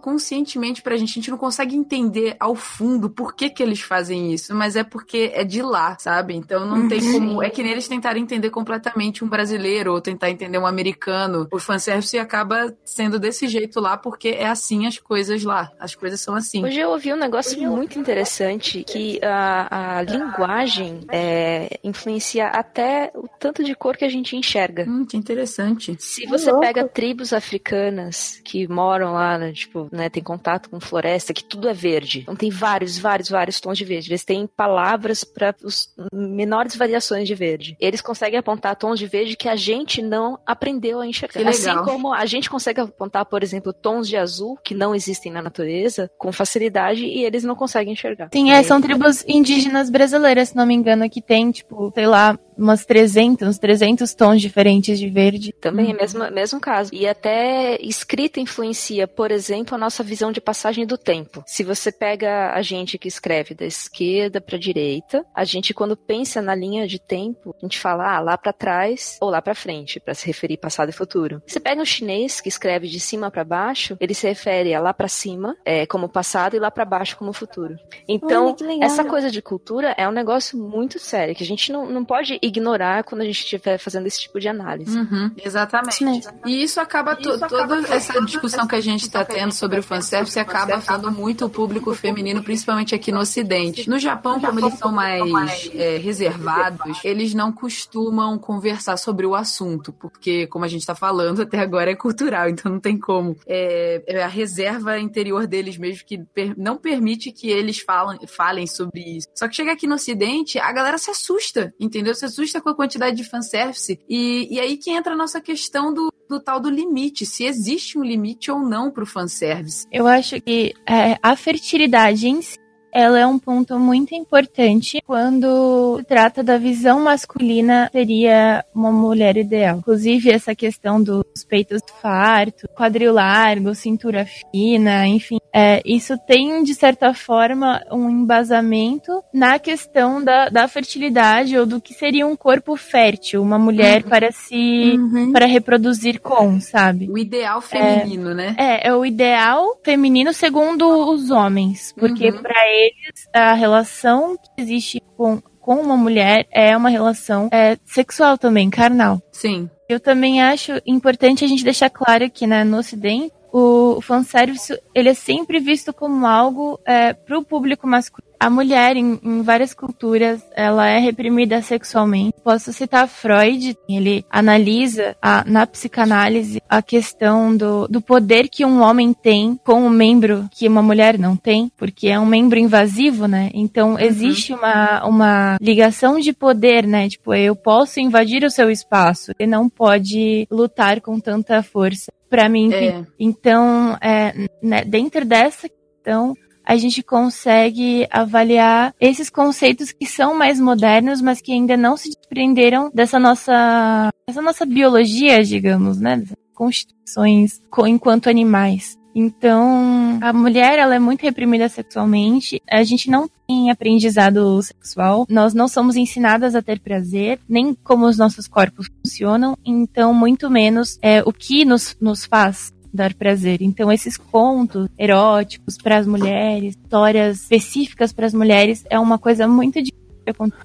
conscientemente 0.00 0.82
pra 0.82 0.96
gente. 0.96 1.10
A 1.10 1.14
gente 1.14 1.30
não 1.30 1.38
consegue 1.38 1.76
entender 1.76 2.36
ao 2.38 2.54
fundo 2.54 3.08
por 3.08 3.34
que 3.34 3.50
que 3.50 3.62
eles 3.62 3.80
fazem 3.80 4.32
isso, 4.32 4.54
mas 4.54 4.76
é 4.76 4.84
porque 4.84 5.30
é 5.34 5.44
de 5.44 5.62
lá, 5.62 5.96
sabe? 5.98 6.34
Então 6.34 6.66
não 6.66 6.88
tem 6.88 7.00
como. 7.00 7.42
É 7.42 7.50
que 7.50 7.62
nem 7.62 7.72
eles 7.72 7.88
tentarem 7.88 8.22
entender 8.22 8.50
completamente 8.50 9.24
um 9.24 9.28
brasileiro 9.28 9.92
ou 9.92 10.00
tentar 10.00 10.30
entender 10.30 10.58
um 10.58 10.66
americano. 10.66 11.46
O 11.52 11.58
fanservice 11.58 12.18
acaba 12.18 12.74
sendo 12.84 13.18
desse 13.18 13.46
jeito 13.46 13.80
lá 13.80 13.96
porque 13.96 14.28
é 14.28 14.46
assim 14.46 14.86
as 14.86 14.98
coisas 14.98 15.42
lá. 15.42 15.70
As 15.78 15.94
coisas 15.94 16.20
são 16.20 16.34
assim. 16.34 16.64
Hoje 16.64 16.80
eu 16.80 16.90
ouvi 16.90 17.12
um 17.12 17.16
negócio 17.16 17.60
muito 17.60 17.98
interessante 17.98 18.84
que 18.84 19.20
a, 19.22 19.98
a 19.98 20.02
linguagem 20.02 21.00
é, 21.10 21.78
influencia 21.82 22.48
até 22.48 23.10
o 23.14 23.28
tanto 23.38 23.64
de 23.64 23.74
cor 23.74 23.96
que 23.96 24.04
a 24.04 24.08
gente 24.08 24.36
enxerga. 24.36 24.84
Hum, 24.88 25.06
que 25.06 25.16
interessante. 25.16 25.96
Se 25.98 26.26
você 26.26 26.52
pega 26.58 26.86
tribos 26.86 27.32
africanas 27.32 28.40
que 28.44 28.66
moram 28.68 29.12
lá, 29.12 29.37
né, 29.38 29.52
tipo, 29.52 29.88
né, 29.92 30.08
tem 30.08 30.22
contato 30.22 30.70
com 30.70 30.80
floresta, 30.80 31.32
que 31.32 31.44
tudo 31.44 31.68
é 31.68 31.74
verde. 31.74 32.20
Então 32.20 32.36
tem 32.36 32.50
vários, 32.50 32.98
vários, 32.98 33.28
vários 33.28 33.60
tons 33.60 33.78
de 33.78 33.84
verde. 33.84 34.10
Eles 34.10 34.24
têm 34.24 34.46
palavras 34.46 35.24
para 35.24 35.54
os 35.62 35.88
menores 36.12 36.76
variações 36.76 37.26
de 37.26 37.34
verde. 37.34 37.76
Eles 37.80 38.00
conseguem 38.00 38.38
apontar 38.38 38.76
tons 38.76 38.98
de 38.98 39.06
verde 39.06 39.36
que 39.36 39.48
a 39.48 39.56
gente 39.56 40.02
não 40.02 40.38
aprendeu 40.46 41.00
a 41.00 41.06
enxergar. 41.06 41.40
Que 41.40 41.48
Assim 41.48 41.68
legal. 41.68 41.84
como 41.84 42.12
a 42.12 42.26
gente 42.26 42.50
consegue 42.50 42.80
apontar, 42.80 43.24
por 43.26 43.42
exemplo, 43.42 43.72
tons 43.72 44.08
de 44.08 44.16
azul 44.16 44.58
que 44.62 44.74
não 44.74 44.94
existem 44.94 45.32
na 45.32 45.42
natureza 45.42 46.10
com 46.18 46.32
facilidade 46.32 47.04
e 47.04 47.24
eles 47.24 47.44
não 47.44 47.54
conseguem 47.54 47.92
enxergar. 47.92 48.28
Sim, 48.32 48.50
é, 48.50 48.62
são 48.62 48.80
tribos 48.80 49.24
indígenas 49.26 49.90
brasileiras, 49.90 50.50
se 50.50 50.56
não 50.56 50.66
me 50.66 50.74
engano, 50.74 51.08
que 51.08 51.22
tem, 51.22 51.50
tipo, 51.50 51.90
sei 51.94 52.06
lá, 52.06 52.38
umas 52.58 52.84
300, 52.84 53.48
uns 53.48 53.58
300 53.58 54.12
tons 54.14 54.40
diferentes 54.40 54.98
de 54.98 55.08
verde. 55.08 55.52
Também 55.52 55.90
é 55.90 55.94
mesmo, 55.94 56.30
mesmo 56.30 56.60
caso. 56.60 56.90
E 56.92 57.06
até 57.06 57.80
escrita 57.80 58.40
influencia, 58.40 59.06
por 59.06 59.30
exemplo, 59.30 59.74
a 59.74 59.78
nossa 59.78 60.02
visão 60.02 60.32
de 60.32 60.40
passagem 60.40 60.86
do 60.86 60.98
tempo. 60.98 61.42
Se 61.46 61.62
você 61.62 61.92
pega 61.92 62.52
a 62.52 62.62
gente 62.62 62.98
que 62.98 63.08
escreve 63.08 63.54
da 63.54 63.64
esquerda 63.64 64.40
para 64.40 64.58
direita, 64.58 65.24
a 65.34 65.44
gente 65.44 65.72
quando 65.72 65.96
pensa 65.96 66.42
na 66.42 66.54
linha 66.54 66.86
de 66.86 66.98
tempo, 66.98 67.54
a 67.58 67.64
gente 67.64 67.78
fala 67.78 68.16
ah, 68.16 68.20
lá 68.20 68.36
para 68.36 68.52
trás 68.52 69.16
ou 69.20 69.30
lá 69.30 69.40
para 69.40 69.54
frente, 69.54 70.00
para 70.00 70.14
se 70.14 70.26
referir 70.26 70.56
passado 70.56 70.88
e 70.88 70.92
futuro. 70.92 71.42
Você 71.46 71.60
pega 71.60 71.80
um 71.80 71.84
chinês 71.84 72.40
que 72.40 72.48
escreve 72.48 72.88
de 72.88 72.98
cima 72.98 73.30
para 73.30 73.44
baixo, 73.44 73.96
ele 74.00 74.14
se 74.14 74.26
refere 74.26 74.74
a 74.74 74.80
lá 74.80 74.92
para 74.92 75.08
cima, 75.08 75.56
é, 75.64 75.86
como 75.86 76.08
passado 76.08 76.56
e 76.56 76.58
lá 76.58 76.70
para 76.70 76.84
baixo 76.84 77.16
como 77.16 77.32
futuro. 77.32 77.76
Então, 78.06 78.56
legal. 78.60 78.82
essa 78.82 79.04
coisa 79.04 79.30
de 79.30 79.40
cultura 79.40 79.94
é 79.96 80.08
um 80.08 80.12
negócio 80.12 80.58
muito 80.58 80.98
sério 80.98 81.34
que 81.34 81.42
a 81.42 81.46
gente 81.46 81.72
não, 81.72 81.86
não 81.86 82.04
pode 82.04 82.38
ignorar 82.48 83.04
quando 83.04 83.20
a 83.22 83.24
gente 83.24 83.38
estiver 83.40 83.78
fazendo 83.78 84.06
esse 84.06 84.20
tipo 84.20 84.38
de 84.40 84.48
análise. 84.48 84.96
Uhum, 84.98 85.30
exatamente. 85.36 86.04
Isso. 86.04 86.28
E 86.46 86.62
isso 86.62 86.80
acaba, 86.80 87.14
to- 87.16 87.38
toda 87.48 87.78
essa 87.94 88.20
discussão 88.24 88.66
que 88.66 88.74
a 88.74 88.80
gente 88.80 89.02
está 89.02 89.24
tendo 89.24 89.52
sobre 89.52 89.78
o 89.80 89.82
fanservice 89.82 90.38
acaba 90.38 90.76
afetando 90.76 91.10
muito 91.10 91.46
o 91.46 91.50
público 91.50 91.94
feminino, 91.94 92.42
principalmente 92.42 92.94
aqui 92.94 93.12
no 93.12 93.20
Ocidente. 93.20 93.88
No 93.88 93.98
Japão, 93.98 94.40
como 94.40 94.60
eles 94.60 94.74
são 94.78 94.92
mais 94.92 95.70
é, 95.74 95.96
reservados, 95.98 96.98
eles 97.04 97.34
não 97.34 97.52
costumam 97.52 98.38
conversar 98.38 98.96
sobre 98.96 99.26
o 99.26 99.34
assunto, 99.34 99.92
porque, 99.92 100.46
como 100.46 100.64
a 100.64 100.68
gente 100.68 100.80
está 100.80 100.94
falando, 100.94 101.42
até 101.42 101.58
agora 101.58 101.90
é 101.90 101.94
cultural, 101.94 102.48
então 102.48 102.70
não 102.72 102.80
tem 102.80 102.98
como. 102.98 103.36
É, 103.46 104.02
é 104.06 104.22
a 104.22 104.28
reserva 104.28 104.98
interior 104.98 105.46
deles 105.46 105.76
mesmo 105.78 106.04
que 106.06 106.18
per- 106.18 106.54
não 106.56 106.76
permite 106.76 107.32
que 107.32 107.48
eles 107.50 107.78
falam, 107.80 108.18
falem 108.26 108.66
sobre 108.66 109.00
isso. 109.18 109.28
Só 109.34 109.48
que 109.48 109.56
chega 109.56 109.72
aqui 109.72 109.86
no 109.86 109.94
Ocidente, 109.94 110.58
a 110.58 110.72
galera 110.72 110.98
se 110.98 111.10
assusta, 111.10 111.72
entendeu? 111.78 112.14
Se 112.14 112.24
assusta 112.38 112.60
com 112.60 112.68
a 112.68 112.74
quantidade 112.74 113.16
de 113.16 113.24
fanservice. 113.24 113.98
E, 114.08 114.48
e 114.50 114.60
aí 114.60 114.76
que 114.76 114.90
entra 114.90 115.12
a 115.12 115.16
nossa 115.16 115.40
questão 115.40 115.92
do, 115.92 116.12
do 116.28 116.40
tal 116.40 116.60
do 116.60 116.70
limite, 116.70 117.26
se 117.26 117.44
existe 117.44 117.98
um 117.98 118.04
limite 118.04 118.50
ou 118.50 118.60
não 118.60 118.90
pro 118.90 119.04
fanservice. 119.04 119.86
Eu 119.90 120.06
acho 120.06 120.40
que 120.40 120.74
é, 120.88 121.18
a 121.22 121.34
fertilidade 121.34 122.28
em 122.28 122.40
si 122.40 122.56
ela 122.92 123.18
é 123.18 123.26
um 123.26 123.38
ponto 123.38 123.78
muito 123.78 124.14
importante 124.14 125.00
quando 125.06 126.02
trata 126.08 126.42
da 126.42 126.56
visão 126.56 127.00
masculina 127.00 127.88
seria 127.92 128.64
uma 128.74 128.90
mulher 128.90 129.36
ideal. 129.36 129.78
Inclusive, 129.78 130.30
essa 130.30 130.54
questão 130.54 131.02
dos 131.02 131.44
peitos 131.46 131.80
fartos, 132.00 132.64
quadril 132.74 133.12
largo, 133.12 133.74
cintura 133.74 134.26
fina, 134.50 135.06
enfim, 135.06 135.38
é, 135.54 135.80
isso 135.84 136.16
tem, 136.26 136.62
de 136.62 136.74
certa 136.74 137.12
forma, 137.14 137.82
um 137.90 138.08
embasamento 138.08 139.22
na 139.32 139.58
questão 139.58 140.22
da, 140.22 140.48
da 140.48 140.68
fertilidade 140.68 141.56
ou 141.58 141.64
do 141.66 141.80
que 141.80 141.94
seria 141.94 142.26
um 142.26 142.36
corpo 142.36 142.76
fértil, 142.76 143.42
uma 143.42 143.58
mulher 143.58 144.02
Uhum. 144.02 144.08
para 144.10 144.32
se 144.32 144.94
Uhum. 144.98 145.32
para 145.32 145.46
reproduzir 145.46 146.20
com, 146.20 146.60
sabe? 146.60 147.08
O 147.10 147.18
ideal 147.18 147.60
feminino, 147.60 148.34
né? 148.34 148.54
É, 148.58 148.88
é 148.88 148.94
o 148.94 149.04
ideal 149.04 149.78
feminino 149.84 150.32
segundo 150.32 150.86
os 151.12 151.30
homens, 151.30 151.92
porque 151.98 152.30
Uhum. 152.30 152.42
para 152.42 152.60
eles 152.68 153.28
a 153.32 153.52
relação 153.54 154.36
que 154.36 154.62
existe 154.62 155.02
com, 155.16 155.40
com 155.60 155.76
uma 155.76 155.96
mulher 155.96 156.46
é 156.52 156.76
uma 156.76 156.88
relação 156.88 157.48
é, 157.52 157.76
sexual 157.84 158.36
também, 158.38 158.70
carnal. 158.70 159.20
Sim. 159.32 159.68
Eu 159.88 159.98
também 159.98 160.42
acho 160.42 160.72
importante 160.86 161.44
a 161.44 161.48
gente 161.48 161.64
deixar 161.64 161.88
claro 161.88 162.28
que 162.30 162.46
né, 162.46 162.62
no 162.62 162.76
Ocidente 162.78 163.32
o 163.52 164.00
fanservice 164.00 164.78
ele 164.94 165.08
é 165.10 165.14
sempre 165.14 165.58
visto 165.60 165.92
como 165.92 166.26
algo 166.26 166.78
é, 166.86 167.12
para 167.12 167.38
o 167.38 167.44
público 167.44 167.86
masculino. 167.86 168.28
A 168.40 168.48
mulher, 168.48 168.96
em, 168.96 169.18
em 169.20 169.42
várias 169.42 169.74
culturas, 169.74 170.40
ela 170.54 170.86
é 170.88 170.98
reprimida 170.98 171.60
sexualmente. 171.60 172.34
Posso 172.44 172.72
citar 172.72 173.08
Freud, 173.08 173.76
ele 173.88 174.24
analisa 174.30 175.16
a- 175.20 175.42
na 175.44 175.66
psicanálise 175.66 176.62
a 176.68 176.80
questão 176.80 177.56
do, 177.56 177.88
do 177.88 178.00
poder 178.00 178.48
que 178.48 178.64
um 178.64 178.80
homem 178.80 179.12
tem 179.12 179.58
com 179.64 179.82
um 179.82 179.90
membro 179.90 180.48
que 180.52 180.68
uma 180.68 180.80
mulher 180.82 181.18
não 181.18 181.36
tem, 181.36 181.68
porque 181.76 182.06
é 182.06 182.20
um 182.20 182.26
membro 182.26 182.60
invasivo, 182.60 183.26
né? 183.26 183.50
Então 183.52 183.98
existe 183.98 184.52
uma, 184.54 185.04
uma 185.04 185.56
ligação 185.60 186.20
de 186.20 186.32
poder, 186.32 186.86
né? 186.86 187.08
Tipo, 187.08 187.34
eu 187.34 187.56
posso 187.56 187.98
invadir 187.98 188.44
o 188.44 188.50
seu 188.50 188.70
espaço, 188.70 189.32
você 189.36 189.46
não 189.48 189.68
pode 189.68 190.46
lutar 190.48 191.00
com 191.00 191.18
tanta 191.18 191.60
força 191.60 192.12
para 192.28 192.48
mim. 192.48 192.72
É. 192.72 193.04
Então, 193.18 193.96
é, 194.00 194.48
né, 194.62 194.84
dentro 194.84 195.24
dessa 195.24 195.68
questão, 195.68 196.34
a 196.64 196.76
gente 196.76 197.02
consegue 197.02 198.06
avaliar 198.10 198.94
esses 199.00 199.30
conceitos 199.30 199.90
que 199.90 200.04
são 200.04 200.34
mais 200.36 200.60
modernos, 200.60 201.22
mas 201.22 201.40
que 201.40 201.52
ainda 201.52 201.76
não 201.76 201.96
se 201.96 202.10
desprenderam 202.10 202.90
dessa 202.92 203.18
nossa, 203.18 204.10
dessa 204.26 204.42
nossa 204.42 204.66
biologia, 204.66 205.42
digamos, 205.42 205.98
né? 205.98 206.22
Constituições 206.54 207.62
co- 207.70 207.86
enquanto 207.86 208.28
animais. 208.28 208.97
Então, 209.20 210.16
a 210.20 210.32
mulher, 210.32 210.78
ela 210.78 210.94
é 210.94 210.98
muito 211.00 211.22
reprimida 211.22 211.68
sexualmente. 211.68 212.62
A 212.70 212.84
gente 212.84 213.10
não 213.10 213.28
tem 213.48 213.68
aprendizado 213.68 214.62
sexual. 214.62 215.26
Nós 215.28 215.52
não 215.52 215.66
somos 215.66 215.96
ensinadas 215.96 216.54
a 216.54 216.62
ter 216.62 216.78
prazer, 216.78 217.40
nem 217.48 217.74
como 217.74 218.06
os 218.06 218.16
nossos 218.16 218.46
corpos 218.46 218.86
funcionam. 218.86 219.58
Então, 219.66 220.14
muito 220.14 220.48
menos 220.48 221.00
é, 221.02 221.20
o 221.26 221.32
que 221.32 221.64
nos, 221.64 221.96
nos 222.00 222.24
faz 222.24 222.72
dar 222.94 223.12
prazer. 223.12 223.60
Então, 223.60 223.90
esses 223.90 224.16
contos 224.16 224.88
eróticos 224.96 225.76
para 225.76 225.98
as 225.98 226.06
mulheres, 226.06 226.76
histórias 226.76 227.42
específicas 227.42 228.12
para 228.12 228.26
as 228.26 228.32
mulheres, 228.32 228.84
é 228.88 229.00
uma 229.00 229.18
coisa 229.18 229.48
muito 229.48 229.82
difícil. 229.82 229.98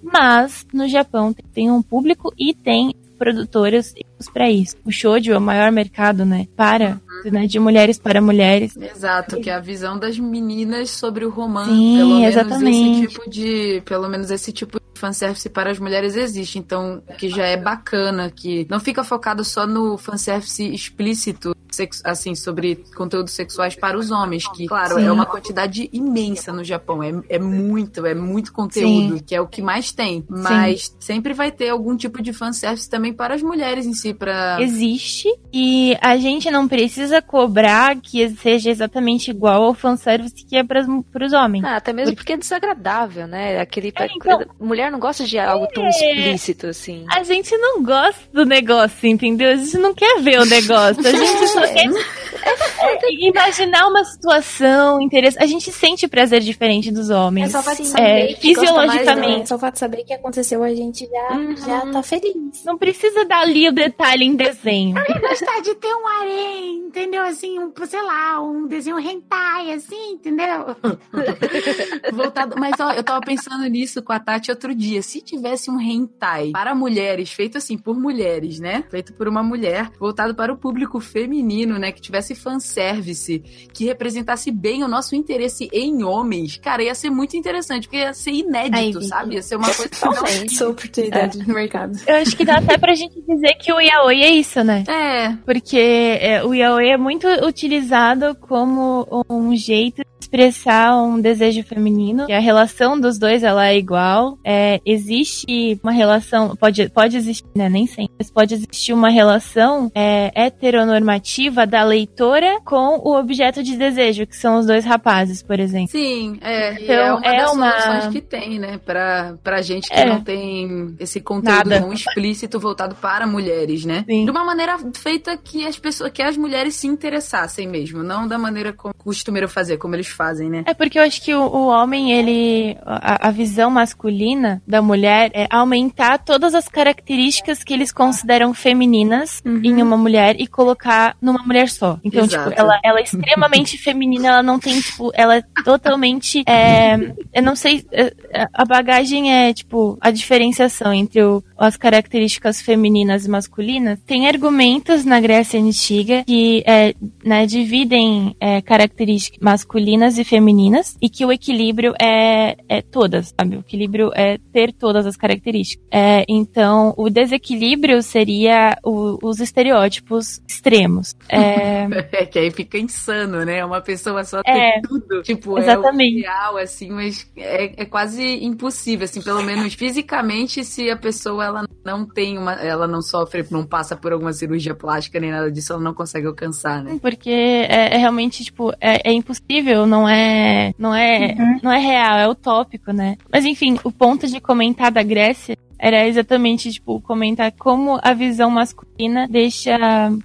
Mas, 0.03 0.63
no 0.71 0.87
Japão, 0.87 1.33
tem 1.53 1.71
um 1.71 1.81
público 1.81 2.31
e 2.37 2.53
tem 2.53 2.93
produtoras 3.17 3.95
para 4.29 4.49
isso. 4.49 4.75
O 4.85 4.91
shoujo 4.91 5.31
é 5.31 5.37
o 5.37 5.41
maior 5.41 5.71
mercado, 5.71 6.25
né, 6.25 6.47
para 6.55 7.01
né, 7.31 7.47
de 7.47 7.59
mulheres 7.59 7.97
para 7.97 8.21
mulheres. 8.21 8.75
Exato, 8.75 9.39
que 9.39 9.49
é 9.49 9.53
a 9.53 9.59
visão 9.59 9.97
das 9.97 10.17
meninas 10.17 10.89
sobre 10.89 11.25
o 11.25 11.29
romance. 11.29 11.69
Sim, 11.69 11.97
pelo 11.97 12.09
menos 12.15 12.35
exatamente. 12.35 13.05
esse 13.05 13.07
tipo 13.07 13.29
de. 13.29 13.81
Pelo 13.85 14.09
menos 14.09 14.31
esse 14.31 14.51
tipo 14.51 14.79
de 14.79 14.99
fanservice 14.99 15.49
para 15.49 15.71
as 15.71 15.79
mulheres 15.79 16.15
existe. 16.15 16.59
Então, 16.59 17.01
que 17.17 17.29
já 17.29 17.45
é 17.45 17.57
bacana, 17.57 18.31
que 18.31 18.65
não 18.69 18.79
fica 18.79 19.03
focado 19.03 19.43
só 19.43 19.65
no 19.67 19.97
fanservice 19.97 20.63
explícito, 20.73 21.55
assim, 22.03 22.35
sobre 22.35 22.83
conteúdos 22.95 23.33
sexuais 23.33 23.75
para 23.75 23.97
os 23.97 24.11
homens, 24.11 24.47
que, 24.49 24.67
claro, 24.67 24.95
Sim. 24.95 25.05
é 25.05 25.11
uma 25.11 25.25
quantidade 25.25 25.89
imensa 25.91 26.53
no 26.53 26.63
Japão. 26.63 27.01
É, 27.01 27.11
é 27.29 27.39
muito, 27.39 28.05
é 28.05 28.13
muito 28.13 28.53
conteúdo, 28.53 29.23
que 29.23 29.35
é 29.35 29.41
o 29.41 29.47
que 29.47 29.61
mais 29.61 29.91
tem. 29.91 30.23
Mas 30.29 30.95
sempre 30.99 31.33
vai 31.33 31.51
ter 31.51 31.69
algum 31.69 31.95
tipo 31.97 32.21
de 32.21 32.31
fanservice 32.31 32.89
também 32.89 33.13
para 33.13 33.35
as 33.35 33.41
mulheres 33.41 33.85
em 33.85 33.93
si, 33.93 34.12
para. 34.13 34.57
Existe 34.61 35.27
e 35.51 35.95
a 36.01 36.17
gente 36.17 36.49
não 36.51 36.67
precisa 36.67 37.21
cobrar 37.21 37.95
que 37.99 38.29
seja 38.29 38.69
exatamente 38.69 39.29
igual 39.31 39.63
ao 39.63 39.73
fanservice 39.73 40.45
que 40.45 40.55
é 40.57 40.63
para 40.63 40.81
os 41.25 41.33
homens. 41.33 41.63
Ah, 41.65 41.77
até 41.77 41.93
mesmo 41.93 42.15
porque 42.15 42.33
é 42.33 42.37
desagradável, 42.37 43.27
né? 43.27 43.59
Aquele. 43.59 43.93
É, 43.97 44.07
então- 44.15 44.41
Mulher 44.59 44.91
não 44.91 44.99
gosta 44.99 45.23
de 45.25 45.37
algo 45.39 45.67
tão 45.73 45.87
explícito 45.87 46.67
assim. 46.67 47.05
A 47.11 47.23
gente 47.23 47.55
não 47.57 47.83
gosta 47.83 48.21
do 48.31 48.45
negócio, 48.45 49.07
entendeu? 49.07 49.51
A 49.51 49.55
gente 49.55 49.77
não 49.77 49.93
quer 49.93 50.19
ver 50.21 50.39
o 50.39 50.45
negócio. 50.45 50.99
A 51.05 51.11
gente 51.11 51.47
só 51.47 51.61
quer 51.61 51.85
é, 51.85 52.99
imaginar 53.27 53.87
uma 53.87 54.03
situação 54.03 55.01
interessante. 55.01 55.43
A 55.43 55.47
gente 55.47 55.71
sente 55.71 56.07
prazer 56.07 56.41
diferente 56.41 56.91
dos 56.91 57.09
É 57.09 57.15
homens. 57.15 57.51
só 57.51 57.59
o 57.59 57.63
fato 57.63 57.77
de 57.81 57.83
É, 57.83 57.85
saber 57.87 58.33
que 58.35 58.53
gosta 58.53 58.73
mais, 58.73 58.91
fisiologicamente. 58.91 59.39
né? 59.39 59.45
Só 59.45 59.55
o 59.55 59.59
fato 59.59 59.73
de 59.73 59.79
saber 59.79 60.03
que 60.03 60.13
aconteceu, 60.13 60.63
a 60.63 60.73
gente 60.73 61.07
já, 61.07 61.35
Uhum. 61.37 61.55
já 61.57 61.81
tá 61.91 62.03
feliz. 62.03 62.63
Não 62.65 62.77
precisa 62.77 63.25
dar 63.25 63.41
ali 63.41 63.67
o 63.67 63.71
detalhe 63.93 64.25
em 64.25 64.35
desenho. 64.35 64.95
gostar 64.95 65.61
de 65.61 65.75
ter 65.75 65.93
um 65.93 66.07
harém, 66.07 66.77
entendeu? 66.87 67.23
Assim, 67.23 67.59
um, 67.59 67.71
sei 67.85 68.01
lá, 68.01 68.41
um 68.41 68.67
desenho 68.67 68.99
hentai, 68.99 69.71
assim, 69.71 70.13
entendeu? 70.13 70.75
Voltado, 72.11 72.55
mas 72.59 72.73
ó, 72.79 72.91
eu 72.91 73.03
tava 73.03 73.21
pensando 73.21 73.65
nisso 73.67 74.01
com 74.01 74.11
a 74.11 74.19
Tati 74.19 74.49
outro 74.49 74.73
dia. 74.73 75.01
Se 75.01 75.21
tivesse 75.21 75.69
um 75.69 75.79
hentai 75.79 76.51
para 76.51 76.73
mulheres, 76.73 77.31
feito 77.31 77.57
assim 77.57 77.77
por 77.77 77.97
mulheres, 77.97 78.59
né? 78.59 78.83
Feito 78.89 79.13
por 79.13 79.27
uma 79.27 79.43
mulher, 79.43 79.91
voltado 79.99 80.33
para 80.33 80.51
o 80.51 80.57
público 80.57 80.99
feminino, 80.99 81.77
né? 81.77 81.91
Que 81.91 82.01
tivesse 82.01 82.33
fanservice, 82.35 83.39
que 83.73 83.85
representasse 83.85 84.51
bem 84.51 84.83
o 84.83 84.87
nosso 84.87 85.15
interesse 85.15 85.69
em 85.71 86.03
homens, 86.03 86.57
cara, 86.57 86.83
ia 86.83 86.95
ser 86.95 87.09
muito 87.09 87.37
interessante, 87.37 87.87
porque 87.87 87.97
ia 87.97 88.13
ser 88.13 88.31
inédito, 88.31 88.99
Aí, 88.99 89.05
sabe? 89.05 89.35
Ia 89.35 89.41
ser 89.41 89.55
uma 89.55 89.67
coisa 89.67 89.89
que 89.89 90.05
não 90.05 90.49
Sou 90.49 90.71
oportunidade 90.71 91.37
no 91.39 91.53
mercado. 91.53 91.97
Eu 92.07 92.15
acho 92.15 92.35
que 92.35 92.43
dá 92.43 92.57
até 92.57 92.77
pra 92.77 92.93
gente 92.95 93.21
dizer 93.21 93.55
que 93.55 93.71
o 93.71 93.79
yaoi 93.83 94.23
é 94.23 94.31
isso, 94.31 94.63
né? 94.63 94.83
É, 94.87 95.33
Porque 95.45 95.77
é, 95.77 96.43
o 96.43 96.53
yaoi 96.53 96.89
é 96.89 96.97
muito 96.97 97.27
utilizado 97.45 98.35
como 98.35 99.25
um 99.29 99.55
jeito 99.55 100.01
expressar 100.33 100.95
um 100.97 101.19
desejo 101.21 101.63
feminino. 101.63 102.25
E 102.27 102.33
a 102.33 102.39
relação 102.39 102.99
dos 102.99 103.19
dois, 103.19 103.43
ela 103.43 103.67
é 103.67 103.77
igual. 103.77 104.37
É, 104.43 104.81
existe 104.85 105.79
uma 105.83 105.91
relação, 105.91 106.55
pode, 106.55 106.89
pode 106.89 107.15
existir, 107.15 107.45
né? 107.55 107.69
Nem 107.69 107.85
sempre, 107.85 108.13
mas 108.17 108.31
pode 108.31 108.55
existir 108.55 108.93
uma 108.93 109.09
relação 109.09 109.91
é, 109.93 110.31
heteronormativa 110.35 111.67
da 111.67 111.83
leitora 111.83 112.59
com 112.65 112.97
o 113.03 113.15
objeto 113.17 113.61
de 113.61 113.77
desejo, 113.77 114.25
que 114.25 114.35
são 114.35 114.57
os 114.59 114.65
dois 114.65 114.83
rapazes, 114.85 115.43
por 115.43 115.59
exemplo. 115.59 115.89
sim, 115.91 116.37
é. 116.41 116.73
Então, 116.81 116.95
é 116.95 117.13
uma 117.13 117.25
é 117.35 117.47
uma- 117.47 117.79
soluções 117.81 118.07
que 118.13 118.21
tem, 118.21 118.59
né? 118.59 118.79
Pra, 118.83 119.35
pra 119.43 119.61
gente 119.61 119.87
que 119.87 119.93
É. 119.99 120.05
não 120.05 120.21
tem 120.21 120.95
esse 120.99 121.21
conteúdo 121.21 121.69
Nada. 121.69 121.79
tão 121.81 121.93
explícito 121.93 122.59
voltado 122.59 122.95
para 122.95 123.27
mulheres, 123.27 123.85
né? 123.85 124.03
Sim. 124.09 124.25
De 124.25 124.31
uma 124.31 124.43
maneira 124.43 124.77
feita 124.95 125.37
que 125.37 125.65
as 125.65 125.77
pessoas, 125.77 126.11
que 126.11 126.21
as 126.21 126.35
mulheres 126.37 126.75
se 126.75 126.87
interessassem 126.87 127.67
mesmo, 127.67 128.01
não 128.01 128.27
da 128.27 128.37
maneira 128.37 128.73
como 128.73 128.93
costumeiro 128.95 129.47
fazer, 129.47 129.77
como 129.77 129.95
eles 129.95 130.07
fazem, 130.07 130.22
né? 130.49 130.63
É 130.65 130.73
porque 130.73 130.97
eu 130.99 131.03
acho 131.03 131.21
que 131.21 131.33
o, 131.33 131.41
o 131.41 131.67
homem, 131.67 132.11
ele. 132.11 132.77
A, 132.85 133.27
a 133.27 133.31
visão 133.31 133.69
masculina 133.69 134.61
da 134.67 134.81
mulher 134.81 135.31
é 135.33 135.47
aumentar 135.49 136.17
todas 136.19 136.53
as 136.55 136.67
características 136.67 137.63
que 137.63 137.73
eles 137.73 137.91
consideram 137.91 138.53
femininas 138.53 139.41
em 139.45 139.81
uma 139.81 139.97
mulher 139.97 140.35
e 140.39 140.47
colocar 140.47 141.15
numa 141.21 141.43
mulher 141.43 141.69
só. 141.69 141.99
Então, 142.03 142.23
Exato. 142.25 142.49
tipo, 142.49 142.61
ela, 142.61 142.79
ela 142.83 142.99
é 142.99 143.03
extremamente 143.03 143.77
feminina, 143.81 144.27
ela 144.27 144.43
não 144.43 144.59
tem, 144.59 144.79
tipo, 144.79 145.11
ela 145.13 145.37
é 145.37 145.43
totalmente. 145.63 146.43
é, 146.47 146.95
eu 147.33 147.41
não 147.43 147.55
sei. 147.55 147.85
é, 147.91 148.13
A 148.53 148.65
bagagem 148.65 149.33
é, 149.33 149.53
tipo, 149.53 149.97
a 150.01 150.11
diferenciação 150.11 150.93
entre 150.93 151.21
o- 151.23 151.43
as 151.57 151.77
características 151.77 152.61
femininas 152.61 153.25
e 153.25 153.29
masculinas. 153.29 153.99
Tem 154.05 154.27
argumentos 154.27 155.05
na 155.05 155.19
Grécia 155.19 155.59
Antiga 155.59 156.23
que 156.25 156.63
é, 156.65 156.93
né, 157.23 157.45
dividem 157.45 158.35
é, 158.39 158.61
características 158.61 159.39
masculinas 159.41 160.12
e 160.17 160.23
femininas 160.23 160.97
e 161.01 161.09
que 161.09 161.25
o 161.25 161.31
equilíbrio 161.31 161.93
é, 162.01 162.57
é 162.69 162.81
todas, 162.81 163.33
sabe? 163.39 163.57
O 163.57 163.59
equilíbrio 163.59 164.11
é 164.15 164.37
ter 164.51 164.71
todas 164.73 165.05
as 165.05 165.15
características. 165.17 165.85
É, 165.91 166.23
então, 166.27 166.93
o 166.97 167.09
desequilíbrio 167.09 168.01
seria 168.01 168.77
o- 168.83 169.17
os 169.21 169.39
estereótipos 169.39 170.41
extremos. 170.47 171.15
É, 171.29 171.87
É 172.13 172.25
que 172.25 172.39
aí 172.39 172.51
fica 172.51 172.77
insano, 172.77 173.43
né? 173.45 173.63
Uma 173.65 173.81
pessoa 173.81 174.23
só 174.23 174.41
É. 174.45 174.79
ter 174.79 174.81
tudo. 174.87 175.21
Tipo, 175.23 175.57
Exatamente. 175.57 176.15
é 176.15 176.19
ideal, 176.19 176.57
assim, 176.57 176.89
mas 176.89 177.29
é, 177.35 177.83
é 177.83 177.85
quase 177.85 178.23
impossível, 178.43 179.05
assim, 179.05 179.21
pelo 179.21 179.41
menos 179.43 179.73
fisicamente, 179.73 180.63
se 180.63 180.89
a 180.89 180.97
pessoa 180.97 181.43
ela 181.45 181.65
não 181.85 182.05
tem 182.05 182.37
uma. 182.37 182.53
Ela 182.53 182.87
não 182.87 183.01
sofre, 183.01 183.45
não 183.51 183.65
passa 183.65 183.95
por 183.95 184.11
alguma 184.13 184.31
cirurgia 184.33 184.73
plástica 184.75 185.19
nem 185.19 185.31
nada 185.31 185.51
disso, 185.51 185.73
ela 185.73 185.81
não 185.81 185.93
consegue 185.93 186.27
alcançar, 186.27 186.81
né? 186.83 186.97
porque 187.01 187.29
é, 187.29 187.95
é 187.95 187.97
realmente, 187.97 188.43
tipo, 188.43 188.71
é, 188.79 189.09
é 189.09 189.11
impossível 189.11 189.85
não 189.85 190.02
não 190.03 190.09
é, 190.09 190.73
não 190.77 190.93
é, 190.93 191.35
não 191.63 191.71
é 191.71 191.79
real, 191.79 192.17
é 192.17 192.27
utópico, 192.27 192.91
né? 192.91 193.17
Mas 193.31 193.45
enfim, 193.45 193.79
o 193.83 193.91
ponto 193.91 194.27
de 194.27 194.41
comentar 194.41 194.91
da 194.91 195.01
Grécia 195.01 195.57
era 195.79 196.07
exatamente, 196.07 196.71
tipo, 196.71 197.01
comentar 197.01 197.51
como 197.53 197.99
a 198.01 198.13
visão 198.13 198.49
masculina 198.49 199.27
deixa 199.29 199.77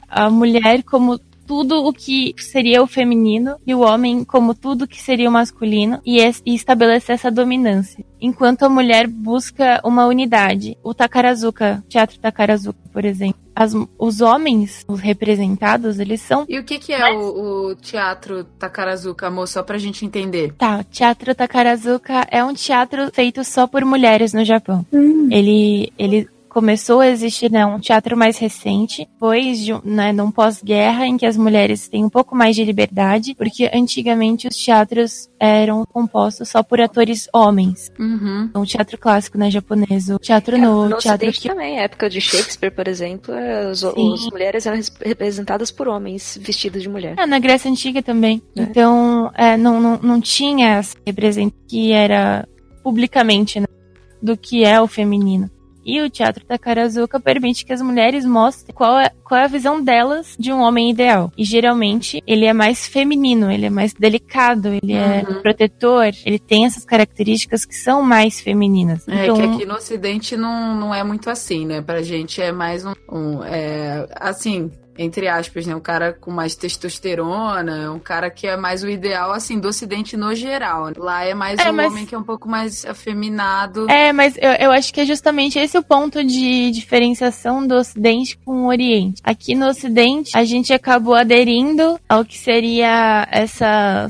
a 0.09 0.31
mulher 0.31 0.83
como 0.83 1.19
tudo 1.47 1.87
o 1.87 1.93
que 1.93 2.35
seria 2.37 2.83
o 2.83 2.87
feminino 2.87 3.57
e 3.67 3.75
o 3.75 3.81
homem 3.81 4.23
como 4.23 4.55
tudo 4.55 4.87
que 4.87 5.01
seria 5.01 5.29
o 5.29 5.33
masculino 5.33 5.99
e, 6.05 6.19
e 6.45 6.55
estabelecer 6.55 7.15
essa 7.15 7.31
dominância. 7.31 8.05
Enquanto 8.21 8.65
a 8.65 8.69
mulher 8.69 9.07
busca 9.07 9.81
uma 9.83 10.07
unidade. 10.07 10.77
O 10.83 10.93
Takarazuka, 10.93 11.83
Teatro 11.89 12.19
Takarazuka, 12.19 12.79
por 12.93 13.05
exemplo. 13.05 13.41
As- 13.61 13.75
os 13.99 14.21
homens, 14.21 14.85
os 14.87 15.01
representados, 15.01 15.99
eles 15.99 16.21
são 16.21 16.47
E 16.49 16.61
o 16.61 16.63
que, 16.65 16.79
que 16.79 16.93
é 16.93 17.13
o, 17.13 17.71
o 17.71 17.75
teatro 17.75 18.45
Takarazuka, 18.45 19.27
amor? 19.27 19.49
Só 19.49 19.65
pra 19.65 19.77
gente 19.79 20.07
entender. 20.07 20.53
Tá, 20.57 20.79
o 20.79 20.85
Teatro 20.85 21.35
Takarazuka 21.35 22.25
é 22.31 22.45
um 22.45 22.55
teatro 22.55 23.11
feito 23.13 23.43
só 23.43 23.67
por 23.67 23.85
mulheres 23.85 24.33
no 24.33 24.45
Japão. 24.45 24.87
Hum. 24.93 25.29
Ele, 25.33 25.93
ele 25.99 26.29
começou 26.49 27.01
a 27.01 27.09
existir, 27.09 27.51
né, 27.51 27.65
um 27.67 27.79
teatro 27.79 28.17
mais 28.17 28.39
recente, 28.39 29.07
depois 29.13 29.61
de 29.65 29.73
um- 29.75 29.81
né, 29.85 30.13
num 30.13 30.31
pós-guerra 30.31 31.07
em 31.07 31.17
que 31.17 31.27
as 31.27 31.37
mulheres 31.37 31.89
têm 31.89 32.05
um 32.05 32.09
pouco 32.11 32.35
mais 32.35 32.57
de 32.57 32.65
liberdade, 32.65 33.35
porque 33.35 33.71
antigamente 33.73 34.49
os 34.49 34.57
teatros 34.57 35.29
eram 35.39 35.85
compostos 35.85 36.49
só 36.49 36.63
por 36.63 36.81
atores 36.81 37.29
homens. 37.33 37.91
Uhum. 37.99 38.47
Então, 38.51 38.63
o 38.63 38.67
teatro 38.67 38.97
clássico, 38.99 39.37
né, 39.39 39.51
japonês, 39.51 40.09
o 40.09 40.19
teatro 40.19 40.57
É, 40.57 40.59
no, 40.59 40.89
no 40.89 40.99
teatro 40.99 41.31
que 41.33 41.49
também, 41.49 41.79
a 41.79 41.83
época 41.83 42.09
de 42.09 42.21
Shakespeare, 42.21 42.71
por 42.73 42.89
exemplo, 42.89 43.33
é, 43.35 43.71
os, 43.71 43.81
Sim. 43.81 44.15
as 44.15 44.27
mulheres 44.31 44.67
eram 44.67 44.77
res- 44.77 44.93
representadas 45.05 45.71
por 45.71 45.87
homens 45.89 46.39
vestidos 46.41 46.83
de 46.83 46.89
mulher. 46.89 47.15
É, 47.19 47.27
na 47.27 47.39
Grécia 47.39 47.71
Antiga 47.71 48.03
também. 48.03 48.43
É. 48.57 48.63
Então, 48.63 49.31
é, 49.35 49.57
não, 49.57 49.81
não, 49.81 49.99
não 50.03 50.21
tinha 50.21 50.69
essa 50.79 50.97
representação 51.07 51.59
que 51.69 51.93
era 51.93 52.49
publicamente 52.83 53.61
né, 53.61 53.67
do 54.23 54.37
que 54.37 54.65
é 54.65 54.81
o 54.81 54.87
feminino. 54.87 55.51
E 55.91 56.03
o 56.03 56.11
teatro 56.11 56.45
Takarazuka 56.45 57.19
permite 57.19 57.65
que 57.65 57.73
as 57.73 57.81
mulheres 57.81 58.23
mostrem 58.23 58.75
qual 58.75 59.01
é, 59.01 59.11
qual 59.29 59.41
é 59.41 59.45
a 59.45 59.49
visão 59.49 59.83
delas 59.83 60.35
de 60.39 60.51
um 60.53 60.61
homem 60.61 60.91
ideal. 60.91 61.31
E 61.37 61.45
geralmente 61.45 62.23
ele 62.27 62.47
é 62.47 62.53
mais 62.53 62.87
feminino, 62.87 63.51
ele 63.51 63.67
é 63.67 63.71
mais 63.71 63.93
delicado, 63.93 64.69
ele 64.83 64.95
é 64.95 65.25
Uhum. 65.29 65.43
protetor, 65.43 66.11
ele 66.25 66.39
tem 66.39 66.65
essas 66.65 66.85
características 66.85 67.65
que 67.65 67.75
são 67.75 68.03
mais 68.03 68.41
femininas. 68.41 69.07
É 69.07 69.25
então, 69.25 69.37
que 69.37 69.43
aqui 69.43 69.67
no 69.67 69.75
Ocidente 69.75 70.37
não, 70.37 70.75
não 70.75 70.95
é 70.95 71.05
muito 71.05 71.29
assim, 71.29 71.67
né? 71.67 71.83
Pra 71.83 72.01
gente 72.03 72.41
é 72.41 72.51
mais 72.53 72.85
um. 72.85 72.93
um, 73.13 73.45
é, 73.45 74.09
assim, 74.19 74.71
entre 75.01 75.29
aspas, 75.29 75.65
né? 75.67 75.77
Um 75.77 75.81
cara 75.81 76.13
com 76.13 76.31
mais 76.31 76.57
testosterona, 76.57 77.93
um 77.93 77.99
cara 78.01 78.31
que 78.31 78.47
é 78.49 78.57
mais 78.57 78.83
o 78.83 78.89
ideal, 78.89 79.31
assim, 79.33 79.59
do 79.61 79.69
Ocidente 79.69 80.17
no 80.17 80.35
geral. 80.35 80.87
né? 80.87 80.93
Lá 80.97 81.25
é 81.25 81.35
mais 81.35 81.59
É, 81.61 81.71
um 81.71 81.75
mas- 81.75 81.93
homem 81.93 82.05
que 82.07 82.15
é 82.15 82.19
um 82.19 82.23
pouco 82.25 82.49
mais 82.49 82.85
afeminado. 82.85 83.89
É, 83.91 84.13
mas 84.13 84.37
eu, 84.39 84.51
eu 84.53 84.71
acho 84.73 84.93
que 84.93 85.01
é 85.01 85.05
justamente 85.07 85.59
esse 85.59 85.77
o 85.79 85.83
ponto 85.83 86.23
de 86.25 86.71
diferenciação 86.73 87.67
do 87.67 87.75
Ocidente 87.77 88.37
com 88.45 88.65
o 88.65 88.67
Oriente. 88.69 89.18
Aqui 89.23 89.55
no 89.55 89.67
Ocidente, 89.69 90.31
a 90.37 90.45
gente 90.45 90.73
acabou 90.73 91.15
aderindo 91.15 91.99
ao 92.09 92.25
que 92.25 92.39
seria 92.39 93.27
essa 93.31 94.09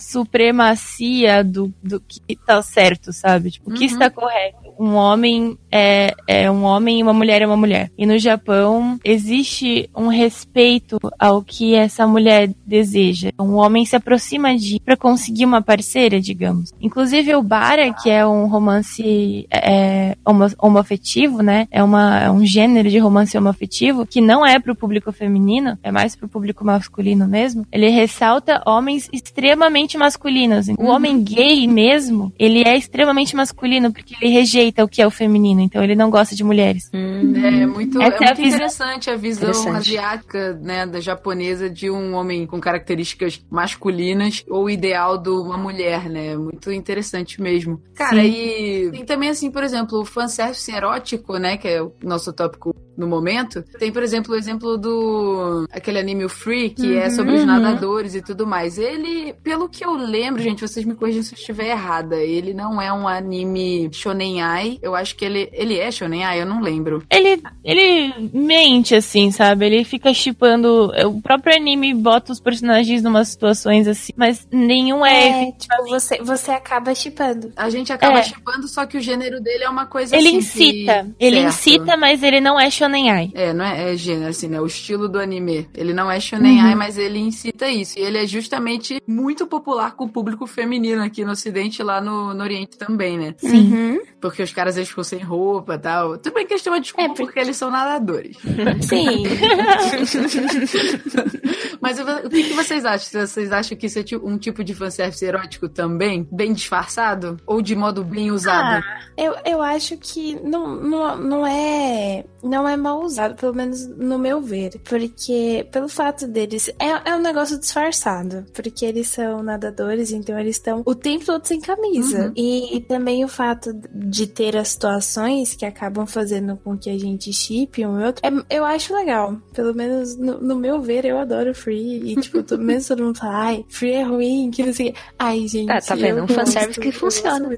supremacia 0.49 1.43
do, 1.45 1.73
do 1.83 2.01
que 2.01 2.37
tá 2.37 2.61
certo, 2.63 3.13
sabe? 3.13 3.51
Tipo, 3.53 3.71
o 3.71 3.75
que 3.75 3.81
Uhum. 3.85 3.87
está 3.87 4.11
correto. 4.11 4.59
Um 4.79 4.95
homem 4.95 5.59
é, 5.73 6.15
é 6.27 6.51
um 6.51 6.63
homem 6.63 7.01
e 7.01 7.03
uma 7.03 7.13
mulher 7.13 7.43
é 7.43 7.47
uma 7.47 7.57
mulher. 7.57 7.91
E 7.99 8.07
no 8.07 8.17
Japão, 8.19 8.99
existe 9.05 9.91
um 9.95 10.07
respeito 10.09 10.99
ao 11.19 11.43
que 11.43 11.75
essa 11.75 12.07
mulher 12.07 12.51
deseja. 12.65 13.31
Um 13.41 13.55
homem 13.55 13.85
se 13.85 13.97
aproxima 13.97 14.57
de 14.57 14.81
para 14.81 14.97
conseguir 14.97 15.45
uma 15.45 15.61
parceira, 15.61 16.21
digamos. 16.21 16.73
Inclusive 16.81 17.35
o 17.35 17.43
Bara, 17.43 17.93
que 17.93 18.09
é 18.09 18.25
um 18.27 18.47
romance 18.47 19.47
é, 19.51 20.17
homo, 20.25 20.47
homoafetivo, 20.59 21.43
né? 21.43 21.67
É, 21.71 21.83
uma, 21.83 22.21
é 22.21 22.31
um 22.31 22.45
gênero 22.47 22.89
de 22.89 22.99
romance 22.99 23.37
homoafetivo 23.37 24.07
que 24.07 24.21
não 24.21 24.47
é 24.47 24.59
pro 24.61 24.77
público 24.77 24.98
feminino, 25.13 25.79
é 25.83 25.91
mais 25.93 26.15
pro 26.17 26.29
público 26.29 26.65
masculino 26.65 27.27
mesmo. 27.27 27.67
Ele 27.73 27.89
ressalta 27.89 28.63
homens 28.67 29.09
extremamente 29.13 29.97
masculinos. 29.97 30.69
O 30.69 30.83
Uhum. 30.83 30.89
homem 30.89 31.23
gay 31.23 31.67
mesmo, 31.67 32.33
ele 32.39 32.63
é 32.67 32.77
extremamente 32.77 33.35
masculino 33.37 33.93
porque 33.93 34.15
ele 34.21 34.33
rejeita 34.33 34.85
o 34.85 34.89
que 34.89 35.01
é 35.03 35.07
o 35.07 35.11
feminino, 35.11 35.61
então 35.61 35.83
ele 35.83 35.95
não 35.95 36.11
gosta 36.11 36.35
de 36.35 36.43
mulheres. 36.45 36.91
É 36.93 37.67
muito, 37.67 38.01
Essa 38.03 38.15
é 38.15 38.27
é 38.27 38.31
a 38.31 38.35
muito 38.35 38.37
visão- 38.43 38.57
interessante 38.57 39.11
a 39.11 39.17
visão 39.17 39.51
Interessante. 39.51 39.77
asiática, 39.77 40.55
né, 40.63 40.87
da 40.87 41.01
japonesa 41.01 41.69
de 41.71 41.91
um 41.91 42.15
homem 42.15 42.47
com 42.47 42.61
características 42.61 43.43
masculinas 43.51 44.45
ou 44.49 44.65
o 44.65 44.71
ideal 44.71 45.19
de 45.19 45.31
uma 45.31 45.57
mulher, 45.57 46.09
né? 46.09 46.37
Muito 46.37 46.71
interessante 46.73 47.41
mesmo. 47.41 47.81
Cara, 47.95 48.23
Sim. 48.23 48.29
e 48.29 48.91
tem 48.91 49.05
também, 49.05 49.29
assim, 49.29 49.51
por 49.51 49.63
exemplo, 49.63 50.01
o 50.01 50.05
fanservice 50.05 50.71
erótico, 50.73 51.37
né, 51.39 51.57
que 51.57 51.69
é 51.69 51.83
o 51.83 51.93
nosso 52.03 52.33
tópico 52.33 52.75
no 52.99 53.07
momento. 53.07 53.63
Tem, 53.79 53.93
por 53.93 54.03
exemplo, 54.03 54.35
o 54.35 54.37
exemplo 54.37 54.77
do 54.77 55.67
aquele 55.73 55.99
anime 55.99 56.25
o 56.25 56.29
Free, 56.29 56.71
que 56.71 56.97
é 56.97 57.09
sobre 57.11 57.35
os 57.35 57.41
Uhum. 57.41 57.47
nadadores 57.47 58.15
e 58.15 58.21
tudo 58.21 58.47
mais. 58.47 58.77
Ele, 58.77 59.33
pelo 59.43 59.69
que 59.69 59.85
eu 59.85 59.93
lembro, 59.95 60.43
gente, 60.43 60.61
vocês 60.61 60.85
me 60.85 60.95
corrigem 60.95 61.23
se 61.23 61.33
eu 61.35 61.39
estiver 61.39 61.69
errada, 61.71 62.17
ele 62.17 62.53
não 62.53 62.83
é 62.83 62.93
um 62.93 63.07
anime 63.07 63.89
shonen 63.93 64.43
ai. 64.43 64.79
Eu 64.83 64.95
acho 64.97 65.15
que 65.17 65.25
ele 65.25 65.49
ele 65.53 65.79
é 65.79 65.91
shonen 65.91 66.25
ai, 66.25 66.41
eu 66.43 66.47
não 66.47 66.61
lembro. 66.61 67.03
Ele, 67.11 67.41
ele 67.65 68.13
mente, 68.33 68.95
assim, 68.95 69.31
sabe? 69.31 69.67
Ele 69.67 69.85
fica 69.85 70.13
chipando. 70.13 70.91
O 71.07 71.23
próprio 71.23 71.55
anime 71.55 71.95
bota 71.95 72.33
os 72.33 72.41
personagens 72.41 73.03
numa 73.03 73.25
situações 73.25 73.87
assim, 73.87 74.13
mas 74.17 74.47
nenhum 74.51 75.07
é. 75.07 75.49
É, 75.49 75.53
tipo, 75.53 75.87
você, 75.89 76.19
você 76.23 76.51
acaba 76.51 76.93
chipando. 76.95 77.53
A 77.57 77.71
gente 77.71 77.93
acaba 77.93 78.19
É. 78.19 78.23
chipando, 78.25 78.67
só 78.67 78.85
que 78.87 78.97
o 78.97 79.01
gênero 79.01 79.41
dele 79.41 79.65
é 79.65 79.69
uma 79.69 79.87
coisa 79.87 80.17
ele 80.17 80.29
assim. 80.29 80.37
incita. 80.39 81.05
que- 81.19 81.25
Ele 81.25 81.37
Certo. 81.37 81.49
incita, 81.49 81.97
mas 81.97 82.23
ele 82.23 82.41
não 82.41 82.59
é 82.59 82.69
shonen 82.71 82.88
ai. 82.95 83.31
É, 83.35 83.53
não 83.53 83.65
é, 83.65 83.93
é 83.93 83.97
gênero, 83.97 84.29
assim, 84.31 84.49
né? 84.49 84.61
O 84.61 84.67
estilo 84.67 85.09
do 85.09 85.19
anime. 85.19 85.69
Ele 85.75 85.93
não 85.93 86.11
é 86.11 86.19
shonen 86.21 86.59
Uhum. 86.59 86.67
ai, 86.67 86.75
mas 86.75 86.97
ele 86.99 87.19
incita 87.19 87.69
isso. 87.69 87.99
E 87.99 88.03
ele 88.03 88.19
é 88.19 88.27
justamente 88.27 89.01
muito 89.07 89.47
popular 89.47 89.95
com 89.95 90.05
o 90.05 90.09
público 90.09 90.47
feminino 90.47 91.03
aqui 91.03 91.25
no 91.25 91.33
Ocidente 91.33 91.81
e 91.81 91.85
lá 91.85 92.01
no, 92.01 92.33
no 92.35 92.43
Oriente 92.43 92.77
também, 92.79 93.19
né? 93.19 93.35
Sim. 93.39 93.73
Uhum. 93.73 94.01
Porque 94.21 94.43
os 94.43 94.53
caras 94.53 94.77
eles 94.77 94.89
ficam 94.89 95.05
sem 95.05 95.21
roupa 95.21 95.75
e 95.75 95.79
tal. 95.79 96.19
Tudo 96.19 96.35
bem 96.35 96.47
que 96.47 96.53
eles 96.55 96.63
têm 96.63 96.73
uma 96.73 96.81
desculpa 96.81 97.05
É, 97.05 97.09
porque- 97.09 97.25
porque 97.25 97.39
eles 97.41 97.57
são 97.57 97.71
nadadores. 97.71 98.37
Sim. 98.83 99.25
Mas 101.81 101.99
o 102.01 102.29
que, 102.29 102.53
vocês 102.55 102.85
acham? 102.85 103.27
Vocês 103.27 103.53
acham 103.53 103.79
que 103.79 103.87
isso 103.87 103.99
é 103.99 104.03
um 104.23 104.37
tipo 104.37 104.65
de 104.65 104.75
fanservice 104.75 105.25
erótico 105.25 105.69
também? 105.69 106.27
Bem 106.31 106.53
disfarçado? 106.53 107.37
Ou 107.47 107.63
de 107.63 107.75
modo 107.77 108.03
bem 108.05 108.31
usado? 108.31 108.85
Eu, 109.17 109.35
eu 109.45 109.63
acho 109.63 109.97
que 109.97 110.39
não, 110.43 110.77
não, 110.77 111.17
não 111.17 111.47
é 111.47 112.25
não 112.43 112.69
é 112.69 112.77
mal 112.77 113.01
usado, 113.03 113.35
pelo 113.35 113.55
menos 113.55 113.87
no 113.87 114.19
meu 114.19 114.41
ver. 114.41 114.79
Porque, 114.85 115.67
pelo 115.73 115.89
fato 115.89 116.27
deles. 116.27 116.69
É, 116.79 117.11
é 117.11 117.17
um 117.17 117.21
negócio 117.21 117.59
disfarçado. 117.59 118.45
Porque 118.53 118.85
eles 118.85 119.09
são 119.09 119.43
nadadores, 119.43 120.13
então 120.13 120.39
eles 120.39 120.57
estão 120.57 120.83
o 120.85 120.95
tempo 120.95 121.25
todo 121.25 121.45
sem 121.47 121.61
camisa. 121.61 122.27
Uhum. 122.27 122.33
E, 122.37 122.77
e 122.77 122.81
também 122.81 123.25
o 123.25 123.29
fato 123.29 123.73
de 123.73 124.08
ter 124.27 124.57
as 124.57 124.69
situações 124.69 125.55
que 125.55 125.65
acabam 125.65 126.07
fazendo 126.07 126.57
com 126.57 126.77
que 126.77 126.89
a 126.91 126.99
gente 126.99 127.33
chipe 127.33 127.85
um 127.87 128.01
e 128.01 128.05
outro. 128.05 128.23
é- 128.27 128.57
eu 128.57 128.65
acho 128.65 128.95
legal. 128.95 129.37
Pelo 129.53 129.75
menos 129.75 130.17
no, 130.17 130.41
no 130.41 130.57
meu 130.57 130.81
ver, 130.81 131.05
eu 131.05 131.19
adoro 131.19 131.55
Free. 131.55 132.13
E, 132.13 132.17
tipo, 132.21 132.43
to- 132.43 132.57
mesmo 132.59 132.89
todo 132.97 133.05
mundo 133.07 133.19
fala, 133.19 133.37
ai, 133.37 133.65
Free 133.69 133.93
é 133.93 134.03
ruim, 134.03 134.51
que 134.51 134.63
não 134.65 134.73
sei. 134.73 134.95
Ai, 135.19 135.47
gente. 135.49 135.71
Ah, 135.71 135.81
tá 135.81 135.95
vendo? 135.95 136.23
Um 136.23 136.29
fanservice 136.29 136.81
que 136.81 136.89
eu 136.89 136.93
funciona. 136.93 137.49
de. 137.49 137.57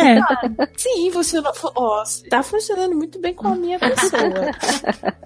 É. 0.00 0.20
Sim, 0.76 1.10
funcionou. 1.10 1.54
fu- 1.54 1.72
Ó, 1.74 2.02
tá 2.30 2.42
funcionando 2.42 2.94
muito 2.96 3.18
bem 3.20 3.34
com 3.34 3.48
a 3.48 3.56
minha 3.56 3.78
pessoa. 3.78 4.22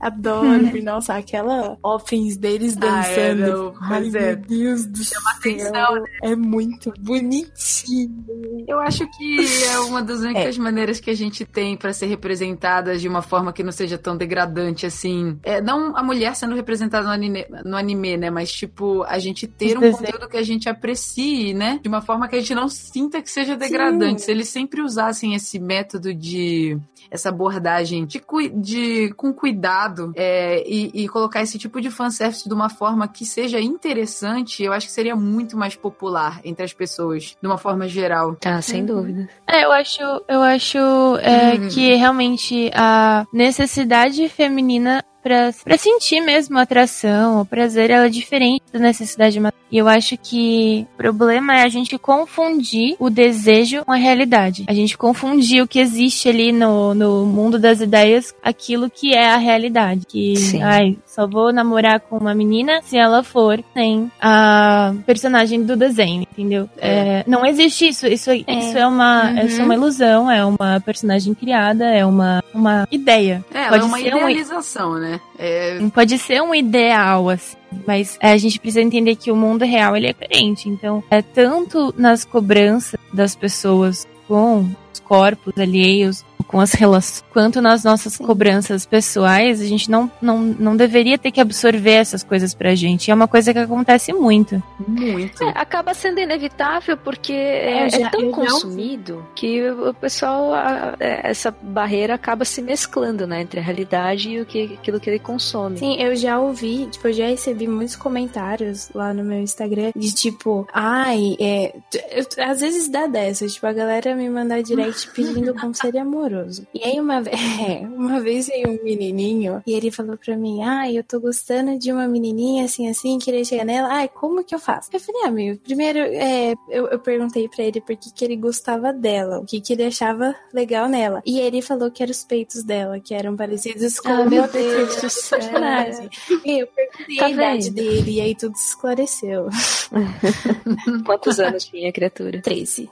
Adoro, 0.00 0.82
nossa, 0.82 1.14
aquela 1.14 1.76
opens 1.82 2.36
deles 2.38 2.74
Ah, 2.80 3.06
é, 3.06 3.34
dançando. 3.34 3.52
não, 3.72 3.74
Ai, 3.82 4.06
é. 4.06 4.10
meu 4.10 4.36
Deus 4.36 4.86
do 4.86 5.04
céu. 5.04 5.20
atenção, 5.36 5.94
né? 5.96 6.02
É 6.22 6.34
muito 6.36 6.90
bonitinho. 6.98 8.24
Eu 8.66 8.80
acho 8.80 9.06
que 9.18 9.39
é 9.44 9.80
uma 9.80 10.02
das 10.02 10.20
únicas 10.20 10.56
maneiras 10.58 11.00
que 11.00 11.10
a 11.10 11.14
gente 11.14 11.44
tem 11.44 11.76
pra 11.76 11.92
ser 11.92 12.06
representada 12.06 12.96
de 12.96 13.08
uma 13.08 13.22
forma 13.22 13.52
que 13.52 13.62
não 13.62 13.72
seja 13.72 13.98
tão 13.98 14.16
degradante 14.16 14.86
assim. 14.86 15.38
É, 15.42 15.60
não 15.60 15.96
a 15.96 16.02
mulher 16.02 16.34
sendo 16.34 16.54
representada 16.54 17.06
no 17.06 17.12
anime, 17.12 17.46
no 17.64 17.76
anime, 17.76 18.16
né? 18.16 18.30
Mas, 18.30 18.52
tipo, 18.52 19.02
a 19.04 19.18
gente 19.18 19.46
ter 19.46 19.78
um 19.78 19.92
conteúdo 19.92 20.28
que 20.28 20.36
a 20.36 20.42
gente 20.42 20.68
aprecie, 20.68 21.54
né? 21.54 21.78
De 21.82 21.88
uma 21.88 22.00
forma 22.00 22.28
que 22.28 22.36
a 22.36 22.40
gente 22.40 22.54
não 22.54 22.68
sinta 22.68 23.20
que 23.22 23.30
seja 23.30 23.56
degradante. 23.56 24.22
Se 24.22 24.30
eles 24.30 24.48
sempre 24.48 24.82
usassem 24.82 25.34
esse 25.34 25.58
método 25.58 26.14
de. 26.14 26.78
Essa 27.10 27.28
abordagem 27.30 28.04
de, 28.06 28.22
de 28.54 29.12
com 29.16 29.32
cuidado 29.32 30.12
é, 30.14 30.62
e, 30.66 30.90
e 30.94 31.08
colocar 31.08 31.42
esse 31.42 31.58
tipo 31.58 31.80
de 31.80 31.90
fanservice 31.90 32.48
de 32.48 32.54
uma 32.54 32.68
forma 32.68 33.08
que 33.08 33.24
seja 33.26 33.60
interessante, 33.60 34.62
eu 34.62 34.72
acho 34.72 34.86
que 34.86 34.92
seria 34.92 35.16
muito 35.16 35.56
mais 35.56 35.74
popular 35.74 36.40
entre 36.44 36.64
as 36.64 36.72
pessoas, 36.72 37.36
de 37.40 37.46
uma 37.46 37.58
forma 37.58 37.88
geral. 37.88 38.36
Ah, 38.44 38.62
sem 38.62 38.84
dúvida. 38.84 39.28
É, 39.46 39.64
eu 39.64 39.72
acho, 39.72 40.02
eu 40.28 40.42
acho 40.42 40.78
é, 41.18 41.54
Hum. 41.54 41.68
que 41.68 41.94
realmente 41.96 42.70
a 42.74 43.26
necessidade 43.32 44.28
feminina 44.28 45.02
pra, 45.22 45.50
pra 45.64 45.76
sentir 45.78 46.20
mesmo 46.20 46.58
a 46.58 46.62
atração, 46.62 47.40
o 47.40 47.44
prazer, 47.46 47.90
ela 47.90 48.06
é 48.06 48.08
diferente 48.08 48.62
da 48.72 48.78
necessidade 48.78 49.38
material. 49.38 49.60
E 49.72 49.78
eu 49.78 49.86
acho 49.86 50.16
que 50.16 50.84
o 50.94 50.96
problema 50.96 51.56
é 51.58 51.62
a 51.62 51.68
gente 51.68 51.96
confundir 51.96 52.96
o 52.98 53.08
desejo 53.08 53.84
com 53.84 53.92
a 53.92 53.96
realidade. 53.96 54.64
A 54.68 54.74
gente 54.74 54.98
confundir 54.98 55.62
o 55.62 55.68
que 55.68 55.78
existe 55.78 56.28
ali 56.28 56.50
no, 56.50 56.92
no 56.92 57.24
mundo 57.24 57.56
das 57.56 57.80
ideias, 57.80 58.34
aquilo 58.42 58.90
que 58.90 59.14
é 59.14 59.30
a 59.30 59.36
realidade. 59.36 60.04
Que, 60.08 60.34
Sim. 60.36 60.60
ai, 60.62 60.98
só 61.06 61.24
vou 61.24 61.52
namorar 61.52 62.00
com 62.00 62.18
uma 62.18 62.34
menina 62.34 62.80
se 62.82 62.96
ela 62.98 63.22
for 63.22 63.62
sem 63.72 64.10
a 64.20 64.92
personagem 65.06 65.62
do 65.62 65.76
desenho, 65.76 66.22
entendeu? 66.22 66.68
É, 66.78 67.22
não 67.28 67.46
existe 67.46 67.86
isso. 67.88 68.08
Isso, 68.08 68.32
isso 68.32 68.76
é 68.76 68.86
uma, 68.86 69.30
Uhum. 69.30 69.46
isso 69.46 69.60
é 69.60 69.64
uma 69.64 69.74
ilusão, 69.74 70.28
é 70.30 70.44
uma 70.44 70.80
personagem 70.80 71.32
criada, 71.32 71.84
é 71.84 72.04
uma, 72.04 72.42
uma 72.52 72.88
ideia. 72.90 73.44
É, 73.54 73.68
Pode 73.68 73.84
é 73.84 73.86
uma 73.86 73.98
ser 73.98 74.14
um- 74.14 74.18
idealização, 74.28 74.94
né? 75.10 75.20
É, 75.38 75.78
Pode 75.92 76.18
ser 76.18 76.40
um 76.40 76.54
ideal, 76.54 77.28
assim, 77.28 77.56
mas 77.86 78.16
é, 78.20 78.32
a 78.32 78.36
gente 78.36 78.60
precisa 78.60 78.80
entender 78.80 79.16
que 79.16 79.30
o 79.30 79.36
mundo 79.36 79.64
real 79.64 79.96
ele 79.96 80.06
é 80.06 80.12
diferente. 80.12 80.68
Então, 80.68 81.02
é 81.10 81.20
tanto 81.20 81.94
nas 81.96 82.24
cobranças 82.24 82.98
das 83.12 83.34
pessoas 83.34 84.06
com 84.28 84.68
os 84.92 85.00
corpos 85.00 85.52
alheios, 85.58 86.24
com 86.46 86.60
as 86.60 86.72
relações, 86.72 87.24
quanto 87.32 87.60
nas 87.60 87.84
nossas 87.84 88.16
cobranças 88.16 88.84
pessoais, 88.86 89.60
a 89.60 89.64
gente 89.66 89.90
não, 89.90 90.10
não, 90.20 90.38
não 90.38 90.76
deveria 90.76 91.18
ter 91.18 91.30
que 91.30 91.40
absorver 91.40 91.92
essas 91.92 92.22
coisas 92.22 92.54
pra 92.54 92.74
gente. 92.74 93.08
E 93.08 93.10
é 93.10 93.14
uma 93.14 93.28
coisa 93.28 93.52
que 93.52 93.58
acontece 93.58 94.12
muito. 94.12 94.62
muito. 94.86 95.42
É, 95.42 95.48
acaba 95.54 95.94
sendo 95.94 96.20
inevitável 96.20 96.96
porque 96.96 97.32
É, 97.32 97.82
é, 97.82 97.86
eu 97.86 97.90
já- 97.90 98.06
é 98.06 98.10
tão 98.10 98.30
consumido 98.30 99.24
que 99.34 99.68
o 99.70 99.94
pessoal, 99.94 100.52
a- 100.54 100.94
é, 101.00 101.30
essa 101.30 101.50
barreira 101.62 102.14
acaba 102.14 102.44
se 102.44 102.60
mesclando, 102.62 103.26
né, 103.26 103.42
entre 103.42 103.60
a 103.60 103.62
realidade 103.62 104.30
e 104.30 104.40
o 104.40 104.46
que, 104.46 104.74
aquilo 104.80 105.00
que 105.00 105.08
ele 105.10 105.18
consome. 105.18 105.78
Sim, 105.78 105.96
eu 106.00 106.14
já 106.16 106.38
ouvi, 106.38 106.86
tipo, 106.90 107.08
eu 107.08 107.12
já 107.12 107.26
recebi 107.26 107.66
muitos 107.66 107.96
comentários 107.96 108.90
lá 108.94 109.12
no 109.14 109.24
meu 109.24 109.40
Instagram 109.40 109.92
de 109.94 110.14
tipo, 110.14 110.66
ai, 110.72 111.36
é. 111.40 111.74
eu- 112.12 112.44
às 112.44 112.60
vezes 112.60 112.88
dá 112.88 113.06
dessa, 113.06 113.46
tipo, 113.46 113.66
a 113.66 113.72
galera 113.72 114.14
me 114.14 114.28
mandar 114.28 114.62
direct 114.62 115.10
pedindo 115.14 115.54
conselho 115.54 116.00
amoroso. 116.00 116.29
E 116.74 116.82
aí 116.84 117.00
uma 117.00 117.20
vez, 117.22 117.36
é, 117.60 117.80
uma 117.86 118.20
vez 118.20 118.46
veio 118.46 118.68
um 118.70 118.82
menininho 118.84 119.62
e 119.66 119.72
ele 119.72 119.90
falou 119.90 120.16
pra 120.16 120.36
mim, 120.36 120.62
ai, 120.62 120.96
eu 120.98 121.04
tô 121.04 121.18
gostando 121.20 121.78
de 121.78 121.92
uma 121.92 122.06
menininha 122.08 122.64
assim, 122.64 122.88
assim, 122.88 123.18
queria 123.18 123.44
chegar 123.44 123.64
nela, 123.64 123.88
ai, 123.92 124.08
como 124.08 124.44
que 124.44 124.54
eu 124.54 124.58
faço? 124.58 124.88
Eu 124.92 125.00
falei, 125.00 125.22
ah, 125.24 125.28
amigo, 125.28 125.58
primeiro 125.60 125.98
é, 125.98 126.54
eu, 126.68 126.86
eu 126.88 126.98
perguntei 126.98 127.48
pra 127.48 127.64
ele 127.64 127.80
por 127.80 127.96
que, 127.96 128.12
que 128.12 128.24
ele 128.24 128.36
gostava 128.36 128.92
dela, 128.92 129.38
o 129.40 129.44
que, 129.44 129.60
que 129.60 129.72
ele 129.72 129.84
achava 129.84 130.34
legal 130.52 130.88
nela. 130.88 131.22
E 131.24 131.38
ele 131.40 131.60
falou 131.62 131.90
que 131.90 132.02
eram 132.02 132.10
os 132.12 132.24
peitos 132.24 132.62
dela, 132.62 133.00
que 133.00 133.14
eram 133.14 133.36
parecidos 133.36 133.98
com 134.00 134.08
Ah, 134.08 134.20
o 134.22 134.28
meu 134.30 134.42
meu 134.42 134.48
Deus 134.48 134.96
do 135.00 135.10
céu. 135.10 135.38
personagem. 135.38 136.08
E 136.44 136.62
eu 136.62 136.66
perguntei 136.66 137.16
Tá 137.16 137.26
a 137.26 137.30
idade 137.30 137.70
dele, 137.70 138.10
e 138.12 138.20
aí 138.20 138.34
tudo 138.34 138.54
esclareceu. 138.54 139.48
Quantos 141.04 141.38
anos 141.40 141.64
tinha 141.64 141.88
a 141.88 141.92
criatura? 141.92 142.40
13. 142.40 142.88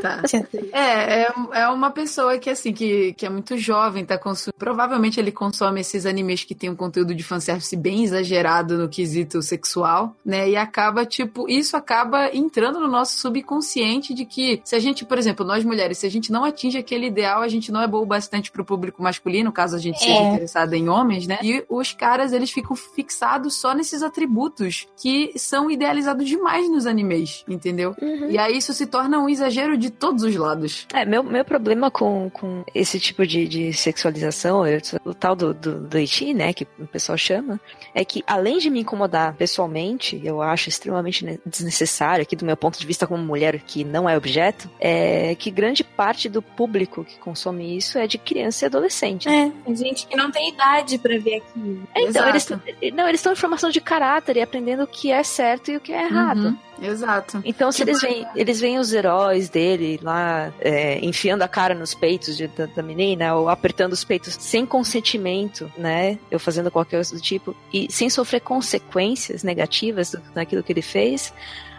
Tá. 0.00 0.22
13. 0.22 0.46
É, 0.72 1.22
é, 1.22 1.28
é 1.54 1.68
uma 1.68 1.90
pessoa 1.90 2.38
que, 2.38 2.50
assim, 2.50 2.72
que, 2.72 3.12
que 3.14 3.26
é 3.26 3.28
muito 3.28 3.56
jovem, 3.56 4.04
tá 4.04 4.16
consumindo. 4.18 4.54
Provavelmente 4.58 5.18
ele 5.20 5.32
consome 5.32 5.80
esses 5.80 6.06
animes 6.06 6.44
que 6.44 6.54
tem 6.54 6.70
um 6.70 6.76
conteúdo 6.76 7.14
de 7.14 7.22
fanservice 7.22 7.74
bem 7.76 8.04
exagerado 8.04 8.76
no 8.78 8.88
quesito 8.88 9.40
sexual, 9.42 10.14
né? 10.24 10.48
E 10.48 10.56
acaba, 10.56 11.04
tipo, 11.06 11.48
isso 11.48 11.76
acaba 11.76 12.30
entrando 12.34 12.80
no 12.80 12.88
nosso 12.88 13.18
subconsciente 13.18 14.14
de 14.14 14.24
que 14.24 14.60
se 14.64 14.74
a 14.74 14.78
gente, 14.78 15.04
por 15.04 15.18
exemplo, 15.18 15.44
nós 15.44 15.64
mulheres, 15.64 15.98
se 15.98 16.06
a 16.06 16.10
gente 16.10 16.30
não 16.30 16.44
atinge 16.44 16.78
aquele 16.78 17.06
ideal, 17.06 17.42
a 17.42 17.48
gente 17.48 17.72
não 17.72 17.82
é 17.82 17.86
boa 17.86 18.02
o 18.02 18.06
bastante 18.06 18.50
pro 18.50 18.64
público 18.64 19.02
masculino, 19.02 19.50
caso 19.52 19.76
a 19.76 19.78
gente 19.78 19.98
seja 19.98 20.12
É. 20.12 20.28
interessada 20.34 20.76
em 20.76 20.88
homens, 20.88 21.26
né? 21.26 21.38
E 21.42 21.64
os 21.68 21.92
caras, 21.92 22.32
eles 22.32 22.50
ficam 22.50 22.76
fixados 22.76 23.54
só 23.54 23.74
nesses 23.74 24.02
atributos 24.02 24.86
que 24.96 25.32
são 25.36 25.70
idealizados 25.70 26.28
demais 26.28 26.68
nos 26.70 26.86
animes, 26.86 27.44
entendeu? 27.48 27.94
Uhum. 28.00 28.30
E 28.30 28.38
aí 28.38 28.56
isso 28.56 28.72
se 28.72 28.86
torna 28.86 29.18
um 29.18 29.28
exagero 29.28 29.76
de 29.76 29.87
todos 29.90 30.22
os 30.22 30.34
lados. 30.36 30.86
É, 30.92 31.04
meu, 31.04 31.22
meu 31.22 31.44
problema 31.44 31.90
com, 31.90 32.30
com 32.30 32.64
esse 32.74 32.98
tipo 33.00 33.26
de, 33.26 33.46
de 33.48 33.72
sexualização, 33.72 34.62
o 35.04 35.14
tal 35.14 35.34
do, 35.34 35.52
do, 35.54 35.80
do 35.80 35.98
iti, 35.98 36.32
né, 36.34 36.52
que 36.52 36.66
o 36.78 36.86
pessoal 36.86 37.16
chama, 37.18 37.60
é 37.94 38.04
que 38.04 38.22
além 38.26 38.58
de 38.58 38.70
me 38.70 38.80
incomodar 38.80 39.34
pessoalmente, 39.34 40.20
eu 40.24 40.40
acho 40.42 40.68
extremamente 40.68 41.24
ne- 41.24 41.40
desnecessário, 41.44 42.22
aqui 42.22 42.36
do 42.36 42.44
meu 42.44 42.56
ponto 42.56 42.78
de 42.78 42.86
vista 42.86 43.06
como 43.06 43.22
mulher 43.22 43.60
que 43.60 43.84
não 43.84 44.08
é 44.08 44.16
objeto, 44.16 44.70
é 44.80 45.34
que 45.34 45.50
grande 45.50 45.82
parte 45.84 46.28
do 46.28 46.40
público 46.42 47.04
que 47.04 47.18
consome 47.18 47.76
isso 47.76 47.98
é 47.98 48.06
de 48.06 48.18
criança 48.18 48.64
e 48.64 48.66
adolescente. 48.66 49.28
É, 49.28 49.52
gente 49.74 50.06
que 50.06 50.16
não 50.16 50.30
tem 50.30 50.48
idade 50.50 50.98
pra 50.98 51.16
ver 51.18 51.36
aquilo. 51.36 51.82
É, 51.94 52.02
Então, 52.02 52.28
eles, 52.28 52.44
Exato. 52.50 52.62
não, 52.94 53.08
eles 53.08 53.20
estão 53.20 53.32
em 53.32 53.36
formação 53.36 53.70
de 53.70 53.80
caráter 53.80 54.36
e 54.36 54.42
aprendendo 54.42 54.82
o 54.82 54.86
que 54.86 55.10
é 55.10 55.22
certo 55.22 55.70
e 55.70 55.76
o 55.76 55.80
que 55.80 55.92
é 55.92 56.04
errado. 56.04 56.38
Uhum, 56.48 56.58
exato. 56.80 57.40
Então, 57.44 57.70
se 57.72 57.78
Tipo, 57.78 57.90
eles 57.90 58.00
veem, 58.02 58.26
eles 58.34 58.60
veem 58.60 58.78
os 58.78 58.92
heróis 58.92 59.48
dele 59.48 59.98
lá 60.02 60.52
é, 60.60 60.98
enfiando 61.04 61.42
a 61.42 61.48
cara 61.48 61.74
nos 61.74 61.94
peitos 61.94 62.36
de- 62.36 62.48
da, 62.48 62.66
da 62.66 62.82
menina, 62.82 63.34
ou 63.34 63.48
apertando 63.48 63.92
os 63.92 64.04
peitos 64.04 64.36
sem 64.40 64.64
consentimento, 64.66 65.70
né? 65.76 66.18
Eu 66.30 66.38
fazendo 66.38 66.70
qualquer 66.70 66.96
coisa 66.96 67.14
do 67.14 67.20
tipo, 67.20 67.54
e 67.72 67.90
sem 67.90 68.08
sofrer 68.10 68.40
consequências 68.40 69.42
negativas 69.42 70.10
do, 70.12 70.20
daquilo 70.34 70.62
que 70.62 70.72
ele 70.72 70.82
fez, 70.82 71.32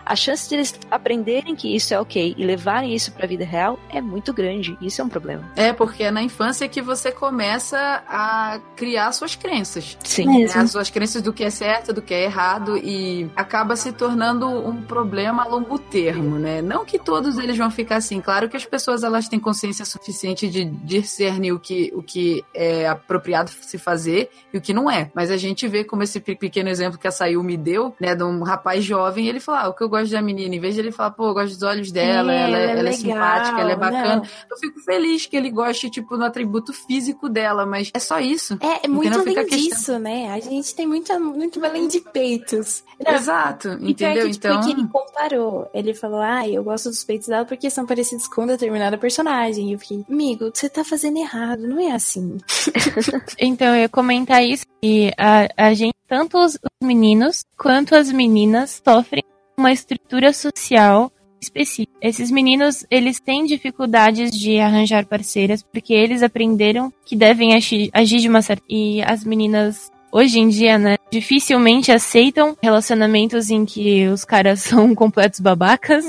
a 0.10 0.16
chance 0.16 0.49
de 0.49 0.55
eles 0.55 0.74
aprenderem 0.89 1.55
que 1.55 1.74
isso 1.76 1.93
é 1.93 1.99
ok 1.99 2.34
e 2.38 2.43
levarem 2.43 2.93
isso 2.95 3.12
pra 3.12 3.28
vida 3.28 3.45
real 3.45 3.80
é 3.89 4.01
muito 4.01 4.34
grande. 4.34 4.76
Isso 4.82 5.01
é 5.01 5.03
um 5.05 5.10
problema. 5.10 5.43
É, 5.55 5.72
porque 5.72 6.03
é 6.03 6.12
na 6.12 6.22
infância 6.24 6.68
que 6.68 6.82
você 6.82 7.12
começa 7.12 7.78
a 8.07 8.60
criar 8.76 9.12
suas 9.12 9.36
crenças. 9.36 9.97
Sim. 10.03 10.43
né? 10.45 10.51
As 10.53 10.72
suas 10.72 10.89
crenças 10.89 11.22
do 11.22 11.32
que 11.32 11.43
é 11.43 11.49
certo, 11.49 11.93
do 11.93 12.01
que 12.01 12.14
é 12.14 12.24
errado, 12.24 12.76
e 12.78 13.30
acaba 13.36 13.76
se 13.76 13.91
tornando 13.91 14.47
um 14.47 14.82
problema 14.82 15.43
a 15.43 15.47
longo 15.47 15.78
termo, 15.78 16.38
né? 16.39 16.62
Não 16.62 16.84
que 16.84 16.97
todos 16.97 17.38
eles 17.38 17.57
vão 17.57 17.70
ficar 17.70 17.97
assim. 17.97 18.20
Claro 18.20 18.49
que 18.49 18.57
as 18.57 18.66
pessoas 18.66 19.03
elas 19.03 19.30
têm 19.30 19.39
consciência 19.39 19.86
suficiente 19.86 20.49
de 20.49 20.66
discernir 20.66 21.51
o 21.53 21.60
que, 21.60 21.91
o 21.95 22.01
que 22.01 22.43
é 22.53 22.88
apropriado 22.88 23.51
se 23.62 23.78
fazer 23.78 24.30
e 24.51 24.57
o 24.57 24.62
que 24.62 24.74
não 24.74 24.89
é. 24.89 25.12
Mas 25.14 25.30
a 25.30 25.38
gente 25.38 25.68
vê 25.68 25.84
como 25.84 26.01
esse 26.03 26.20
pe- 26.20 26.36
pequeno 26.36 26.70
exemplo 26.70 26.97
que 26.97 27.07
a 27.07 27.12
Sayu 27.12 27.43
me 27.43 27.55
deu, 27.55 27.95
né? 27.99 28.16
De 28.16 28.24
um 28.24 28.41
rapaz 28.43 28.84
jovem, 28.84 29.28
ele 29.28 29.39
fala, 29.39 29.62
ah, 29.66 29.70
o 29.70 29.74
que 29.74 29.84
eu 29.84 29.89
gosto 29.89 29.99
da 30.10 30.22
menina, 30.22 30.56
em 30.56 30.60
vez 30.60 30.76
de 30.76 30.82
ele 30.82 30.91
falar, 30.91 31.12
pô, 31.12 31.30
eu 31.30 31.34
gosto 31.34 31.54
dos 31.56 31.64
olhos 31.64 31.91
dela, 31.91 32.32
É, 32.34 32.38
ela, 32.43 32.58
é- 32.58 32.64
ela 32.64 32.72
é 32.72 32.80
ela 32.80 32.89
é 32.89 32.91
simpática, 32.93 33.60
ela 33.60 33.72
é 33.72 33.76
bacana. 33.76 34.16
não. 34.18 34.24
Eu 34.52 34.58
fico 34.58 34.80
feliz 34.82 35.26
que 35.26 35.36
ele 35.36 35.50
goste, 35.50 35.89
tipo, 35.89 36.16
no 36.16 36.24
atributo 36.26 36.72
físico 36.72 37.28
dela, 37.28 37.66
mas 37.66 37.89
é 37.93 38.00
só 38.00 38.20
isso. 38.20 38.58
É, 38.62 38.86
é 38.86 38.88
muito 38.88 39.20
além 39.20 39.34
questão. 39.36 39.58
disso, 39.58 40.00
né? 40.00 40.32
A 40.32 40.39
gente 40.39 40.74
tem 40.76 40.86
muito, 40.88 41.20
muito 41.20 41.66
além 41.66 41.88
de 41.88 42.00
peitos. 42.00 42.84
Não, 43.04 43.14
Exato, 43.16 43.70
E 43.82 43.91
entendeu? 43.91 44.26
que, 44.28 44.32
tipo, 44.34 44.47
então, 44.47 44.62
que 44.62 44.72
ele 44.72 44.88
comparou. 44.88 45.70
Ele 45.74 45.93
falou, 45.93 46.22
ah, 46.22 46.47
eu 46.47 46.64
gosto 46.64 46.89
dos 46.89 47.04
peitos 47.04 47.28
dela 47.28 47.45
porque 47.45 47.70
são 47.70 47.86
parecidos 47.86 48.28
com 48.28 48.45
determinada 48.45 48.97
personagem. 48.97 49.70
E 49.70 49.74
eu 49.74 49.80
fiquei, 49.80 50.06
amigo, 50.10 50.52
você 50.54 50.70
tá 50.70 50.84
fazendo 50.84 51.18
errado, 51.18 51.68
não 51.68 51.80
é 51.80 51.91
assim. 51.91 52.38
Então, 53.39 53.74
eu 53.76 53.82
ia 53.82 53.89
comentar 53.89 54.43
isso, 54.43 54.66
que 54.82 55.12
a, 55.18 55.47
a 55.70 55.74
gente, 55.74 55.95
tanto 56.08 56.38
os 56.38 56.58
meninos 56.84 57.43
quanto 57.58 57.95
as 57.95 58.12
meninas, 58.12 58.82
sofrem 58.86 59.24
uma 59.60 59.72
estrutura 59.72 60.34
social 60.34 61.12
específica. 61.41 61.97
Esses 62.01 62.32
meninos, 62.32 62.86
eles 62.89 63.20
têm 63.20 63.45
dificuldades 63.45 64.32
de 64.32 64.60
arranjar 64.60 65.05
parceiras, 65.05 65.64
porque 65.64 65.93
eles 65.93 66.24
aprenderam 66.24 66.91
que 67.05 67.16
devem 67.16 67.53
agir, 67.55 67.89
de 68.22 68.28
uma 68.28 68.41
certa... 68.41 68.64
E 68.70 69.01
as 69.03 69.24
meninas, 69.24 69.91
hoje 70.12 70.39
em 70.39 70.49
dia, 70.49 70.78
né, 70.78 70.97
dificilmente 71.12 71.91
aceitam 71.91 72.57
relacionamentos 72.62 73.49
em 73.49 73.66
que 73.66 74.07
os 74.07 74.24
caras 74.24 74.62
são 74.64 74.93
completos 74.93 75.39
babacas. 75.39 76.05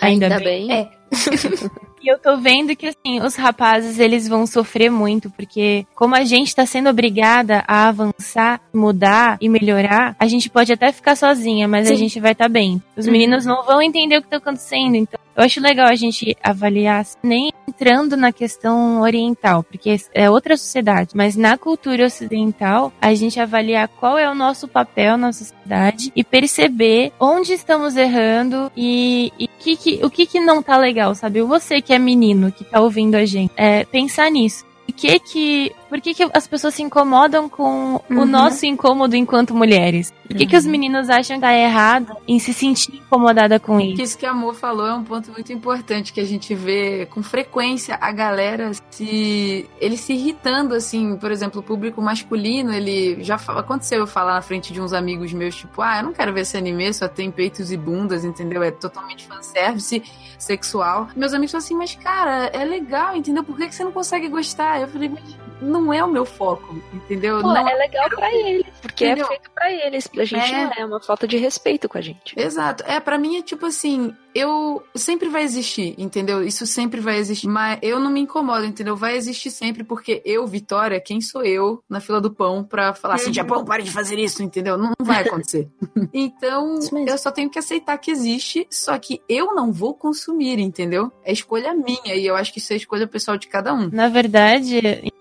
Ainda 0.00 0.38
bem. 0.38 0.72
É. 0.72 0.88
E 2.04 2.08
eu 2.08 2.18
tô 2.18 2.36
vendo 2.36 2.74
que, 2.74 2.88
assim, 2.88 3.20
os 3.24 3.36
rapazes, 3.36 4.00
eles 4.00 4.26
vão 4.26 4.44
sofrer 4.44 4.90
muito, 4.90 5.30
porque 5.30 5.86
como 5.94 6.16
a 6.16 6.24
gente 6.24 6.52
tá 6.52 6.66
sendo 6.66 6.88
obrigada 6.90 7.62
a 7.68 7.86
avançar, 7.88 8.60
mudar 8.74 9.38
e 9.40 9.48
melhorar, 9.48 10.16
a 10.18 10.26
gente 10.26 10.50
pode 10.50 10.72
até 10.72 10.90
ficar 10.90 11.14
sozinha, 11.14 11.68
mas 11.68 11.86
a 11.86 11.90
Sim. 11.92 11.98
gente 11.98 12.18
vai 12.18 12.32
estar 12.32 12.46
tá 12.46 12.48
bem. 12.48 12.82
Os 12.96 13.06
Uhum. 13.06 13.12
meninos 13.12 13.46
não 13.46 13.62
vão 13.62 13.80
entender 13.80 14.18
o 14.18 14.22
que 14.22 14.26
tá 14.26 14.38
acontecendo, 14.38 14.96
então 14.96 15.20
eu 15.36 15.42
acho 15.42 15.60
legal 15.60 15.86
a 15.88 15.94
gente 15.94 16.36
avaliar, 16.42 17.04
nem 17.22 17.52
entrando 17.68 18.16
na 18.16 18.32
questão 18.32 19.00
oriental, 19.00 19.62
porque 19.62 19.96
é 20.12 20.28
outra 20.30 20.56
sociedade, 20.56 21.16
mas 21.16 21.36
na 21.36 21.56
cultura 21.56 22.06
ocidental, 22.06 22.92
a 23.00 23.14
gente 23.14 23.40
avaliar 23.40 23.88
qual 23.88 24.18
é 24.18 24.30
o 24.30 24.34
nosso 24.34 24.68
papel 24.68 25.16
na 25.16 25.32
sociedade 25.32 26.12
e 26.14 26.22
perceber 26.22 27.12
onde 27.18 27.52
estamos 27.52 27.96
errando 27.96 28.70
e, 28.76 29.32
e 29.38 29.48
que 29.48 29.76
que- 29.76 30.00
o 30.04 30.10
que, 30.10 30.26
que 30.26 30.40
não 30.40 30.62
tá 30.62 30.76
legal, 30.76 31.14
sabe? 31.14 31.40
Você 31.42 31.80
que 31.80 31.92
é 31.92 31.98
menino, 31.98 32.52
que 32.52 32.64
tá 32.64 32.80
ouvindo 32.80 33.14
a 33.14 33.24
gente, 33.24 33.52
é, 33.56 33.84
pensar 33.84 34.30
nisso. 34.30 34.64
O 34.88 34.92
que 34.92 35.18
que 35.18 35.72
por 35.88 36.00
que, 36.00 36.14
que 36.14 36.28
as 36.32 36.46
pessoas 36.46 36.74
se 36.74 36.82
incomodam 36.82 37.48
com 37.48 37.96
o 37.96 38.02
Uhum. 38.14 38.24
nosso 38.24 38.64
incômodo 38.66 39.14
enquanto 39.14 39.54
mulheres? 39.54 40.12
Por 40.26 40.36
que, 40.36 40.46
que 40.46 40.56
os 40.56 40.64
meninos 40.64 41.10
acham 41.10 41.36
que 41.36 41.42
tá 41.42 41.54
errado 41.54 42.16
em 42.26 42.38
se 42.38 42.54
sentir 42.54 42.96
incomodada 42.96 43.60
com 43.60 43.78
isso? 43.78 44.00
Isso 44.00 44.18
que 44.18 44.24
a 44.24 44.30
Amor 44.30 44.54
falou 44.54 44.86
é 44.86 44.94
um 44.94 45.04
ponto 45.04 45.30
muito 45.30 45.52
importante 45.52 46.12
que 46.12 46.20
a 46.20 46.24
gente 46.24 46.54
vê 46.54 47.06
com 47.06 47.22
frequência 47.22 47.98
a 48.00 48.10
galera 48.10 48.70
se 48.90 49.68
ele 49.78 49.96
se 49.98 50.14
irritando 50.14 50.74
assim, 50.74 51.16
por 51.16 51.30
exemplo, 51.30 51.60
o 51.60 51.62
público 51.62 52.00
masculino, 52.00 52.72
ele 52.72 53.22
já 53.22 53.34
aconteceu 53.36 53.98
eu 54.00 54.06
falar 54.06 54.34
na 54.34 54.42
frente 54.42 54.72
de 54.72 54.80
uns 54.80 54.92
amigos 54.94 55.32
meus, 55.34 55.54
tipo, 55.54 55.82
ah, 55.82 55.98
eu 55.98 56.04
não 56.04 56.12
quero 56.12 56.32
ver 56.32 56.40
esse 56.42 56.56
anime, 56.56 56.92
só 56.94 57.06
tem 57.06 57.30
peitos 57.30 57.70
e 57.70 57.76
bundas, 57.76 58.24
entendeu? 58.24 58.62
É 58.62 58.70
totalmente 58.70 59.26
fanservice 59.26 60.02
sexual. 60.42 61.08
Meus 61.14 61.32
amigos 61.32 61.52
falam 61.52 61.64
assim, 61.64 61.74
mas 61.74 61.94
cara, 61.94 62.46
é 62.52 62.64
legal, 62.64 63.16
entendeu? 63.16 63.44
Por 63.44 63.56
que, 63.56 63.68
que 63.68 63.74
você 63.74 63.84
não 63.84 63.92
consegue 63.92 64.28
gostar? 64.28 64.80
Eu 64.80 64.88
falei, 64.88 65.08
mas 65.08 65.36
não 65.62 65.92
é 65.92 66.04
o 66.04 66.08
meu 66.08 66.24
foco, 66.24 66.74
entendeu? 66.92 67.40
Pô, 67.40 67.48
não 67.48 67.68
é 67.68 67.74
legal 67.74 68.08
pra 68.10 68.32
eles, 68.34 68.66
porque 68.82 69.04
Entendeu? 69.06 69.24
é 69.26 69.28
feito 69.28 69.50
pra 69.54 69.72
eles. 69.72 70.06
Pra 70.06 70.24
gente 70.24 70.44
É. 70.52 70.64
não 70.64 70.72
é, 70.72 70.80
é 70.80 70.84
uma 70.84 71.00
falta 71.00 71.26
de 71.26 71.36
respeito 71.36 71.88
com 71.88 71.96
a 71.96 72.00
gente. 72.00 72.34
Exato. 72.36 72.82
É, 72.86 72.98
pra 73.00 73.16
mim 73.18 73.36
é 73.36 73.42
tipo 73.42 73.66
assim, 73.66 74.14
eu 74.34 74.82
sempre 74.94 75.28
vai 75.28 75.42
existir, 75.42 75.94
entendeu? 75.98 76.42
Isso 76.42 76.66
sempre 76.66 77.00
vai 77.00 77.16
existir, 77.18 77.46
mas 77.48 77.78
eu 77.82 77.98
não 78.00 78.10
me 78.10 78.20
incomodo, 78.20 78.64
entendeu? 78.64 78.96
Vai 78.96 79.16
existir 79.16 79.50
sempre 79.50 79.84
porque 79.84 80.20
eu, 80.24 80.46
Vitória, 80.46 81.00
quem 81.00 81.20
sou 81.20 81.44
eu 81.44 81.82
na 81.88 82.00
fila 82.00 82.20
do 82.20 82.32
pão 82.32 82.64
pra 82.64 82.92
falar 82.94 83.14
assim, 83.14 83.32
Japão, 83.32 83.64
pare 83.64 83.82
de 83.82 83.90
fazer 83.90 84.18
isso, 84.18 84.42
entendeu? 84.42 84.76
Não, 84.76 84.92
não 84.98 85.06
vai 85.06 85.22
acontecer. 85.22 85.68
então, 86.12 86.78
eu 87.06 87.18
só 87.18 87.30
tenho 87.30 87.50
que 87.50 87.58
aceitar 87.58 87.96
que 87.98 88.10
existe, 88.10 88.66
só 88.70 88.98
que 88.98 89.20
eu 89.28 89.54
não 89.54 89.72
vou 89.72 89.94
consumir, 89.94 90.58
entendeu? 90.58 91.12
É 91.24 91.32
escolha 91.32 91.72
minha 91.74 92.14
e 92.14 92.26
eu 92.26 92.34
acho 92.34 92.52
que 92.52 92.58
isso 92.58 92.72
é 92.72 92.76
escolha 92.76 93.06
pessoal 93.06 93.36
de 93.36 93.46
cada 93.48 93.72
um. 93.72 93.88
Na 93.92 94.08
verdade, 94.08 95.12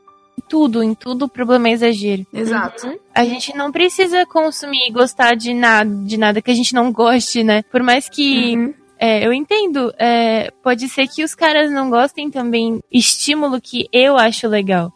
tudo, 0.47 0.83
em 0.83 0.93
tudo 0.93 1.25
o 1.25 1.29
problema 1.29 1.69
é 1.69 1.71
exagero. 1.71 2.25
Exato. 2.33 2.99
A 3.13 3.23
gente 3.23 3.55
não 3.55 3.71
precisa 3.71 4.25
consumir 4.25 4.87
e 4.87 4.91
gostar 4.91 5.35
de 5.35 5.53
nada, 5.53 5.89
de 6.05 6.17
nada 6.17 6.41
que 6.41 6.51
a 6.51 6.55
gente 6.55 6.73
não 6.73 6.91
goste, 6.91 7.43
né? 7.43 7.63
Por 7.71 7.81
mais 7.81 8.09
que 8.09 8.55
Uhum. 8.55 8.73
é, 8.99 9.25
eu 9.25 9.33
entendo, 9.33 9.93
é, 9.97 10.51
pode 10.63 10.87
ser 10.89 11.07
que 11.07 11.23
os 11.23 11.33
caras 11.35 11.71
não 11.71 11.89
gostem 11.89 12.29
também 12.29 12.79
estímulo 12.91 13.59
que 13.61 13.87
eu 13.91 14.17
acho 14.17 14.47
legal. 14.47 14.91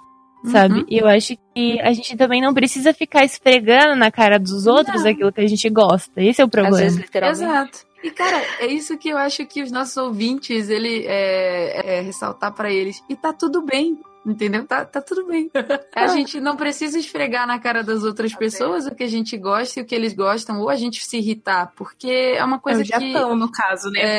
Sabe? 0.51 0.81
Uhum. 0.81 0.85
Eu 0.91 1.07
acho 1.07 1.35
que 1.55 1.81
a 1.81 1.91
gente 1.91 2.15
também 2.15 2.39
não 2.39 2.53
precisa 2.53 2.93
ficar 2.93 3.25
esfregando 3.25 3.95
na 3.95 4.11
cara 4.11 4.37
dos 4.37 4.67
outros 4.67 5.03
Não. 5.03 5.09
aquilo 5.09 5.31
que 5.33 5.41
a 5.41 5.47
gente 5.47 5.67
gosta. 5.71 6.21
Esse 6.21 6.39
é 6.39 6.43
o 6.43 6.45
Às 6.45 6.51
problema. 6.51 6.77
vezes, 6.77 6.99
literalmente. 6.99 7.41
Exato. 7.43 7.79
E, 8.03 8.11
cara, 8.11 8.43
é 8.59 8.67
isso 8.67 8.95
que 8.95 9.09
eu 9.09 9.17
acho 9.17 9.43
que 9.47 9.63
os 9.63 9.71
nossos 9.71 9.97
ouvintes, 9.97 10.69
ele 10.69 11.03
é, 11.07 11.97
é 11.97 12.01
ressaltar 12.01 12.53
pra 12.53 12.71
eles. 12.71 13.01
E 13.09 13.15
tá 13.15 13.33
tudo 13.33 13.63
bem, 13.63 13.97
entendeu? 14.25 14.65
Tá, 14.65 14.83
tá 14.85 15.01
tudo 15.01 15.25
bem. 15.27 15.49
A 15.95 16.07
gente 16.07 16.39
não 16.39 16.55
precisa 16.55 16.97
esfregar 16.99 17.45
na 17.47 17.59
cara 17.59 17.83
das 17.83 18.03
outras 18.03 18.33
pessoas 18.33 18.85
o 18.85 18.95
que 18.95 19.03
a 19.03 19.07
gente 19.09 19.37
gosta 19.37 19.79
e 19.79 19.83
o 19.83 19.85
que 19.85 19.93
eles 19.95 20.13
gostam, 20.13 20.59
ou 20.61 20.69
a 20.69 20.75
gente 20.75 21.03
se 21.05 21.17
irritar, 21.17 21.71
porque 21.75 22.33
é 22.37 22.43
uma 22.43 22.57
É 22.57 22.59
coisa 22.59 22.81
o 22.81 22.83
que. 22.85 23.11
Japão, 23.13 23.35
no 23.35 23.51
caso, 23.51 23.89
né? 23.91 23.99
É, 24.01 24.17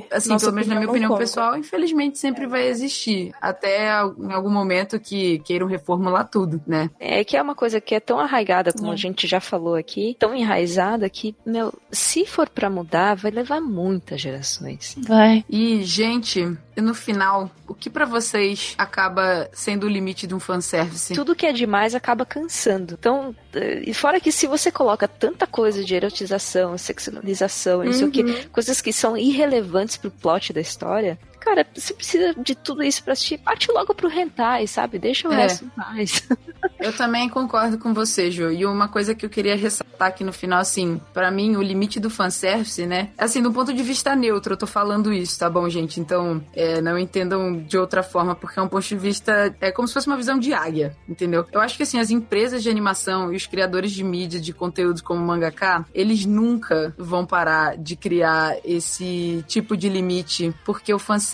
Porque, 0.00 0.14
Assim, 0.14 0.36
pelo 0.36 0.52
menos 0.52 0.68
na 0.68 0.74
minha 0.76 0.88
opinião 0.88 1.08
conta. 1.10 1.20
pessoal, 1.20 1.56
infelizmente 1.56 2.18
sempre 2.18 2.46
vai 2.46 2.66
existir. 2.66 3.32
Até 3.40 3.88
em 4.18 4.32
algum 4.32 4.50
momento 4.50 4.98
que 5.00 5.38
queiram 5.40 5.66
reformular 5.66 6.28
tudo, 6.28 6.60
né? 6.66 6.90
É 6.98 7.22
que 7.24 7.36
é 7.36 7.42
uma 7.42 7.54
coisa 7.54 7.80
que 7.80 7.94
é 7.94 8.00
tão 8.00 8.18
arraigada, 8.18 8.72
como 8.72 8.90
É. 8.90 8.94
a 8.94 8.96
gente 8.96 9.26
já 9.26 9.40
falou 9.40 9.74
aqui, 9.74 10.16
tão 10.18 10.34
enraizada 10.34 11.08
que, 11.08 11.34
meu, 11.44 11.72
se 11.90 12.26
for 12.26 12.48
pra 12.48 12.68
mudar, 12.70 13.14
vai 13.14 13.30
levar 13.30 13.60
muitas 13.60 14.20
gerações. 14.20 14.96
Vai. 15.06 15.44
E, 15.48 15.82
gente, 15.84 16.56
e 16.76 16.80
no 16.80 16.94
final, 16.94 17.50
o 17.68 17.74
que 17.74 17.88
pra 17.90 18.04
vocês 18.04 18.74
acaba 18.78 19.43
sendo 19.52 19.84
o 19.84 19.88
limite 19.88 20.26
de 20.26 20.34
um 20.34 20.40
fanservice? 20.40 21.14
Tudo 21.14 21.34
que 21.34 21.46
é 21.46 21.52
demais 21.52 21.94
acaba 21.94 22.24
cansando. 22.24 22.94
Então, 22.98 23.34
eh, 23.54 23.82
e 23.86 23.94
fora 23.94 24.20
que 24.20 24.32
se 24.32 24.46
você 24.46 24.70
coloca 24.70 25.06
tanta 25.06 25.46
coisa 25.46 25.84
de 25.84 25.94
erotização, 25.94 26.76
sexualização, 26.78 27.84
não 27.84 27.92
sei 27.92 28.06
o 28.06 28.10
que, 28.10 28.46
coisas 28.48 28.80
que 28.80 28.92
são 28.92 29.16
irrelevantes 29.16 29.96
pro 29.96 30.10
plot 30.10 30.52
da 30.52 30.60
história, 30.60 31.18
cara, 31.44 31.66
você 31.74 31.92
precisa 31.92 32.34
de 32.34 32.54
tudo 32.54 32.82
isso 32.82 33.02
pra 33.04 33.12
assistir. 33.12 33.38
Parte 33.38 33.70
logo 33.70 33.94
pro 33.94 34.10
hentai, 34.10 34.66
sabe? 34.66 34.98
Deixa 34.98 35.28
o 35.28 35.32
É. 35.32 35.36
resto 35.36 35.70
mais. 35.76 36.22
Eu 36.80 36.92
também 36.96 37.28
concordo 37.28 37.78
com 37.78 37.92
você, 37.92 38.30
Jo. 38.30 38.50
E 38.50 38.64
uma 38.64 38.88
coisa 38.88 39.14
que 39.14 39.24
eu 39.24 39.30
queria 39.30 39.54
ressaltar 39.54 40.08
aqui 40.08 40.24
no 40.24 40.32
final, 40.32 40.58
assim, 40.60 40.98
pra 41.12 41.30
mim, 41.30 41.56
o 41.56 41.62
limite 41.62 42.00
do 42.00 42.08
fanservice, 42.08 42.86
né? 42.86 43.10
Assim, 43.18 43.42
do 43.42 43.52
ponto 43.52 43.72
de 43.72 43.82
vista 43.82 44.16
neutro, 44.16 44.54
eu 44.54 44.56
tô 44.56 44.66
falando 44.66 45.12
isso, 45.12 45.38
tá 45.38 45.48
bom, 45.48 45.68
gente? 45.68 46.00
Então, 46.00 46.42
é, 46.54 46.80
não 46.80 46.98
entendam 46.98 47.58
de 47.62 47.76
outra 47.76 48.02
forma, 48.02 48.34
porque 48.34 48.58
é 48.58 48.62
um 48.62 48.68
ponto 48.68 48.86
de 48.86 48.96
vista. 48.96 49.54
É 49.60 49.70
como 49.70 49.86
se 49.86 49.92
fosse 49.94 50.06
uma 50.06 50.16
visão 50.16 50.38
de 50.38 50.54
águia, 50.54 50.96
entendeu? 51.08 51.44
Eu 51.52 51.60
acho 51.60 51.76
que, 51.76 51.82
assim, 51.82 51.98
as 52.00 52.10
empresas 52.10 52.62
de 52.62 52.70
animação 52.70 53.30
e 53.32 53.36
os 53.36 53.46
criadores 53.46 53.92
de 53.92 54.02
mídia, 54.02 54.40
de 54.40 54.52
conteúdos 54.54 55.02
como 55.02 55.20
o 55.22 55.26
Mangaka, 55.26 55.84
eles 55.94 56.24
nunca 56.24 56.94
vão 56.96 57.26
parar 57.26 57.76
de 57.76 57.94
criar 57.94 58.56
esse 58.64 59.44
tipo 59.46 59.76
de 59.76 59.88
limite, 59.90 60.54
porque 60.64 60.92
o 60.94 60.98
fanservice 60.98 61.33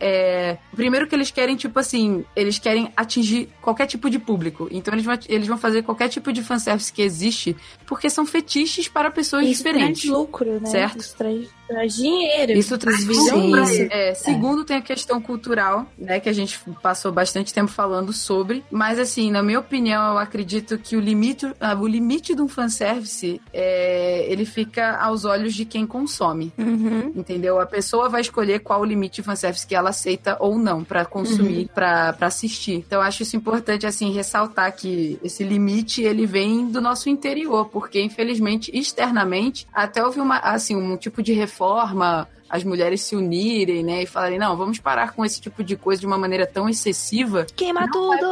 é. 0.00 0.58
Primeiro 0.74 1.06
que 1.06 1.14
eles 1.14 1.30
querem, 1.30 1.56
tipo 1.56 1.78
assim, 1.78 2.24
eles 2.34 2.58
querem 2.58 2.90
atingir 2.96 3.48
qualquer 3.60 3.86
tipo 3.86 4.08
de 4.10 4.18
público. 4.18 4.68
Então 4.70 4.94
eles 4.94 5.04
vão, 5.04 5.18
eles 5.28 5.46
vão 5.46 5.58
fazer 5.58 5.82
qualquer 5.82 6.08
tipo 6.08 6.32
de 6.32 6.42
fanservice 6.42 6.92
que 6.92 7.02
existe, 7.02 7.56
porque 7.86 8.08
são 8.08 8.26
fetiches 8.26 8.88
para 8.88 9.10
pessoas 9.10 9.46
Isso 9.46 9.62
diferentes. 9.62 10.02
traz 10.02 10.16
lucro, 10.16 10.60
né? 10.60 10.66
Certo. 10.66 11.00
Isso 11.00 11.16
traz, 11.16 11.48
traz 11.68 11.94
dinheiro. 11.94 12.52
Isso 12.52 12.78
traz 12.78 13.04
lucro. 13.04 13.62
isso. 13.62 13.88
É, 13.90 14.14
segundo, 14.14 14.64
tem 14.64 14.76
a 14.76 14.82
questão 14.82 15.20
cultural, 15.20 15.86
né? 15.98 16.20
Que 16.20 16.28
a 16.28 16.32
gente 16.32 16.58
passou 16.82 17.12
bastante 17.12 17.52
tempo 17.52 17.70
falando 17.70 18.12
sobre. 18.12 18.64
Mas, 18.70 18.98
assim, 18.98 19.30
na 19.30 19.42
minha 19.42 19.58
opinião, 19.58 20.12
eu 20.12 20.18
acredito 20.18 20.78
que 20.78 20.96
o 20.96 21.00
limite, 21.00 21.52
ah, 21.60 21.74
o 21.74 21.86
limite 21.86 22.34
de 22.34 22.42
um 22.42 22.48
fanservice 22.48 23.40
é, 23.52 24.26
ele 24.28 24.44
fica 24.44 24.96
aos 24.96 25.24
olhos 25.24 25.54
de 25.54 25.64
quem 25.64 25.86
consome. 25.86 26.52
Uhum. 26.58 27.12
Entendeu? 27.14 27.60
A 27.60 27.66
pessoa 27.66 28.08
vai 28.08 28.20
escolher 28.20 28.60
qual 28.60 28.80
o 28.80 28.84
limite 28.84 29.19
de 29.20 29.26
fanservice 29.26 29.66
que 29.66 29.74
ela 29.74 29.90
aceita 29.90 30.36
ou 30.40 30.58
não 30.58 30.82
pra 30.82 31.04
consumir, 31.04 31.68
pra 31.74 32.12
para 32.12 32.26
assistir. 32.26 32.74
Então, 32.74 33.00
eu 33.00 33.06
acho 33.06 33.22
isso 33.22 33.36
importante, 33.36 33.86
assim, 33.86 34.12
ressaltar 34.12 34.74
que 34.74 35.18
esse 35.22 35.44
limite, 35.44 36.02
ele 36.02 36.26
vem 36.26 36.66
do 36.66 36.80
nosso 36.80 37.08
interior, 37.08 37.66
porque, 37.66 38.00
infelizmente, 38.00 38.70
externamente, 38.74 39.66
até 39.72 40.04
houve 40.04 40.20
uma, 40.20 40.38
assim, 40.38 40.76
um 40.76 40.96
tipo 40.96 41.22
de 41.22 41.32
reforma 41.32 42.28
as 42.50 42.64
mulheres 42.64 43.02
se 43.02 43.14
unirem, 43.14 43.82
né, 43.84 44.02
e 44.02 44.06
falarem, 44.06 44.38
não, 44.38 44.56
vamos 44.56 44.78
parar 44.78 45.12
com 45.12 45.24
esse 45.24 45.40
tipo 45.40 45.62
de 45.62 45.76
coisa 45.76 46.00
de 46.00 46.06
uma 46.06 46.18
maneira 46.18 46.46
tão 46.46 46.68
excessiva, 46.68 47.46
Queima 47.54 47.88
tudo! 47.90 48.26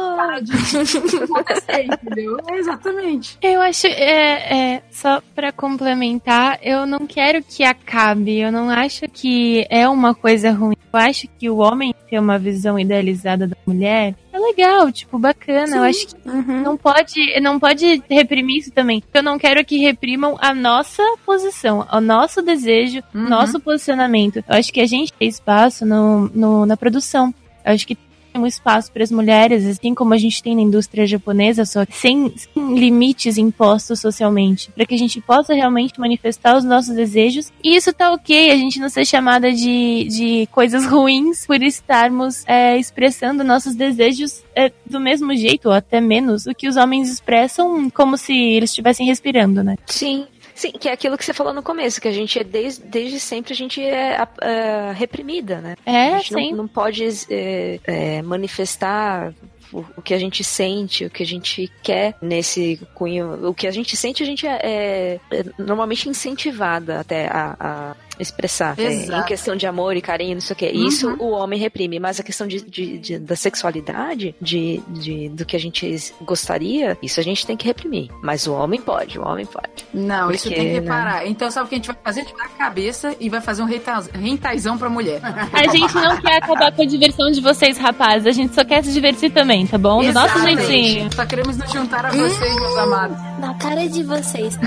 acontecer, 1.23 1.85
entendeu? 2.03 2.37
É, 2.47 2.55
exatamente. 2.57 3.37
Eu 3.41 3.61
acho, 3.61 3.87
é, 3.87 4.75
é, 4.75 4.83
só 4.91 5.21
pra 5.33 5.51
complementar, 5.51 6.59
eu 6.61 6.85
não 6.85 7.07
quero 7.07 7.43
que 7.43 7.63
acabe, 7.63 8.39
eu 8.39 8.51
não 8.51 8.69
acho 8.69 9.07
que 9.07 9.65
é 9.69 9.87
uma 9.87 10.13
coisa 10.13 10.51
ruim. 10.51 10.75
Eu 10.91 10.99
acho 10.99 11.27
que 11.37 11.49
o 11.49 11.57
homem 11.57 11.93
ter 12.09 12.19
uma 12.19 12.39
visão 12.39 12.79
idealizada 12.79 13.47
da 13.47 13.55
mulher 13.65 14.15
é 14.39 14.51
legal, 14.51 14.91
tipo, 14.91 15.17
bacana. 15.19 15.77
Eu 15.77 15.83
acho 15.83 16.07
que 16.07 16.15
Uhum. 16.29 16.61
não 16.61 16.77
pode, 16.77 17.39
não 17.39 17.59
pode 17.59 18.01
reprimir 18.09 18.57
isso 18.59 18.71
também. 18.71 19.03
Eu 19.13 19.21
não 19.23 19.37
quero 19.37 19.63
que 19.65 19.77
reprimam 19.77 20.37
a 20.39 20.53
nossa 20.53 21.03
posição, 21.25 21.85
o 21.91 22.01
nosso 22.01 22.41
desejo, 22.41 23.01
Uhum. 23.13 23.29
nosso 23.29 23.59
posicionamento. 23.59 24.37
Eu 24.37 24.55
acho 24.55 24.71
que 24.73 24.81
a 24.81 24.85
gente 24.87 25.13
tem 25.13 25.27
espaço 25.27 25.85
no, 25.85 26.29
no- 26.33 26.65
na 26.65 26.75
produção. 26.77 27.33
Eu 27.65 27.73
acho 27.73 27.85
que 27.85 27.97
um 28.39 28.47
espaço 28.47 28.91
para 28.91 29.03
as 29.03 29.11
mulheres, 29.11 29.65
assim 29.65 29.93
como 29.93 30.13
a 30.13 30.17
gente 30.17 30.41
tem 30.41 30.55
na 30.55 30.61
indústria 30.61 31.05
japonesa, 31.05 31.65
só 31.65 31.85
sem, 31.91 32.33
sem 32.35 32.75
limites 32.75 33.37
impostos 33.37 33.99
socialmente, 33.99 34.71
para 34.71 34.85
que 34.85 34.95
a 34.95 34.97
gente 34.97 35.21
possa 35.21 35.53
realmente 35.53 35.99
manifestar 35.99 36.57
os 36.57 36.63
nossos 36.63 36.95
desejos. 36.95 37.51
E 37.63 37.75
isso 37.75 37.93
tá 37.93 38.11
ok, 38.11 38.51
a 38.51 38.57
gente 38.57 38.79
não 38.79 38.89
ser 38.89 39.05
chamada 39.05 39.51
de, 39.51 40.07
de 40.09 40.47
coisas 40.51 40.85
ruins 40.85 41.45
por 41.45 41.61
estarmos 41.61 42.43
é, 42.47 42.77
expressando 42.77 43.43
nossos 43.43 43.75
desejos 43.75 44.43
é, 44.55 44.71
do 44.85 44.99
mesmo 44.99 45.35
jeito, 45.35 45.67
ou 45.67 45.73
até 45.73 46.01
menos, 46.01 46.45
o 46.45 46.53
que 46.53 46.67
os 46.67 46.75
homens 46.75 47.09
expressam 47.09 47.89
como 47.89 48.17
se 48.17 48.33
eles 48.33 48.71
estivessem 48.71 49.05
respirando, 49.05 49.63
né? 49.63 49.75
Sim. 49.85 50.25
Sim, 50.59 50.73
que 50.73 50.89
é 50.89 50.91
aquilo 50.91 51.17
que 51.17 51.23
você 51.23 51.33
falou 51.33 51.53
no 51.53 51.63
começo, 51.63 52.01
que 52.01 52.07
a 52.09 52.11
gente 52.11 52.37
é 52.37 52.43
desde, 52.43 52.83
desde 52.83 53.17
sempre 53.17 53.53
a 53.53 53.55
gente 53.55 53.81
é, 53.81 54.17
a- 54.17 54.91
reprimida, 54.91 55.61
né? 55.61 55.77
É, 55.85 56.15
a 56.15 56.17
gente 56.17 56.33
sim. 56.33 56.49
não, 56.51 56.57
não 56.57 56.67
pode 56.67 57.01
é, 57.29 57.79
é, 57.85 58.21
manifestar 58.21 59.33
o, 59.71 59.85
o 59.95 60.01
que 60.01 60.13
a 60.13 60.17
gente 60.19 60.43
sente, 60.43 61.05
o 61.05 61.09
que 61.09 61.23
a 61.23 61.25
gente 61.25 61.71
quer 61.81 62.13
nesse 62.21 62.77
cunho. 62.93 63.47
O 63.47 63.53
que 63.53 63.67
a 63.67 63.71
gente 63.71 63.95
sente, 63.95 64.21
a 64.21 64.25
gente 64.25 64.45
é, 64.45 64.59
é- 64.61 65.19
é 65.31 65.45
normalmente 65.57 66.09
incentivada 66.09 66.99
até 66.99 67.27
a, 67.27 67.55
a, 67.57 67.95
expressar. 68.19 68.75
É, 68.77 68.91
em 68.93 69.23
questão 69.23 69.55
de 69.55 69.65
amor 69.65 69.95
e 69.95 70.01
carinho, 70.01 70.33
não 70.35 70.41
sei 70.41 70.53
o 70.53 70.57
quê. 70.57 70.71
Uhum. 70.75 70.87
Isso 70.87 71.15
o 71.19 71.29
homem 71.31 71.59
reprime, 71.59 71.99
mas 71.99 72.19
a 72.19 72.23
questão 72.23 72.45
de, 72.47 72.61
de- 72.61 72.97
de- 72.97 73.19
da 73.19 73.35
sexualidade, 73.35 74.35
de, 74.41 74.81
de- 74.87 75.29
do 75.29 75.45
que 75.45 75.55
a 75.55 75.59
gente 75.59 76.13
gostaria, 76.21 76.97
isso 77.01 77.19
a 77.19 77.23
gente 77.23 77.45
tem 77.45 77.55
que 77.57 77.65
reprimir. 77.65 78.09
Mas 78.21 78.47
o 78.47 78.53
homem 78.53 78.79
pode, 78.81 79.17
o 79.19 79.25
homem 79.27 79.45
pode. 79.45 79.85
Não, 79.93 80.31
isso 80.31 80.43
Porque, 80.43 80.55
tem 80.59 80.67
que 80.67 80.73
né? 80.73 80.79
reparar. 80.79 81.27
Então, 81.27 81.49
sabe 81.49 81.65
o 81.65 81.69
que 81.69 81.75
a 81.75 81.77
gente 81.77 81.87
vai 81.87 81.95
fazer? 82.03 82.19
A 82.21 82.23
gente 82.23 82.35
vai 82.35 82.45
a 82.45 82.49
cabeça 82.49 83.15
e 83.19 83.29
vai 83.29 83.41
fazer 83.41 83.61
um 83.61 83.65
renta- 83.65 84.03
rentaizão 84.13 84.77
pra 84.77 84.89
mulher. 84.89 85.19
A 85.53 85.67
gente 85.71 85.93
não 85.95 86.19
quer 86.21 86.37
acabar 86.37 86.71
com 86.71 86.81
a 86.81 86.85
diversão 86.85 87.31
de 87.31 87.39
vocês, 87.41 87.77
rapazes. 87.77 88.25
A 88.27 88.31
gente 88.31 88.53
só 88.53 88.63
quer 88.63 88.83
se 88.83 88.91
divertir 88.91 89.31
também, 89.31 89.65
tá 89.65 89.77
bom? 89.77 90.03
Do 90.03 90.11
nosso 90.13 90.39
jeitinho. 90.41 91.09
Só 91.13 91.25
queremos 91.25 91.57
nos 91.57 91.71
juntar 91.71 92.05
a 92.05 92.11
vocês, 92.11 92.55
meus 92.55 92.77
amados. 92.77 93.17
Na 93.39 93.53
cara 93.55 93.87
de 93.87 94.03
vocês. 94.03 94.57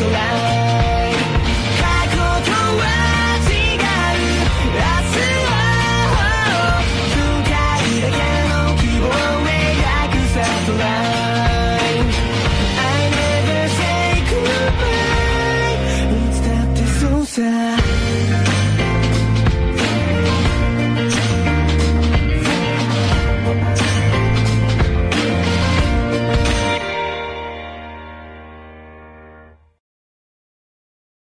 loud 0.00 0.57